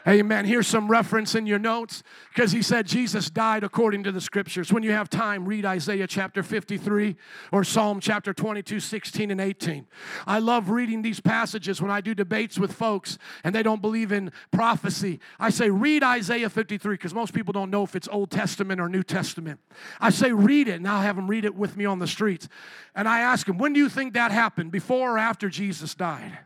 Amen. 0.07 0.45
Here's 0.45 0.67
some 0.67 0.89
reference 0.89 1.35
in 1.35 1.47
your 1.47 1.59
notes 1.59 2.03
because 2.33 2.53
he 2.53 2.63
said 2.63 2.87
Jesus 2.87 3.31
died 3.31 3.65
according 3.65 4.05
to 4.05 4.13
the 4.13 4.21
scriptures. 4.21 4.73
When 4.73 4.83
you 4.83 4.93
have 4.93 5.11
time, 5.11 5.45
read 5.45 5.67
Isaiah 5.67 6.07
chapter 6.07 6.43
53 6.43 7.17
or 7.53 7.65
Psalm 7.65 8.01
chapter 8.01 8.33
22, 8.33 8.81
16, 8.81 9.31
and 9.31 9.41
18. 9.41 9.87
I 10.27 10.39
love 10.39 10.71
reading 10.71 11.03
these 11.03 11.21
passages 11.21 11.83
when 11.83 11.91
I 11.91 12.01
do 12.01 12.15
debates 12.15 12.59
with 12.59 12.73
folks 12.73 13.19
and 13.45 13.55
they 13.55 13.63
don't 13.63 13.83
believe 13.83 14.13
in 14.13 14.33
prophecy. 14.51 15.21
I 15.39 15.51
say, 15.51 15.69
read 15.71 16.03
Isaiah 16.03 16.49
53 16.49 16.95
because 16.95 17.13
most 17.13 17.35
people 17.35 17.53
don't 17.53 17.71
know 17.71 17.83
if 17.83 17.97
it's 17.97 18.09
Old 18.09 18.31
Testament 18.31 18.81
or 18.81 18.89
New 18.89 19.03
Testament. 19.03 19.61
I 20.01 20.11
say, 20.11 20.33
read 20.33 20.69
it, 20.69 20.75
and 20.75 20.89
I'll 20.89 21.03
have 21.03 21.17
them 21.17 21.29
read 21.29 21.45
it 21.45 21.55
with 21.55 21.77
me 21.77 21.85
on 21.85 21.99
the 21.99 22.07
streets. 22.07 22.49
And 22.95 23.09
I 23.09 23.21
ask 23.21 23.47
them, 23.47 23.59
when 23.59 23.73
do 23.73 23.81
you 23.81 23.89
think 23.89 24.15
that 24.15 24.31
happened? 24.31 24.71
Before 24.71 25.17
or 25.17 25.19
after 25.19 25.49
Jesus 25.49 25.95
died? 25.95 26.39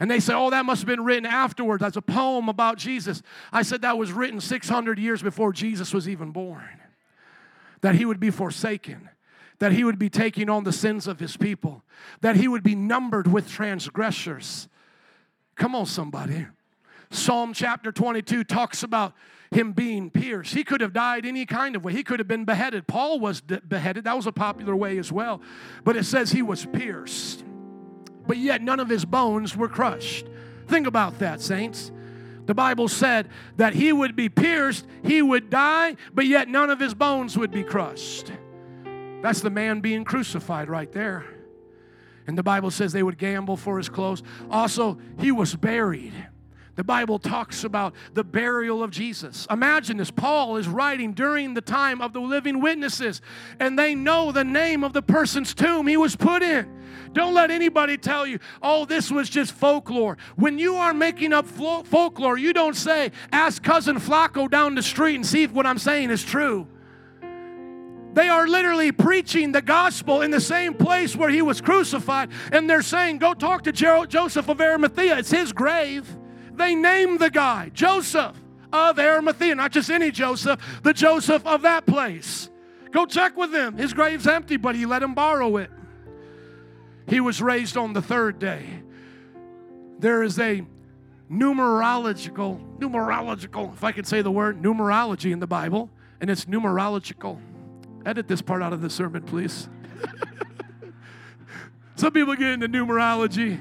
And 0.00 0.10
they 0.10 0.18
say, 0.18 0.32
oh, 0.32 0.48
that 0.48 0.64
must 0.64 0.80
have 0.80 0.86
been 0.86 1.04
written 1.04 1.26
afterwards. 1.26 1.82
That's 1.82 1.98
a 1.98 2.02
poem 2.02 2.48
about 2.48 2.78
Jesus. 2.78 3.22
I 3.52 3.60
said 3.60 3.82
that 3.82 3.98
was 3.98 4.12
written 4.12 4.40
600 4.40 4.98
years 4.98 5.22
before 5.22 5.52
Jesus 5.52 5.92
was 5.92 6.08
even 6.08 6.30
born. 6.30 6.80
That 7.82 7.94
he 7.94 8.06
would 8.06 8.18
be 8.18 8.30
forsaken, 8.30 9.10
that 9.58 9.72
he 9.72 9.84
would 9.84 9.98
be 9.98 10.08
taking 10.08 10.48
on 10.48 10.64
the 10.64 10.72
sins 10.72 11.06
of 11.06 11.20
his 11.20 11.36
people, 11.36 11.82
that 12.22 12.36
he 12.36 12.48
would 12.48 12.62
be 12.62 12.74
numbered 12.74 13.30
with 13.30 13.48
transgressors. 13.50 14.68
Come 15.54 15.74
on, 15.74 15.84
somebody. 15.84 16.46
Psalm 17.10 17.52
chapter 17.52 17.92
22 17.92 18.44
talks 18.44 18.82
about 18.82 19.12
him 19.50 19.72
being 19.72 20.10
pierced. 20.10 20.54
He 20.54 20.64
could 20.64 20.80
have 20.80 20.94
died 20.94 21.26
any 21.26 21.44
kind 21.44 21.76
of 21.76 21.84
way. 21.84 21.92
He 21.92 22.04
could 22.04 22.20
have 22.20 22.28
been 22.28 22.44
beheaded. 22.46 22.86
Paul 22.86 23.20
was 23.20 23.40
beheaded. 23.42 24.04
That 24.04 24.16
was 24.16 24.26
a 24.26 24.32
popular 24.32 24.76
way 24.76 24.96
as 24.96 25.12
well. 25.12 25.42
But 25.84 25.96
it 25.96 26.04
says 26.04 26.30
he 26.30 26.42
was 26.42 26.64
pierced 26.64 27.44
but 28.30 28.38
yet 28.38 28.62
none 28.62 28.78
of 28.78 28.88
his 28.88 29.04
bones 29.04 29.56
were 29.56 29.66
crushed. 29.66 30.24
Think 30.68 30.86
about 30.86 31.18
that, 31.18 31.40
saints. 31.40 31.90
The 32.46 32.54
Bible 32.54 32.86
said 32.86 33.28
that 33.56 33.74
he 33.74 33.92
would 33.92 34.14
be 34.14 34.28
pierced, 34.28 34.86
he 35.02 35.20
would 35.20 35.50
die, 35.50 35.96
but 36.14 36.26
yet 36.26 36.46
none 36.46 36.70
of 36.70 36.78
his 36.78 36.94
bones 36.94 37.36
would 37.36 37.50
be 37.50 37.64
crushed. 37.64 38.30
That's 39.20 39.40
the 39.40 39.50
man 39.50 39.80
being 39.80 40.04
crucified 40.04 40.68
right 40.68 40.92
there. 40.92 41.24
And 42.28 42.38
the 42.38 42.44
Bible 42.44 42.70
says 42.70 42.92
they 42.92 43.02
would 43.02 43.18
gamble 43.18 43.56
for 43.56 43.78
his 43.78 43.88
clothes. 43.88 44.22
Also, 44.48 45.00
he 45.18 45.32
was 45.32 45.56
buried. 45.56 46.12
The 46.76 46.84
Bible 46.84 47.18
talks 47.18 47.64
about 47.64 47.96
the 48.14 48.22
burial 48.22 48.80
of 48.80 48.92
Jesus. 48.92 49.48
Imagine 49.50 49.96
this 49.96 50.12
Paul 50.12 50.56
is 50.56 50.68
writing 50.68 51.14
during 51.14 51.54
the 51.54 51.60
time 51.60 52.00
of 52.00 52.12
the 52.12 52.20
living 52.20 52.60
witnesses, 52.60 53.22
and 53.58 53.76
they 53.76 53.96
know 53.96 54.30
the 54.30 54.44
name 54.44 54.84
of 54.84 54.92
the 54.92 55.02
person's 55.02 55.52
tomb 55.52 55.88
he 55.88 55.96
was 55.96 56.14
put 56.14 56.44
in. 56.44 56.79
Don't 57.12 57.34
let 57.34 57.50
anybody 57.50 57.96
tell 57.96 58.26
you, 58.26 58.38
oh, 58.62 58.84
this 58.84 59.10
was 59.10 59.28
just 59.28 59.52
folklore. 59.52 60.16
When 60.36 60.58
you 60.58 60.76
are 60.76 60.94
making 60.94 61.32
up 61.32 61.46
folklore, 61.46 62.38
you 62.38 62.52
don't 62.52 62.76
say, 62.76 63.10
ask 63.32 63.62
cousin 63.62 63.96
Flacco 63.96 64.48
down 64.48 64.76
the 64.76 64.82
street 64.82 65.16
and 65.16 65.26
see 65.26 65.42
if 65.42 65.52
what 65.52 65.66
I'm 65.66 65.78
saying 65.78 66.10
is 66.10 66.24
true. 66.24 66.68
They 68.12 68.28
are 68.28 68.46
literally 68.46 68.90
preaching 68.90 69.52
the 69.52 69.62
gospel 69.62 70.22
in 70.22 70.30
the 70.30 70.40
same 70.40 70.74
place 70.74 71.14
where 71.14 71.30
he 71.30 71.42
was 71.42 71.60
crucified, 71.60 72.30
and 72.50 72.68
they're 72.68 72.82
saying, 72.82 73.18
Go 73.18 73.34
talk 73.34 73.62
to 73.64 73.72
Joseph 73.72 74.48
of 74.48 74.60
Arimathea. 74.60 75.18
It's 75.18 75.30
his 75.30 75.52
grave. 75.52 76.16
They 76.52 76.74
named 76.74 77.20
the 77.20 77.30
guy 77.30 77.70
Joseph 77.72 78.36
of 78.72 78.98
Arimathea, 78.98 79.54
not 79.54 79.72
just 79.72 79.90
any 79.90 80.10
Joseph, 80.10 80.60
the 80.82 80.92
Joseph 80.92 81.46
of 81.46 81.62
that 81.62 81.86
place. 81.86 82.50
Go 82.90 83.06
check 83.06 83.36
with 83.36 83.54
him. 83.54 83.76
His 83.76 83.94
grave's 83.94 84.26
empty, 84.26 84.56
but 84.56 84.74
he 84.74 84.86
let 84.86 85.02
him 85.02 85.14
borrow 85.14 85.56
it. 85.56 85.70
He 87.10 87.18
was 87.18 87.42
raised 87.42 87.76
on 87.76 87.92
the 87.92 88.00
third 88.00 88.38
day. 88.38 88.64
There 89.98 90.22
is 90.22 90.38
a 90.38 90.64
numerological, 91.30 92.78
numerological, 92.78 93.72
if 93.72 93.82
I 93.82 93.90
could 93.90 94.06
say 94.06 94.22
the 94.22 94.30
word, 94.30 94.62
numerology 94.62 95.32
in 95.32 95.40
the 95.40 95.46
Bible, 95.48 95.90
and 96.20 96.30
it's 96.30 96.44
numerological. 96.44 97.40
Edit 98.06 98.28
this 98.28 98.40
part 98.40 98.62
out 98.62 98.72
of 98.72 98.80
the 98.80 98.88
sermon, 98.88 99.24
please. 99.24 99.68
Some 101.96 102.12
people 102.12 102.36
get 102.36 102.52
into 102.52 102.68
numerology 102.68 103.60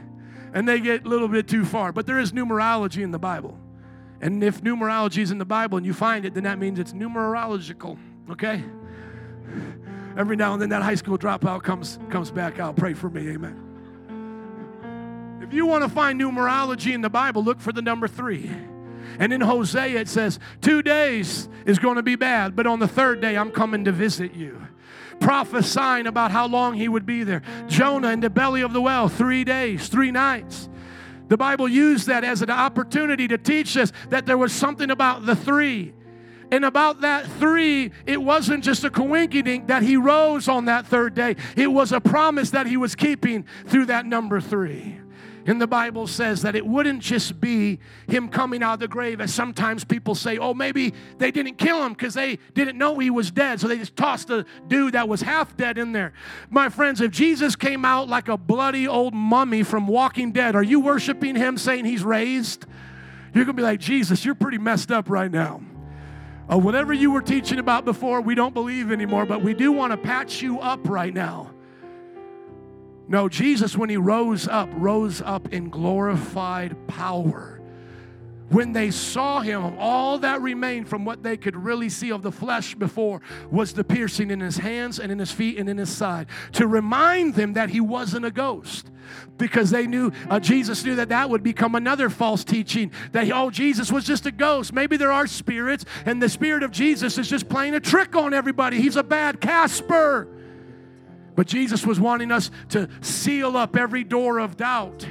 and 0.53 0.67
they 0.67 0.79
get 0.79 1.05
a 1.05 1.09
little 1.09 1.27
bit 1.27 1.47
too 1.47 1.65
far, 1.65 1.91
but 1.91 2.05
there 2.05 2.19
is 2.19 2.31
numerology 2.31 3.01
in 3.01 3.09
the 3.09 3.19
Bible. 3.19 3.57
And 4.21 4.43
if 4.43 4.61
numerology 4.61 5.23
is 5.23 5.31
in 5.31 5.39
the 5.39 5.45
Bible 5.45 5.77
and 5.77 5.87
you 5.87 5.93
find 5.93 6.23
it, 6.23 6.35
then 6.35 6.43
that 6.43 6.59
means 6.59 6.77
it's 6.77 6.93
numerological, 6.93 7.97
okay? 8.29 8.63
Every 10.17 10.35
now 10.35 10.53
and 10.53 10.61
then 10.61 10.69
that 10.69 10.81
high 10.81 10.95
school 10.95 11.17
dropout 11.17 11.63
comes, 11.63 11.99
comes 12.09 12.31
back 12.31 12.59
out. 12.59 12.75
Pray 12.75 12.93
for 12.93 13.09
me, 13.09 13.29
amen. 13.29 13.65
If 15.41 15.53
you 15.53 15.65
want 15.65 15.83
to 15.83 15.89
find 15.89 16.19
numerology 16.19 16.93
in 16.93 17.01
the 17.01 17.09
Bible, 17.09 17.43
look 17.43 17.59
for 17.59 17.71
the 17.71 17.81
number 17.81 18.07
three. 18.07 18.51
And 19.17 19.33
in 19.33 19.41
Hosea, 19.41 19.99
it 19.99 20.07
says, 20.07 20.39
Two 20.61 20.81
days 20.81 21.49
is 21.65 21.79
going 21.79 21.95
to 21.95 22.03
be 22.03 22.15
bad, 22.15 22.55
but 22.55 22.67
on 22.67 22.79
the 22.79 22.87
third 22.87 23.21
day, 23.21 23.37
I'm 23.37 23.51
coming 23.51 23.85
to 23.85 23.91
visit 23.91 24.33
you. 24.33 24.67
Prophesying 25.19 26.07
about 26.07 26.31
how 26.31 26.47
long 26.47 26.75
he 26.75 26.87
would 26.87 27.05
be 27.05 27.23
there. 27.23 27.41
Jonah 27.67 28.09
in 28.09 28.19
the 28.19 28.29
belly 28.29 28.61
of 28.61 28.73
the 28.73 28.81
well, 28.81 29.09
three 29.09 29.43
days, 29.43 29.87
three 29.87 30.11
nights. 30.11 30.69
The 31.27 31.37
Bible 31.37 31.67
used 31.67 32.07
that 32.07 32.23
as 32.23 32.41
an 32.41 32.49
opportunity 32.49 33.27
to 33.27 33.37
teach 33.37 33.77
us 33.77 33.91
that 34.09 34.25
there 34.25 34.37
was 34.37 34.51
something 34.51 34.89
about 34.89 35.25
the 35.25 35.35
three. 35.35 35.93
And 36.51 36.65
about 36.65 37.01
that 37.01 37.27
three, 37.33 37.91
it 38.05 38.21
wasn't 38.21 38.63
just 38.63 38.83
a 38.83 38.89
coincidence 38.89 39.67
that 39.67 39.83
he 39.83 39.97
rose 39.97 40.47
on 40.47 40.65
that 40.65 40.87
third 40.87 41.13
day, 41.13 41.35
it 41.55 41.67
was 41.67 41.91
a 41.91 41.99
promise 41.99 42.51
that 42.51 42.67
he 42.67 42.77
was 42.77 42.95
keeping 42.95 43.45
through 43.67 43.87
that 43.87 44.05
number 44.05 44.41
three. 44.41 44.99
And 45.45 45.59
the 45.59 45.67
Bible 45.67 46.05
says 46.05 46.43
that 46.43 46.55
it 46.55 46.65
wouldn't 46.65 47.01
just 47.01 47.41
be 47.41 47.79
him 48.07 48.29
coming 48.29 48.61
out 48.61 48.73
of 48.73 48.79
the 48.81 48.87
grave, 48.87 49.19
as 49.19 49.33
sometimes 49.33 49.83
people 49.83 50.13
say, 50.13 50.37
oh, 50.37 50.53
maybe 50.53 50.93
they 51.17 51.31
didn't 51.31 51.55
kill 51.55 51.83
him 51.83 51.93
because 51.93 52.13
they 52.13 52.37
didn't 52.53 52.77
know 52.77 52.99
he 52.99 53.09
was 53.09 53.31
dead. 53.31 53.59
So 53.59 53.67
they 53.67 53.77
just 53.77 53.95
tossed 53.95 54.29
a 54.29 54.45
dude 54.67 54.93
that 54.93 55.07
was 55.07 55.21
half 55.21 55.55
dead 55.57 55.77
in 55.77 55.91
there. 55.91 56.13
My 56.51 56.69
friends, 56.69 57.01
if 57.01 57.11
Jesus 57.11 57.55
came 57.55 57.83
out 57.83 58.07
like 58.07 58.27
a 58.27 58.37
bloody 58.37 58.87
old 58.87 59.13
mummy 59.13 59.63
from 59.63 59.87
Walking 59.87 60.31
Dead, 60.31 60.55
are 60.55 60.63
you 60.63 60.81
worshiping 60.81 61.35
him 61.35 61.57
saying 61.57 61.85
he's 61.85 62.03
raised? 62.03 62.65
You're 63.33 63.45
going 63.45 63.55
to 63.55 63.61
be 63.61 63.63
like, 63.63 63.79
Jesus, 63.79 64.25
you're 64.25 64.35
pretty 64.35 64.57
messed 64.59 64.91
up 64.91 65.09
right 65.09 65.31
now. 65.31 65.61
Uh, 66.51 66.57
whatever 66.57 66.93
you 66.93 67.11
were 67.11 67.21
teaching 67.21 67.59
about 67.59 67.85
before, 67.85 68.21
we 68.21 68.33
don't 68.33 68.53
believe 68.53 68.91
anymore, 68.91 69.25
but 69.25 69.43
we 69.43 69.53
do 69.53 69.71
want 69.71 69.91
to 69.91 69.97
patch 69.97 70.41
you 70.41 70.59
up 70.59 70.79
right 70.89 71.13
now. 71.13 71.51
No, 73.07 73.29
Jesus, 73.29 73.77
when 73.77 73.89
he 73.89 73.97
rose 73.97 74.47
up, 74.47 74.69
rose 74.73 75.21
up 75.21 75.53
in 75.53 75.69
glorified 75.69 76.75
power. 76.87 77.58
When 78.49 78.73
they 78.73 78.89
saw 78.89 79.41
him, 79.41 79.77
all 79.77 80.17
that 80.19 80.41
remained 80.41 80.89
from 80.89 81.05
what 81.05 81.21
they 81.21 81.37
could 81.37 81.55
really 81.55 81.89
see 81.89 82.11
of 82.11 82.23
the 82.23 82.31
flesh 82.31 82.73
before 82.73 83.21
was 83.51 83.73
the 83.73 83.83
piercing 83.83 84.31
in 84.31 84.39
his 84.39 84.57
hands 84.57 84.99
and 84.99 85.11
in 85.11 85.19
his 85.19 85.31
feet 85.31 85.57
and 85.59 85.69
in 85.69 85.77
his 85.77 85.89
side 85.89 86.27
to 86.53 86.65
remind 86.65 87.35
them 87.35 87.53
that 87.53 87.69
he 87.69 87.79
wasn't 87.79 88.25
a 88.25 88.31
ghost. 88.31 88.89
Because 89.37 89.69
they 89.69 89.87
knew 89.87 90.11
uh, 90.29 90.39
Jesus 90.39 90.83
knew 90.83 90.95
that 90.95 91.09
that 91.09 91.29
would 91.29 91.43
become 91.43 91.75
another 91.75 92.09
false 92.09 92.43
teaching 92.43 92.91
that 93.11 93.31
oh 93.31 93.49
Jesus 93.49 93.91
was 93.91 94.03
just 94.03 94.25
a 94.25 94.31
ghost. 94.31 94.73
Maybe 94.73 94.97
there 94.97 95.11
are 95.11 95.27
spirits 95.27 95.85
and 96.05 96.21
the 96.21 96.29
spirit 96.29 96.63
of 96.63 96.71
Jesus 96.71 97.17
is 97.17 97.29
just 97.29 97.49
playing 97.49 97.75
a 97.75 97.79
trick 97.79 98.15
on 98.15 98.33
everybody. 98.33 98.81
He's 98.81 98.95
a 98.95 99.03
bad 99.03 99.41
Casper. 99.41 100.27
But 101.35 101.47
Jesus 101.47 101.85
was 101.85 101.99
wanting 101.99 102.31
us 102.31 102.51
to 102.69 102.89
seal 103.01 103.55
up 103.55 103.77
every 103.77 104.03
door 104.03 104.39
of 104.39 104.57
doubt. 104.57 105.07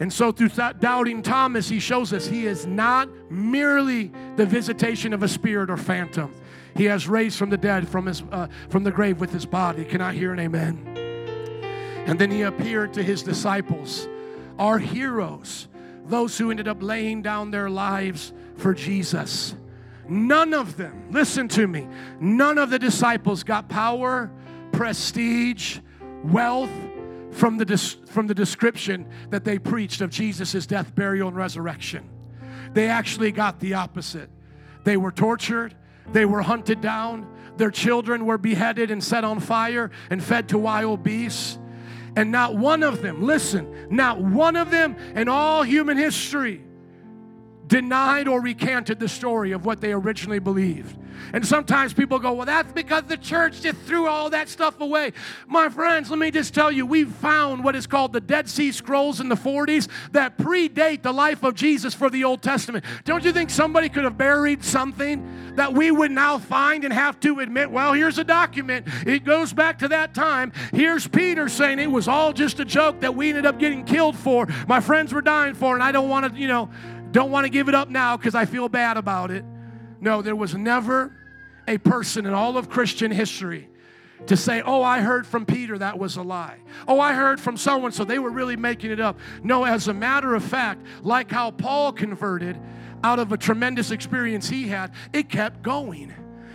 And 0.00 0.12
so, 0.12 0.32
through 0.32 0.50
doubting 0.80 1.22
Thomas, 1.22 1.68
he 1.68 1.78
shows 1.78 2.12
us 2.12 2.26
he 2.26 2.46
is 2.46 2.66
not 2.66 3.08
merely 3.30 4.10
the 4.36 4.44
visitation 4.44 5.12
of 5.12 5.22
a 5.22 5.28
spirit 5.28 5.70
or 5.70 5.76
phantom. 5.76 6.34
He 6.76 6.84
has 6.86 7.08
raised 7.08 7.38
from 7.38 7.50
the 7.50 7.56
dead, 7.56 7.88
from, 7.88 8.06
his, 8.06 8.22
uh, 8.32 8.48
from 8.68 8.82
the 8.82 8.90
grave 8.90 9.20
with 9.20 9.32
his 9.32 9.46
body. 9.46 9.84
Can 9.84 10.00
I 10.00 10.12
hear 10.12 10.32
an 10.32 10.40
amen? 10.40 10.84
And 12.06 12.18
then 12.18 12.30
he 12.30 12.42
appeared 12.42 12.92
to 12.94 13.02
his 13.02 13.22
disciples, 13.22 14.08
our 14.58 14.78
heroes, 14.78 15.68
those 16.06 16.36
who 16.36 16.50
ended 16.50 16.66
up 16.66 16.82
laying 16.82 17.22
down 17.22 17.50
their 17.50 17.70
lives 17.70 18.32
for 18.56 18.74
Jesus. 18.74 19.54
None 20.08 20.52
of 20.52 20.76
them, 20.76 21.06
listen 21.10 21.48
to 21.48 21.66
me, 21.66 21.88
none 22.20 22.58
of 22.58 22.68
the 22.70 22.78
disciples 22.78 23.42
got 23.42 23.68
power 23.68 24.30
prestige, 24.74 25.78
wealth 26.24 26.70
from 27.34 27.58
the, 27.58 27.76
from 28.06 28.26
the 28.28 28.34
description 28.34 29.08
that 29.30 29.44
they 29.44 29.58
preached 29.58 30.00
of 30.00 30.10
Jesus' 30.10 30.66
death, 30.66 30.94
burial, 30.94 31.28
and 31.28 31.36
resurrection. 31.36 32.08
They 32.72 32.88
actually 32.88 33.32
got 33.32 33.60
the 33.60 33.74
opposite. 33.74 34.30
They 34.84 34.96
were 34.96 35.12
tortured, 35.12 35.74
they 36.12 36.26
were 36.26 36.42
hunted 36.42 36.80
down, 36.80 37.26
their 37.56 37.70
children 37.70 38.26
were 38.26 38.38
beheaded 38.38 38.90
and 38.90 39.02
set 39.02 39.24
on 39.24 39.40
fire 39.40 39.90
and 40.10 40.22
fed 40.22 40.48
to 40.50 40.58
wild 40.58 41.02
beasts. 41.02 41.58
And 42.16 42.30
not 42.30 42.56
one 42.56 42.84
of 42.84 43.02
them, 43.02 43.22
listen, 43.22 43.88
not 43.90 44.20
one 44.20 44.54
of 44.54 44.70
them 44.70 44.96
in 45.16 45.28
all 45.28 45.64
human 45.64 45.96
history 45.96 46.62
denied 47.66 48.28
or 48.28 48.40
recanted 48.40 49.00
the 49.00 49.08
story 49.08 49.52
of 49.52 49.64
what 49.64 49.80
they 49.80 49.92
originally 49.92 50.38
believed. 50.38 50.96
And 51.32 51.46
sometimes 51.46 51.94
people 51.94 52.18
go, 52.18 52.32
well, 52.32 52.46
that's 52.46 52.72
because 52.72 53.04
the 53.04 53.16
church 53.16 53.62
just 53.62 53.78
threw 53.78 54.06
all 54.06 54.30
that 54.30 54.48
stuff 54.48 54.80
away. 54.80 55.12
My 55.46 55.68
friends, 55.68 56.10
let 56.10 56.18
me 56.18 56.30
just 56.30 56.54
tell 56.54 56.70
you, 56.70 56.86
we 56.86 57.04
found 57.04 57.64
what 57.64 57.76
is 57.76 57.86
called 57.86 58.12
the 58.12 58.20
Dead 58.20 58.48
Sea 58.48 58.72
Scrolls 58.72 59.20
in 59.20 59.28
the 59.28 59.34
40s 59.34 59.88
that 60.12 60.38
predate 60.38 61.02
the 61.02 61.12
life 61.12 61.42
of 61.42 61.54
Jesus 61.54 61.94
for 61.94 62.10
the 62.10 62.24
Old 62.24 62.42
Testament. 62.42 62.84
Don't 63.04 63.24
you 63.24 63.32
think 63.32 63.50
somebody 63.50 63.88
could 63.88 64.04
have 64.04 64.18
buried 64.18 64.64
something 64.64 65.54
that 65.56 65.72
we 65.72 65.90
would 65.90 66.10
now 66.10 66.38
find 66.38 66.84
and 66.84 66.92
have 66.92 67.18
to 67.20 67.40
admit, 67.40 67.70
well, 67.70 67.92
here's 67.92 68.18
a 68.18 68.24
document. 68.24 68.86
It 69.06 69.24
goes 69.24 69.52
back 69.52 69.78
to 69.80 69.88
that 69.88 70.14
time. 70.14 70.52
Here's 70.72 71.06
Peter 71.06 71.48
saying 71.48 71.78
it 71.78 71.90
was 71.90 72.08
all 72.08 72.32
just 72.32 72.60
a 72.60 72.64
joke 72.64 73.00
that 73.00 73.14
we 73.14 73.28
ended 73.28 73.46
up 73.46 73.58
getting 73.58 73.84
killed 73.84 74.16
for. 74.16 74.46
My 74.66 74.80
friends 74.80 75.12
were 75.12 75.22
dying 75.22 75.54
for, 75.54 75.74
and 75.74 75.82
I 75.82 75.92
don't 75.92 76.08
want 76.08 76.32
to, 76.32 76.38
you 76.38 76.48
know, 76.48 76.70
don't 77.14 77.30
want 77.30 77.44
to 77.44 77.48
give 77.48 77.68
it 77.68 77.76
up 77.76 77.88
now 77.88 78.16
because 78.16 78.34
I 78.34 78.44
feel 78.44 78.68
bad 78.68 78.96
about 78.96 79.30
it. 79.30 79.44
No, 80.00 80.20
there 80.20 80.34
was 80.34 80.56
never 80.56 81.16
a 81.68 81.78
person 81.78 82.26
in 82.26 82.34
all 82.34 82.58
of 82.58 82.68
Christian 82.68 83.12
history 83.12 83.68
to 84.26 84.36
say, 84.36 84.62
Oh, 84.62 84.82
I 84.82 85.00
heard 85.00 85.24
from 85.24 85.46
Peter 85.46 85.78
that 85.78 85.96
was 85.96 86.16
a 86.16 86.22
lie. 86.22 86.58
Oh, 86.88 86.98
I 86.98 87.12
heard 87.14 87.40
from 87.40 87.56
someone, 87.56 87.92
so 87.92 88.04
they 88.04 88.18
were 88.18 88.30
really 88.30 88.56
making 88.56 88.90
it 88.90 88.98
up. 88.98 89.16
No, 89.44 89.64
as 89.64 89.86
a 89.86 89.94
matter 89.94 90.34
of 90.34 90.42
fact, 90.42 90.84
like 91.02 91.30
how 91.30 91.52
Paul 91.52 91.92
converted 91.92 92.60
out 93.04 93.20
of 93.20 93.30
a 93.30 93.36
tremendous 93.36 93.92
experience 93.92 94.48
he 94.48 94.66
had, 94.66 94.92
it 95.12 95.28
kept 95.28 95.62
going. 95.62 96.12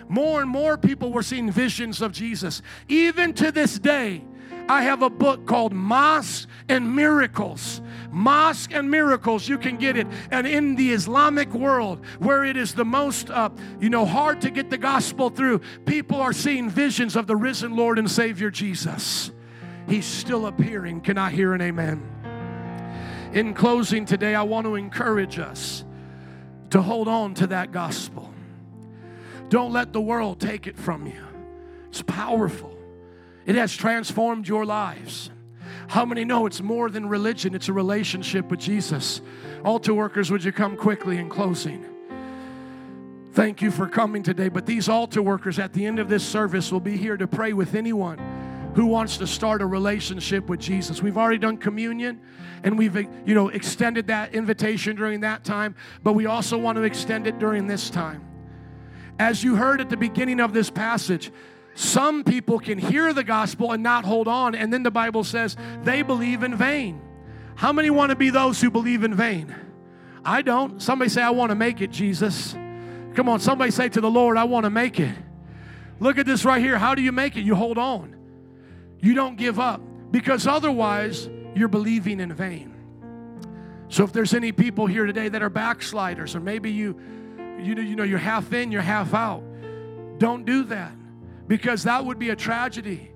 More 0.09 0.41
and 0.41 0.49
more 0.49 0.77
people 0.77 1.13
were 1.13 1.23
seeing 1.23 1.49
visions 1.49 2.01
of 2.01 2.11
Jesus. 2.11 2.61
Even 2.89 3.31
to 3.35 3.49
this 3.49 3.79
day, 3.79 4.25
I 4.69 4.83
have 4.83 5.01
a 5.01 5.09
book 5.09 5.45
called 5.45 5.73
Mosque 5.73 6.47
and 6.69 6.95
Miracles 6.95 7.81
Mosque 8.11 8.73
and 8.73 8.89
miracles, 8.89 9.47
you 9.47 9.57
can 9.57 9.77
get 9.77 9.97
it. 9.97 10.07
And 10.31 10.47
in 10.47 10.75
the 10.75 10.91
Islamic 10.91 11.53
world, 11.53 12.03
where 12.19 12.43
it 12.43 12.57
is 12.57 12.73
the 12.73 12.85
most, 12.85 13.29
uh, 13.29 13.49
you 13.79 13.89
know, 13.89 14.05
hard 14.05 14.41
to 14.41 14.49
get 14.49 14.69
the 14.69 14.77
gospel 14.77 15.29
through, 15.29 15.59
people 15.85 16.19
are 16.19 16.33
seeing 16.33 16.69
visions 16.69 17.15
of 17.15 17.27
the 17.27 17.35
risen 17.35 17.75
Lord 17.75 17.99
and 17.99 18.09
Savior 18.09 18.49
Jesus. 18.49 19.31
He's 19.87 20.05
still 20.05 20.47
appearing. 20.47 21.01
Can 21.01 21.17
I 21.17 21.29
hear 21.29 21.53
an 21.53 21.61
amen? 21.61 22.03
In 23.33 23.53
closing 23.53 24.05
today, 24.05 24.33
I 24.33 24.43
want 24.43 24.65
to 24.65 24.75
encourage 24.75 25.37
us 25.37 25.83
to 26.71 26.81
hold 26.81 27.07
on 27.07 27.33
to 27.35 27.47
that 27.47 27.71
gospel. 27.71 28.33
Don't 29.49 29.71
let 29.71 29.93
the 29.93 30.01
world 30.01 30.39
take 30.39 30.67
it 30.67 30.77
from 30.77 31.07
you. 31.07 31.25
It's 31.87 32.03
powerful, 32.03 32.77
it 33.49 33.55
has 33.55 33.75
transformed 33.75 34.47
your 34.47 34.63
lives. 34.63 35.31
How 35.87 36.05
many 36.05 36.23
know 36.23 36.45
it's 36.45 36.61
more 36.61 36.91
than 36.91 37.09
religion? 37.09 37.55
It's 37.55 37.67
a 37.67 37.73
relationship 37.73 38.51
with 38.51 38.59
Jesus. 38.59 39.21
Altar 39.65 39.95
workers, 39.95 40.29
would 40.29 40.43
you 40.43 40.51
come 40.51 40.77
quickly 40.77 41.17
in 41.17 41.29
closing? 41.29 41.83
Thank 43.33 43.63
you 43.63 43.71
for 43.71 43.87
coming 43.87 44.21
today. 44.21 44.49
But 44.49 44.67
these 44.67 44.87
altar 44.87 45.23
workers 45.23 45.57
at 45.57 45.73
the 45.73 45.83
end 45.87 45.97
of 45.97 46.09
this 46.09 46.23
service 46.23 46.71
will 46.71 46.79
be 46.79 46.95
here 46.95 47.17
to 47.17 47.25
pray 47.25 47.53
with 47.53 47.73
anyone 47.73 48.19
who 48.75 48.85
wants 48.85 49.17
to 49.17 49.25
start 49.25 49.63
a 49.63 49.65
relationship 49.65 50.47
with 50.47 50.59
Jesus. 50.59 51.01
We've 51.01 51.17
already 51.17 51.39
done 51.39 51.57
communion 51.57 52.21
and 52.63 52.77
we've 52.77 52.95
you 52.95 53.33
know 53.33 53.49
extended 53.49 54.05
that 54.07 54.35
invitation 54.35 54.95
during 54.95 55.21
that 55.21 55.43
time, 55.43 55.75
but 56.03 56.13
we 56.13 56.27
also 56.27 56.55
want 56.55 56.75
to 56.75 56.83
extend 56.83 57.25
it 57.25 57.39
during 57.39 57.65
this 57.65 57.89
time. 57.89 58.23
As 59.17 59.43
you 59.43 59.55
heard 59.55 59.81
at 59.81 59.89
the 59.89 59.97
beginning 59.97 60.39
of 60.39 60.53
this 60.53 60.69
passage, 60.69 61.31
some 61.75 62.23
people 62.23 62.59
can 62.59 62.77
hear 62.77 63.13
the 63.13 63.23
gospel 63.23 63.71
and 63.71 63.81
not 63.81 64.05
hold 64.05 64.27
on, 64.27 64.55
and 64.55 64.71
then 64.71 64.83
the 64.83 64.91
Bible 64.91 65.23
says 65.23 65.55
they 65.83 66.01
believe 66.01 66.43
in 66.43 66.55
vain. 66.55 67.01
How 67.55 67.71
many 67.71 67.89
want 67.89 68.09
to 68.09 68.15
be 68.15 68.29
those 68.29 68.61
who 68.61 68.69
believe 68.69 69.03
in 69.03 69.13
vain? 69.13 69.55
I 70.23 70.41
don't. 70.41 70.81
Somebody 70.81 71.09
say, 71.09 71.21
I 71.21 71.29
want 71.29 71.49
to 71.51 71.55
make 71.55 71.81
it, 71.81 71.91
Jesus. 71.91 72.53
Come 73.15 73.29
on, 73.29 73.39
somebody 73.39 73.71
say 73.71 73.89
to 73.89 74.01
the 74.01 74.09
Lord, 74.09 74.37
I 74.37 74.43
want 74.43 74.65
to 74.65 74.69
make 74.69 74.99
it. 74.99 75.15
Look 75.99 76.17
at 76.17 76.25
this 76.25 76.45
right 76.45 76.61
here. 76.61 76.77
How 76.77 76.95
do 76.95 77.01
you 77.01 77.11
make 77.11 77.35
it? 77.35 77.41
You 77.41 77.55
hold 77.55 77.77
on. 77.77 78.15
You 78.99 79.13
don't 79.13 79.37
give 79.37 79.59
up 79.59 79.81
because 80.11 80.47
otherwise 80.47 81.29
you're 81.55 81.67
believing 81.67 82.19
in 82.19 82.33
vain. 82.33 82.75
So 83.89 84.03
if 84.03 84.13
there's 84.13 84.33
any 84.33 84.51
people 84.51 84.85
here 84.85 85.05
today 85.05 85.29
that 85.29 85.41
are 85.41 85.49
backsliders, 85.49 86.35
or 86.35 86.39
maybe 86.39 86.71
you, 86.71 86.99
you 87.59 87.75
know, 87.75 87.81
you 87.81 87.95
know, 87.95 88.03
you're 88.03 88.19
half 88.19 88.53
in, 88.53 88.71
you're 88.71 88.81
half 88.81 89.13
out, 89.13 89.43
don't 90.17 90.45
do 90.45 90.63
that 90.65 90.93
because 91.49 91.83
that 91.83 92.05
would 92.05 92.19
be 92.19 92.29
a 92.29 92.35
tragedy. 92.35 93.11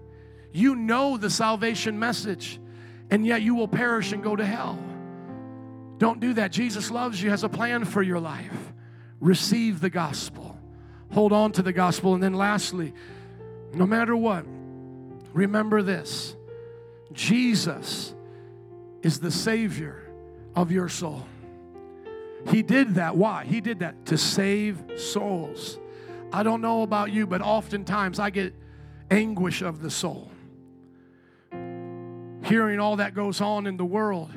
You 0.51 0.75
know 0.75 1.17
the 1.17 1.29
salvation 1.29 1.99
message, 1.99 2.59
and 3.11 3.25
yet 3.25 3.43
you 3.43 3.53
will 3.53 3.67
perish 3.67 4.11
and 4.11 4.23
go 4.23 4.35
to 4.35 4.43
hell. 4.43 4.77
Don't 5.99 6.19
do 6.19 6.33
that. 6.33 6.51
Jesus 6.51 6.89
loves 6.89 7.21
you, 7.21 7.29
has 7.29 7.43
a 7.43 7.49
plan 7.49 7.85
for 7.85 8.01
your 8.01 8.19
life. 8.19 8.73
Receive 9.19 9.79
the 9.79 9.91
gospel, 9.91 10.57
hold 11.11 11.31
on 11.31 11.51
to 11.53 11.61
the 11.61 11.71
gospel. 11.71 12.15
And 12.15 12.23
then, 12.23 12.33
lastly, 12.33 12.93
no 13.73 13.85
matter 13.85 14.17
what, 14.17 14.45
remember 15.31 15.83
this 15.83 16.35
Jesus 17.13 18.15
is 19.03 19.19
the 19.19 19.31
Savior 19.31 20.11
of 20.55 20.71
your 20.71 20.89
soul. 20.89 21.23
He 22.49 22.63
did 22.63 22.95
that. 22.95 23.15
Why? 23.15 23.45
He 23.45 23.61
did 23.61 23.79
that 23.79 24.07
to 24.07 24.17
save 24.17 24.83
souls. 24.97 25.77
I 26.33 26.41
don't 26.41 26.61
know 26.61 26.81
about 26.81 27.11
you, 27.11 27.27
but 27.27 27.41
oftentimes 27.41 28.17
I 28.17 28.31
get 28.31 28.55
anguish 29.11 29.61
of 29.61 29.81
the 29.81 29.91
soul. 29.91 30.31
Hearing 32.43 32.79
all 32.79 32.95
that 32.95 33.13
goes 33.13 33.39
on 33.39 33.67
in 33.67 33.77
the 33.77 33.85
world. 33.85 34.31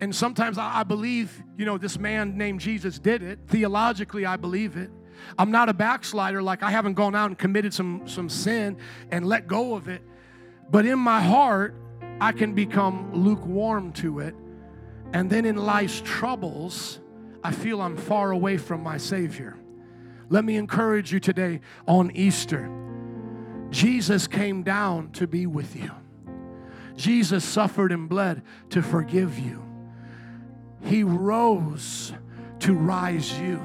And 0.00 0.16
sometimes 0.16 0.56
I, 0.58 0.82
believe, 0.82 1.42
you 1.58 1.66
know, 1.66 1.76
this 1.76 1.98
man 1.98 2.38
named 2.38 2.60
Jesus 2.60 2.98
did 2.98 3.22
it. 3.22 3.38
Theologically, 3.46 4.24
I 4.24 4.36
believe 4.36 4.76
it. 4.76 4.90
I'm 5.38 5.50
not 5.50 5.68
a 5.68 5.74
backslider, 5.74 6.42
like 6.42 6.62
I 6.62 6.70
haven't 6.70 6.94
gone 6.94 7.14
out 7.14 7.26
and 7.26 7.38
committed 7.38 7.72
some, 7.72 8.08
some 8.08 8.28
sin 8.28 8.78
and 9.10 9.26
let 9.26 9.46
go 9.46 9.74
of 9.74 9.88
it. 9.88 10.02
But 10.70 10.86
in 10.86 10.98
my 10.98 11.20
heart, 11.20 11.76
I 12.18 12.32
can 12.32 12.54
become 12.54 13.12
lukewarm 13.12 13.92
to 13.94 14.20
it. 14.20 14.34
And 15.12 15.28
then 15.28 15.44
in 15.44 15.56
life's 15.56 16.00
troubles, 16.04 16.98
I 17.44 17.52
feel 17.52 17.82
I'm 17.82 17.96
far 17.96 18.30
away 18.30 18.56
from 18.56 18.82
my 18.82 18.96
Savior. 18.96 19.56
Let 20.28 20.44
me 20.44 20.56
encourage 20.56 21.12
you 21.12 21.20
today 21.20 21.60
on 21.86 22.10
Easter. 22.12 22.70
Jesus 23.70 24.26
came 24.26 24.62
down 24.62 25.10
to 25.12 25.26
be 25.26 25.46
with 25.46 25.74
you. 25.76 25.90
Jesus 26.96 27.44
suffered 27.44 27.90
and 27.90 28.08
bled 28.08 28.42
to 28.70 28.82
forgive 28.82 29.38
you. 29.38 29.62
He 30.82 31.04
rose 31.04 32.12
to 32.60 32.74
rise 32.74 33.38
you. 33.38 33.60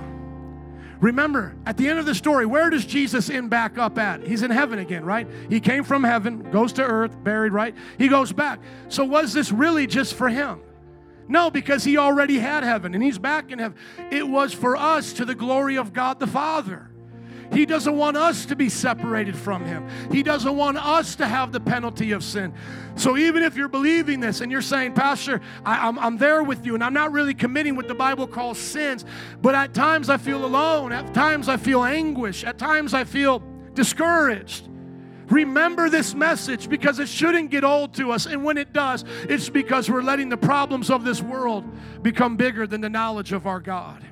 Remember, 0.99 1.55
at 1.65 1.77
the 1.77 1.87
end 1.87 1.99
of 1.99 2.05
the 2.05 2.15
story, 2.15 2.45
where 2.45 2.69
does 2.69 2.85
Jesus 2.85 3.29
end 3.29 3.49
back 3.49 3.77
up 3.77 3.99
at? 3.99 4.25
He's 4.25 4.41
in 4.41 4.49
heaven 4.49 4.79
again, 4.79 5.05
right? 5.05 5.27
He 5.49 5.59
came 5.59 5.83
from 5.83 6.03
heaven, 6.03 6.49
goes 6.51 6.73
to 6.73 6.83
earth, 6.83 7.23
buried, 7.23 7.53
right? 7.53 7.75
He 7.99 8.07
goes 8.07 8.31
back. 8.31 8.59
So, 8.89 9.03
was 9.03 9.33
this 9.33 9.51
really 9.51 9.85
just 9.85 10.15
for 10.15 10.29
him? 10.29 10.59
No, 11.27 11.49
because 11.51 11.83
he 11.83 11.97
already 11.97 12.39
had 12.39 12.63
heaven 12.63 12.93
and 12.93 13.03
he's 13.03 13.17
back 13.17 13.51
in 13.51 13.59
heaven. 13.59 13.77
It 14.11 14.27
was 14.27 14.53
for 14.53 14.77
us 14.77 15.13
to 15.13 15.25
the 15.25 15.35
glory 15.35 15.77
of 15.77 15.93
God 15.93 16.19
the 16.19 16.27
Father. 16.27 16.89
He 17.51 17.65
doesn't 17.65 17.95
want 17.95 18.17
us 18.17 18.45
to 18.47 18.55
be 18.55 18.69
separated 18.69 19.35
from 19.35 19.63
Him. 19.63 19.87
He 20.11 20.23
doesn't 20.23 20.55
want 20.55 20.77
us 20.77 21.15
to 21.15 21.27
have 21.27 21.51
the 21.51 21.59
penalty 21.59 22.11
of 22.11 22.23
sin. 22.23 22.53
So, 22.95 23.17
even 23.17 23.43
if 23.43 23.55
you're 23.55 23.69
believing 23.69 24.19
this 24.19 24.41
and 24.41 24.51
you're 24.51 24.61
saying, 24.61 24.93
Pastor, 24.93 25.41
I, 25.63 25.87
am 25.87 25.97
I'm, 25.97 26.05
I'm 26.05 26.17
there 26.17 26.43
with 26.43 26.65
you 26.65 26.75
and 26.75 26.83
I'm 26.83 26.93
not 26.93 27.11
really 27.11 27.33
committing 27.33 27.75
what 27.75 27.87
the 27.87 27.95
Bible 27.95 28.27
calls 28.27 28.57
sins, 28.57 29.05
but 29.41 29.55
at 29.55 29.73
times 29.73 30.09
I 30.09 30.17
feel 30.17 30.43
alone, 30.45 30.91
at 30.91 31.13
times 31.13 31.47
I 31.47 31.57
feel 31.57 31.83
anguish, 31.83 32.43
at 32.43 32.57
times 32.57 32.93
I 32.93 33.03
feel 33.03 33.41
discouraged. 33.73 34.67
Remember 35.29 35.89
this 35.89 36.15
message 36.15 36.69
because 36.69 36.99
it 36.99 37.09
shouldn't 37.09 37.51
get 37.51 37.63
old 37.63 37.93
to 37.95 38.11
us. 38.11 38.25
And 38.25 38.43
when 38.43 38.57
it 38.57 38.71
does, 38.71 39.03
it's 39.23 39.49
because 39.49 39.89
we're 39.89 40.01
letting 40.01 40.29
the 40.29 40.37
problems 40.37 40.89
of 40.89 41.03
this 41.03 41.21
world 41.21 41.65
become 42.01 42.37
bigger 42.37 42.65
than 42.65 42.81
the 42.81 42.89
knowledge 42.89 43.33
of 43.33 43.45
our 43.45 43.59
God. 43.59 44.05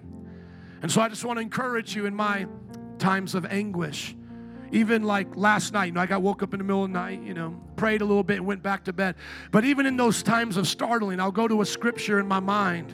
And 0.81 0.91
so 0.91 1.01
I 1.01 1.09
just 1.09 1.23
want 1.23 1.37
to 1.37 1.41
encourage 1.41 1.95
you 1.95 2.05
in 2.05 2.13
my 2.13 2.47
times 2.99 3.33
of 3.33 3.45
anguish. 3.45 4.15
Even 4.71 5.03
like 5.03 5.35
last 5.37 5.73
night, 5.73 5.85
you 5.85 5.91
know, 5.93 6.01
I 6.01 6.05
got 6.05 6.21
woke 6.21 6.43
up 6.43 6.53
in 6.53 6.57
the 6.57 6.63
middle 6.65 6.83
of 6.83 6.89
the 6.89 6.93
night, 6.93 7.21
you 7.21 7.33
know, 7.33 7.61
prayed 7.77 8.01
a 8.01 8.05
little 8.05 8.23
bit 8.23 8.37
and 8.37 8.45
went 8.45 8.61
back 8.61 8.83
to 8.85 8.93
bed. 8.93 9.15
But 9.51 9.63
even 9.63 9.85
in 9.85 9.95
those 9.95 10.21
times 10.21 10.57
of 10.57 10.67
startling, 10.67 11.19
I'll 11.19 11.31
go 11.31 11.47
to 11.47 11.61
a 11.61 11.65
scripture 11.65 12.19
in 12.19 12.27
my 12.27 12.39
mind 12.39 12.93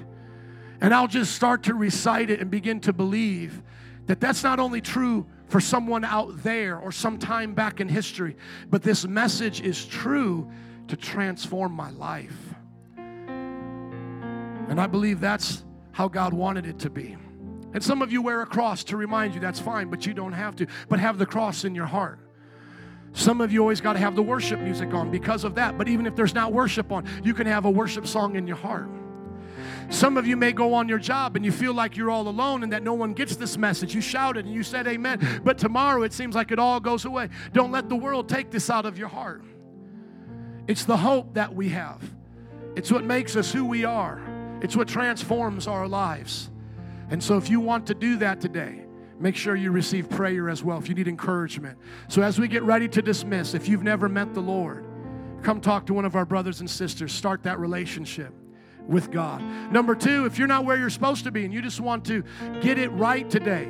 and 0.80 0.94
I'll 0.94 1.08
just 1.08 1.36
start 1.36 1.64
to 1.64 1.74
recite 1.74 2.30
it 2.30 2.40
and 2.40 2.52
begin 2.52 2.82
to 2.82 2.94
believe 2.94 3.64
that 4.08 4.20
that's 4.20 4.44
not 4.44 4.60
only 4.60 4.82
true 4.82 5.26
for 5.52 5.60
someone 5.60 6.06
out 6.06 6.44
there 6.44 6.80
or 6.80 6.94
some 6.94 7.20
time 7.20 7.54
back 7.54 7.82
in 7.82 7.90
history, 7.90 8.38
but 8.70 8.82
this 8.82 9.06
message 9.06 9.60
is 9.60 9.86
true 9.86 10.50
to 10.88 10.96
transform 10.96 11.74
my 11.74 11.92
life. 11.92 12.56
And 12.98 14.80
I 14.80 14.88
believe 14.88 15.20
that's 15.20 15.66
how 15.92 16.08
God 16.08 16.34
wanted 16.34 16.66
it 16.66 16.80
to 16.80 16.90
be. 16.90 17.18
And 17.74 17.84
some 17.84 18.02
of 18.02 18.14
you 18.14 18.22
wear 18.22 18.42
a 18.42 18.46
cross 18.46 18.86
to 18.86 18.96
remind 18.96 19.34
you 19.34 19.42
that's 19.42 19.60
fine, 19.60 19.90
but 19.90 20.06
you 20.06 20.14
don't 20.14 20.32
have 20.32 20.56
to. 20.56 20.68
But 20.88 21.00
have 21.00 21.18
the 21.18 21.26
cross 21.26 21.66
in 21.66 21.76
your 21.76 21.86
heart. 21.86 22.20
Some 23.12 23.42
of 23.42 23.52
you 23.52 23.60
always 23.60 23.82
got 23.82 23.94
to 23.94 24.00
have 24.00 24.16
the 24.16 24.24
worship 24.24 24.62
music 24.62 24.94
on 24.94 25.12
because 25.12 25.44
of 25.44 25.56
that. 25.56 25.78
But 25.78 25.90
even 25.90 26.06
if 26.06 26.16
there's 26.16 26.34
not 26.34 26.54
worship 26.54 26.94
on, 26.94 27.06
you 27.26 27.34
can 27.34 27.46
have 27.46 27.66
a 27.66 27.70
worship 27.70 28.08
song 28.08 28.38
in 28.38 28.48
your 28.48 28.56
heart. 28.56 28.88
Some 29.92 30.16
of 30.16 30.26
you 30.26 30.38
may 30.38 30.54
go 30.54 30.74
on 30.74 30.88
your 30.88 30.98
job 30.98 31.36
and 31.36 31.44
you 31.44 31.52
feel 31.52 31.74
like 31.74 31.98
you're 31.98 32.10
all 32.10 32.28
alone 32.30 32.64
and 32.64 32.72
that 32.72 32.82
no 32.82 32.94
one 32.94 33.12
gets 33.12 33.36
this 33.36 33.58
message. 33.58 33.94
You 33.94 34.00
shouted 34.00 34.46
and 34.46 34.56
you 34.56 34.64
said 34.64 34.88
amen, 34.88 35.42
but 35.44 35.58
tomorrow 35.58 36.04
it 36.04 36.14
seems 36.14 36.34
like 36.34 36.52
it 36.52 36.60
all 36.60 36.80
goes 36.80 37.04
away. 37.04 37.28
Don't 37.52 37.72
let 37.74 37.90
the 37.90 37.96
world 37.98 38.30
take 38.30 38.52
this 38.52 38.70
out 38.70 38.86
of 38.86 38.98
your 38.98 39.10
heart. 39.10 39.44
It's 40.68 40.86
the 40.86 40.96
hope 40.96 41.34
that 41.34 41.54
we 41.54 41.70
have, 41.70 42.02
it's 42.78 42.90
what 42.90 43.04
makes 43.04 43.36
us 43.36 43.52
who 43.52 43.66
we 43.66 43.84
are, 43.84 44.22
it's 44.62 44.78
what 44.78 44.88
transforms 44.88 45.68
our 45.68 45.88
lives. 45.88 46.50
And 47.10 47.22
so, 47.22 47.36
if 47.36 47.50
you 47.50 47.60
want 47.60 47.86
to 47.88 47.94
do 47.94 48.16
that 48.18 48.40
today, 48.40 48.86
make 49.20 49.36
sure 49.36 49.58
you 49.58 49.72
receive 49.72 50.10
prayer 50.10 50.50
as 50.50 50.64
well 50.64 50.78
if 50.78 50.88
you 50.88 50.96
need 50.96 51.10
encouragement. 51.10 51.78
So, 52.08 52.22
as 52.22 52.40
we 52.40 52.48
get 52.48 52.64
ready 52.64 52.88
to 52.88 53.02
dismiss, 53.02 53.54
if 53.54 53.68
you've 53.68 53.84
never 53.84 54.08
met 54.08 54.34
the 54.34 54.40
Lord, 54.40 54.86
come 55.44 55.60
talk 55.60 55.86
to 55.88 55.94
one 55.94 56.06
of 56.06 56.16
our 56.16 56.26
brothers 56.26 56.62
and 56.62 56.70
sisters. 56.70 57.12
Start 57.12 57.44
that 57.44 57.60
relationship 57.60 58.34
with 58.92 59.10
God. 59.10 59.42
Number 59.72 59.96
two, 59.96 60.26
if 60.26 60.38
you're 60.38 60.48
not 60.48 60.66
where 60.66 60.78
you're 60.78 60.90
supposed 60.90 61.24
to 61.24 61.32
be 61.32 61.46
and 61.46 61.54
you 61.54 61.62
just 61.62 61.80
want 61.80 62.06
to 62.06 62.24
get 62.62 62.78
it 62.78 62.90
right 62.90 63.28
today, 63.30 63.68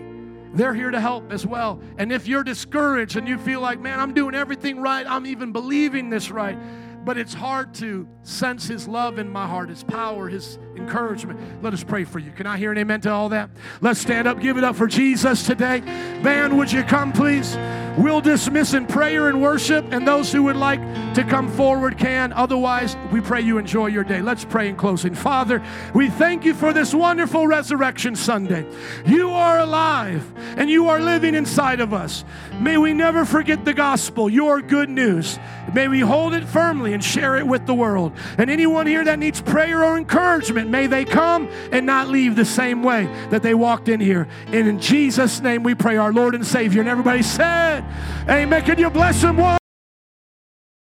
they're 0.53 0.74
here 0.74 0.91
to 0.91 0.99
help 0.99 1.32
as 1.32 1.45
well. 1.45 1.80
And 1.97 2.11
if 2.11 2.28
you're 2.28 2.43
discouraged 2.43 3.15
and 3.15 3.28
you 3.28 3.38
feel 3.38 3.61
like, 3.61 3.80
man, 3.80 3.99
I'm 3.99 4.13
doing 4.13 4.36
everything 4.36 4.80
right, 4.82 5.05
I'm 5.07 5.26
even 5.26 5.51
believing 5.53 6.09
this 6.09 6.30
right, 6.30 6.57
but 7.04 7.18
it's 7.18 7.34
hard 7.34 7.74
to 7.76 8.08
sense 8.24 8.68
His 8.68 8.88
love 8.88 9.20
in 9.20 9.30
my 9.30 9.47
heart, 9.47 9.70
His 9.70 9.84
power, 9.84 10.28
His 10.28 10.58
encouragement. 10.76 11.39
Let 11.64 11.74
us 11.74 11.84
pray 11.84 12.04
for 12.04 12.20
you. 12.20 12.32
Can 12.32 12.47
I 12.47 12.58
hear 12.58 12.72
an 12.72 12.78
amen 12.78 13.02
to 13.02 13.12
all 13.12 13.30
that? 13.30 13.49
Let's 13.82 13.99
stand 13.99 14.28
up, 14.28 14.39
give 14.39 14.58
it 14.58 14.64
up 14.64 14.76
for 14.76 14.88
Jesus 14.88 15.45
today. 15.45 15.80
Band, 16.24 16.58
would 16.58 16.72
you 16.72 16.84
come, 16.84 17.12
please? 17.12 17.58
We'll 17.97 18.22
dismiss 18.22 18.74
in 18.74 18.88
prayer 18.88 19.28
and 19.28 19.41
worship, 19.41 19.86
and 19.91 20.08
those 20.08 20.32
who 20.32 20.43
would 20.43 20.56
like 20.56 20.80
to 21.16 21.26
come 21.26 21.49
forward 21.49 21.97
can. 21.97 22.32
Otherwise, 22.32 22.95
we 23.12 23.20
pray 23.20 23.41
you 23.41 23.58
enjoy 23.58 23.88
your 23.88 24.06
day. 24.06 24.22
Let's 24.22 24.45
pray 24.45 24.70
in 24.70 24.78
closing. 24.78 25.14
Father, 25.14 25.62
we 25.93 26.10
thank 26.10 26.45
you 26.45 26.54
for 26.54 26.72
this 26.72 26.93
wonderful 26.93 27.47
Resurrection 27.47 28.16
Sunday. 28.16 28.66
You 29.06 29.32
are 29.32 29.60
alive, 29.60 30.26
and 30.58 30.70
you 30.70 30.88
are 30.88 31.02
living 31.02 31.36
inside 31.36 31.82
of 31.82 31.93
us. 31.93 32.24
May 32.62 32.78
we 32.78 32.93
never 32.93 33.26
forget 33.26 33.66
the 33.66 33.74
gospel, 33.74 34.30
your 34.30 34.62
good 34.62 34.88
news. 34.88 35.39
May 35.74 35.88
we 35.88 35.99
hold 35.99 36.36
it 36.36 36.45
firmly 36.45 36.93
and 36.93 37.03
share 37.03 37.36
it 37.38 37.47
with 37.47 37.66
the 37.66 37.74
world. 37.74 38.14
And 38.38 38.51
anyone 38.51 38.86
here 38.86 39.03
that 39.03 39.18
needs 39.18 39.41
prayer 39.41 39.84
or 39.84 39.97
encouragement, 39.97 40.70
may 40.70 40.86
they 40.86 41.03
come 41.03 41.49
and 41.72 41.88
not 41.88 42.09
leave 42.09 42.36
the 42.36 42.45
same 42.45 42.84
way 42.84 43.05
that 43.32 43.41
they 43.41 43.55
walked 43.55 43.89
in 43.89 43.99
here. 43.99 44.28
And 44.45 44.68
in 44.68 44.80
Jesus' 44.80 45.41
name 45.41 45.64
we 45.64 45.74
pray, 45.74 45.97
our 45.97 46.14
Lord 46.14 46.36
and 46.36 46.45
Savior. 46.45 46.82
And 46.82 46.89
everybody 46.89 47.24
said, 47.24 47.84
Amen. 48.30 48.64
Can 48.64 48.78
you 48.78 48.91
bless 48.91 49.24
him? 49.24 49.61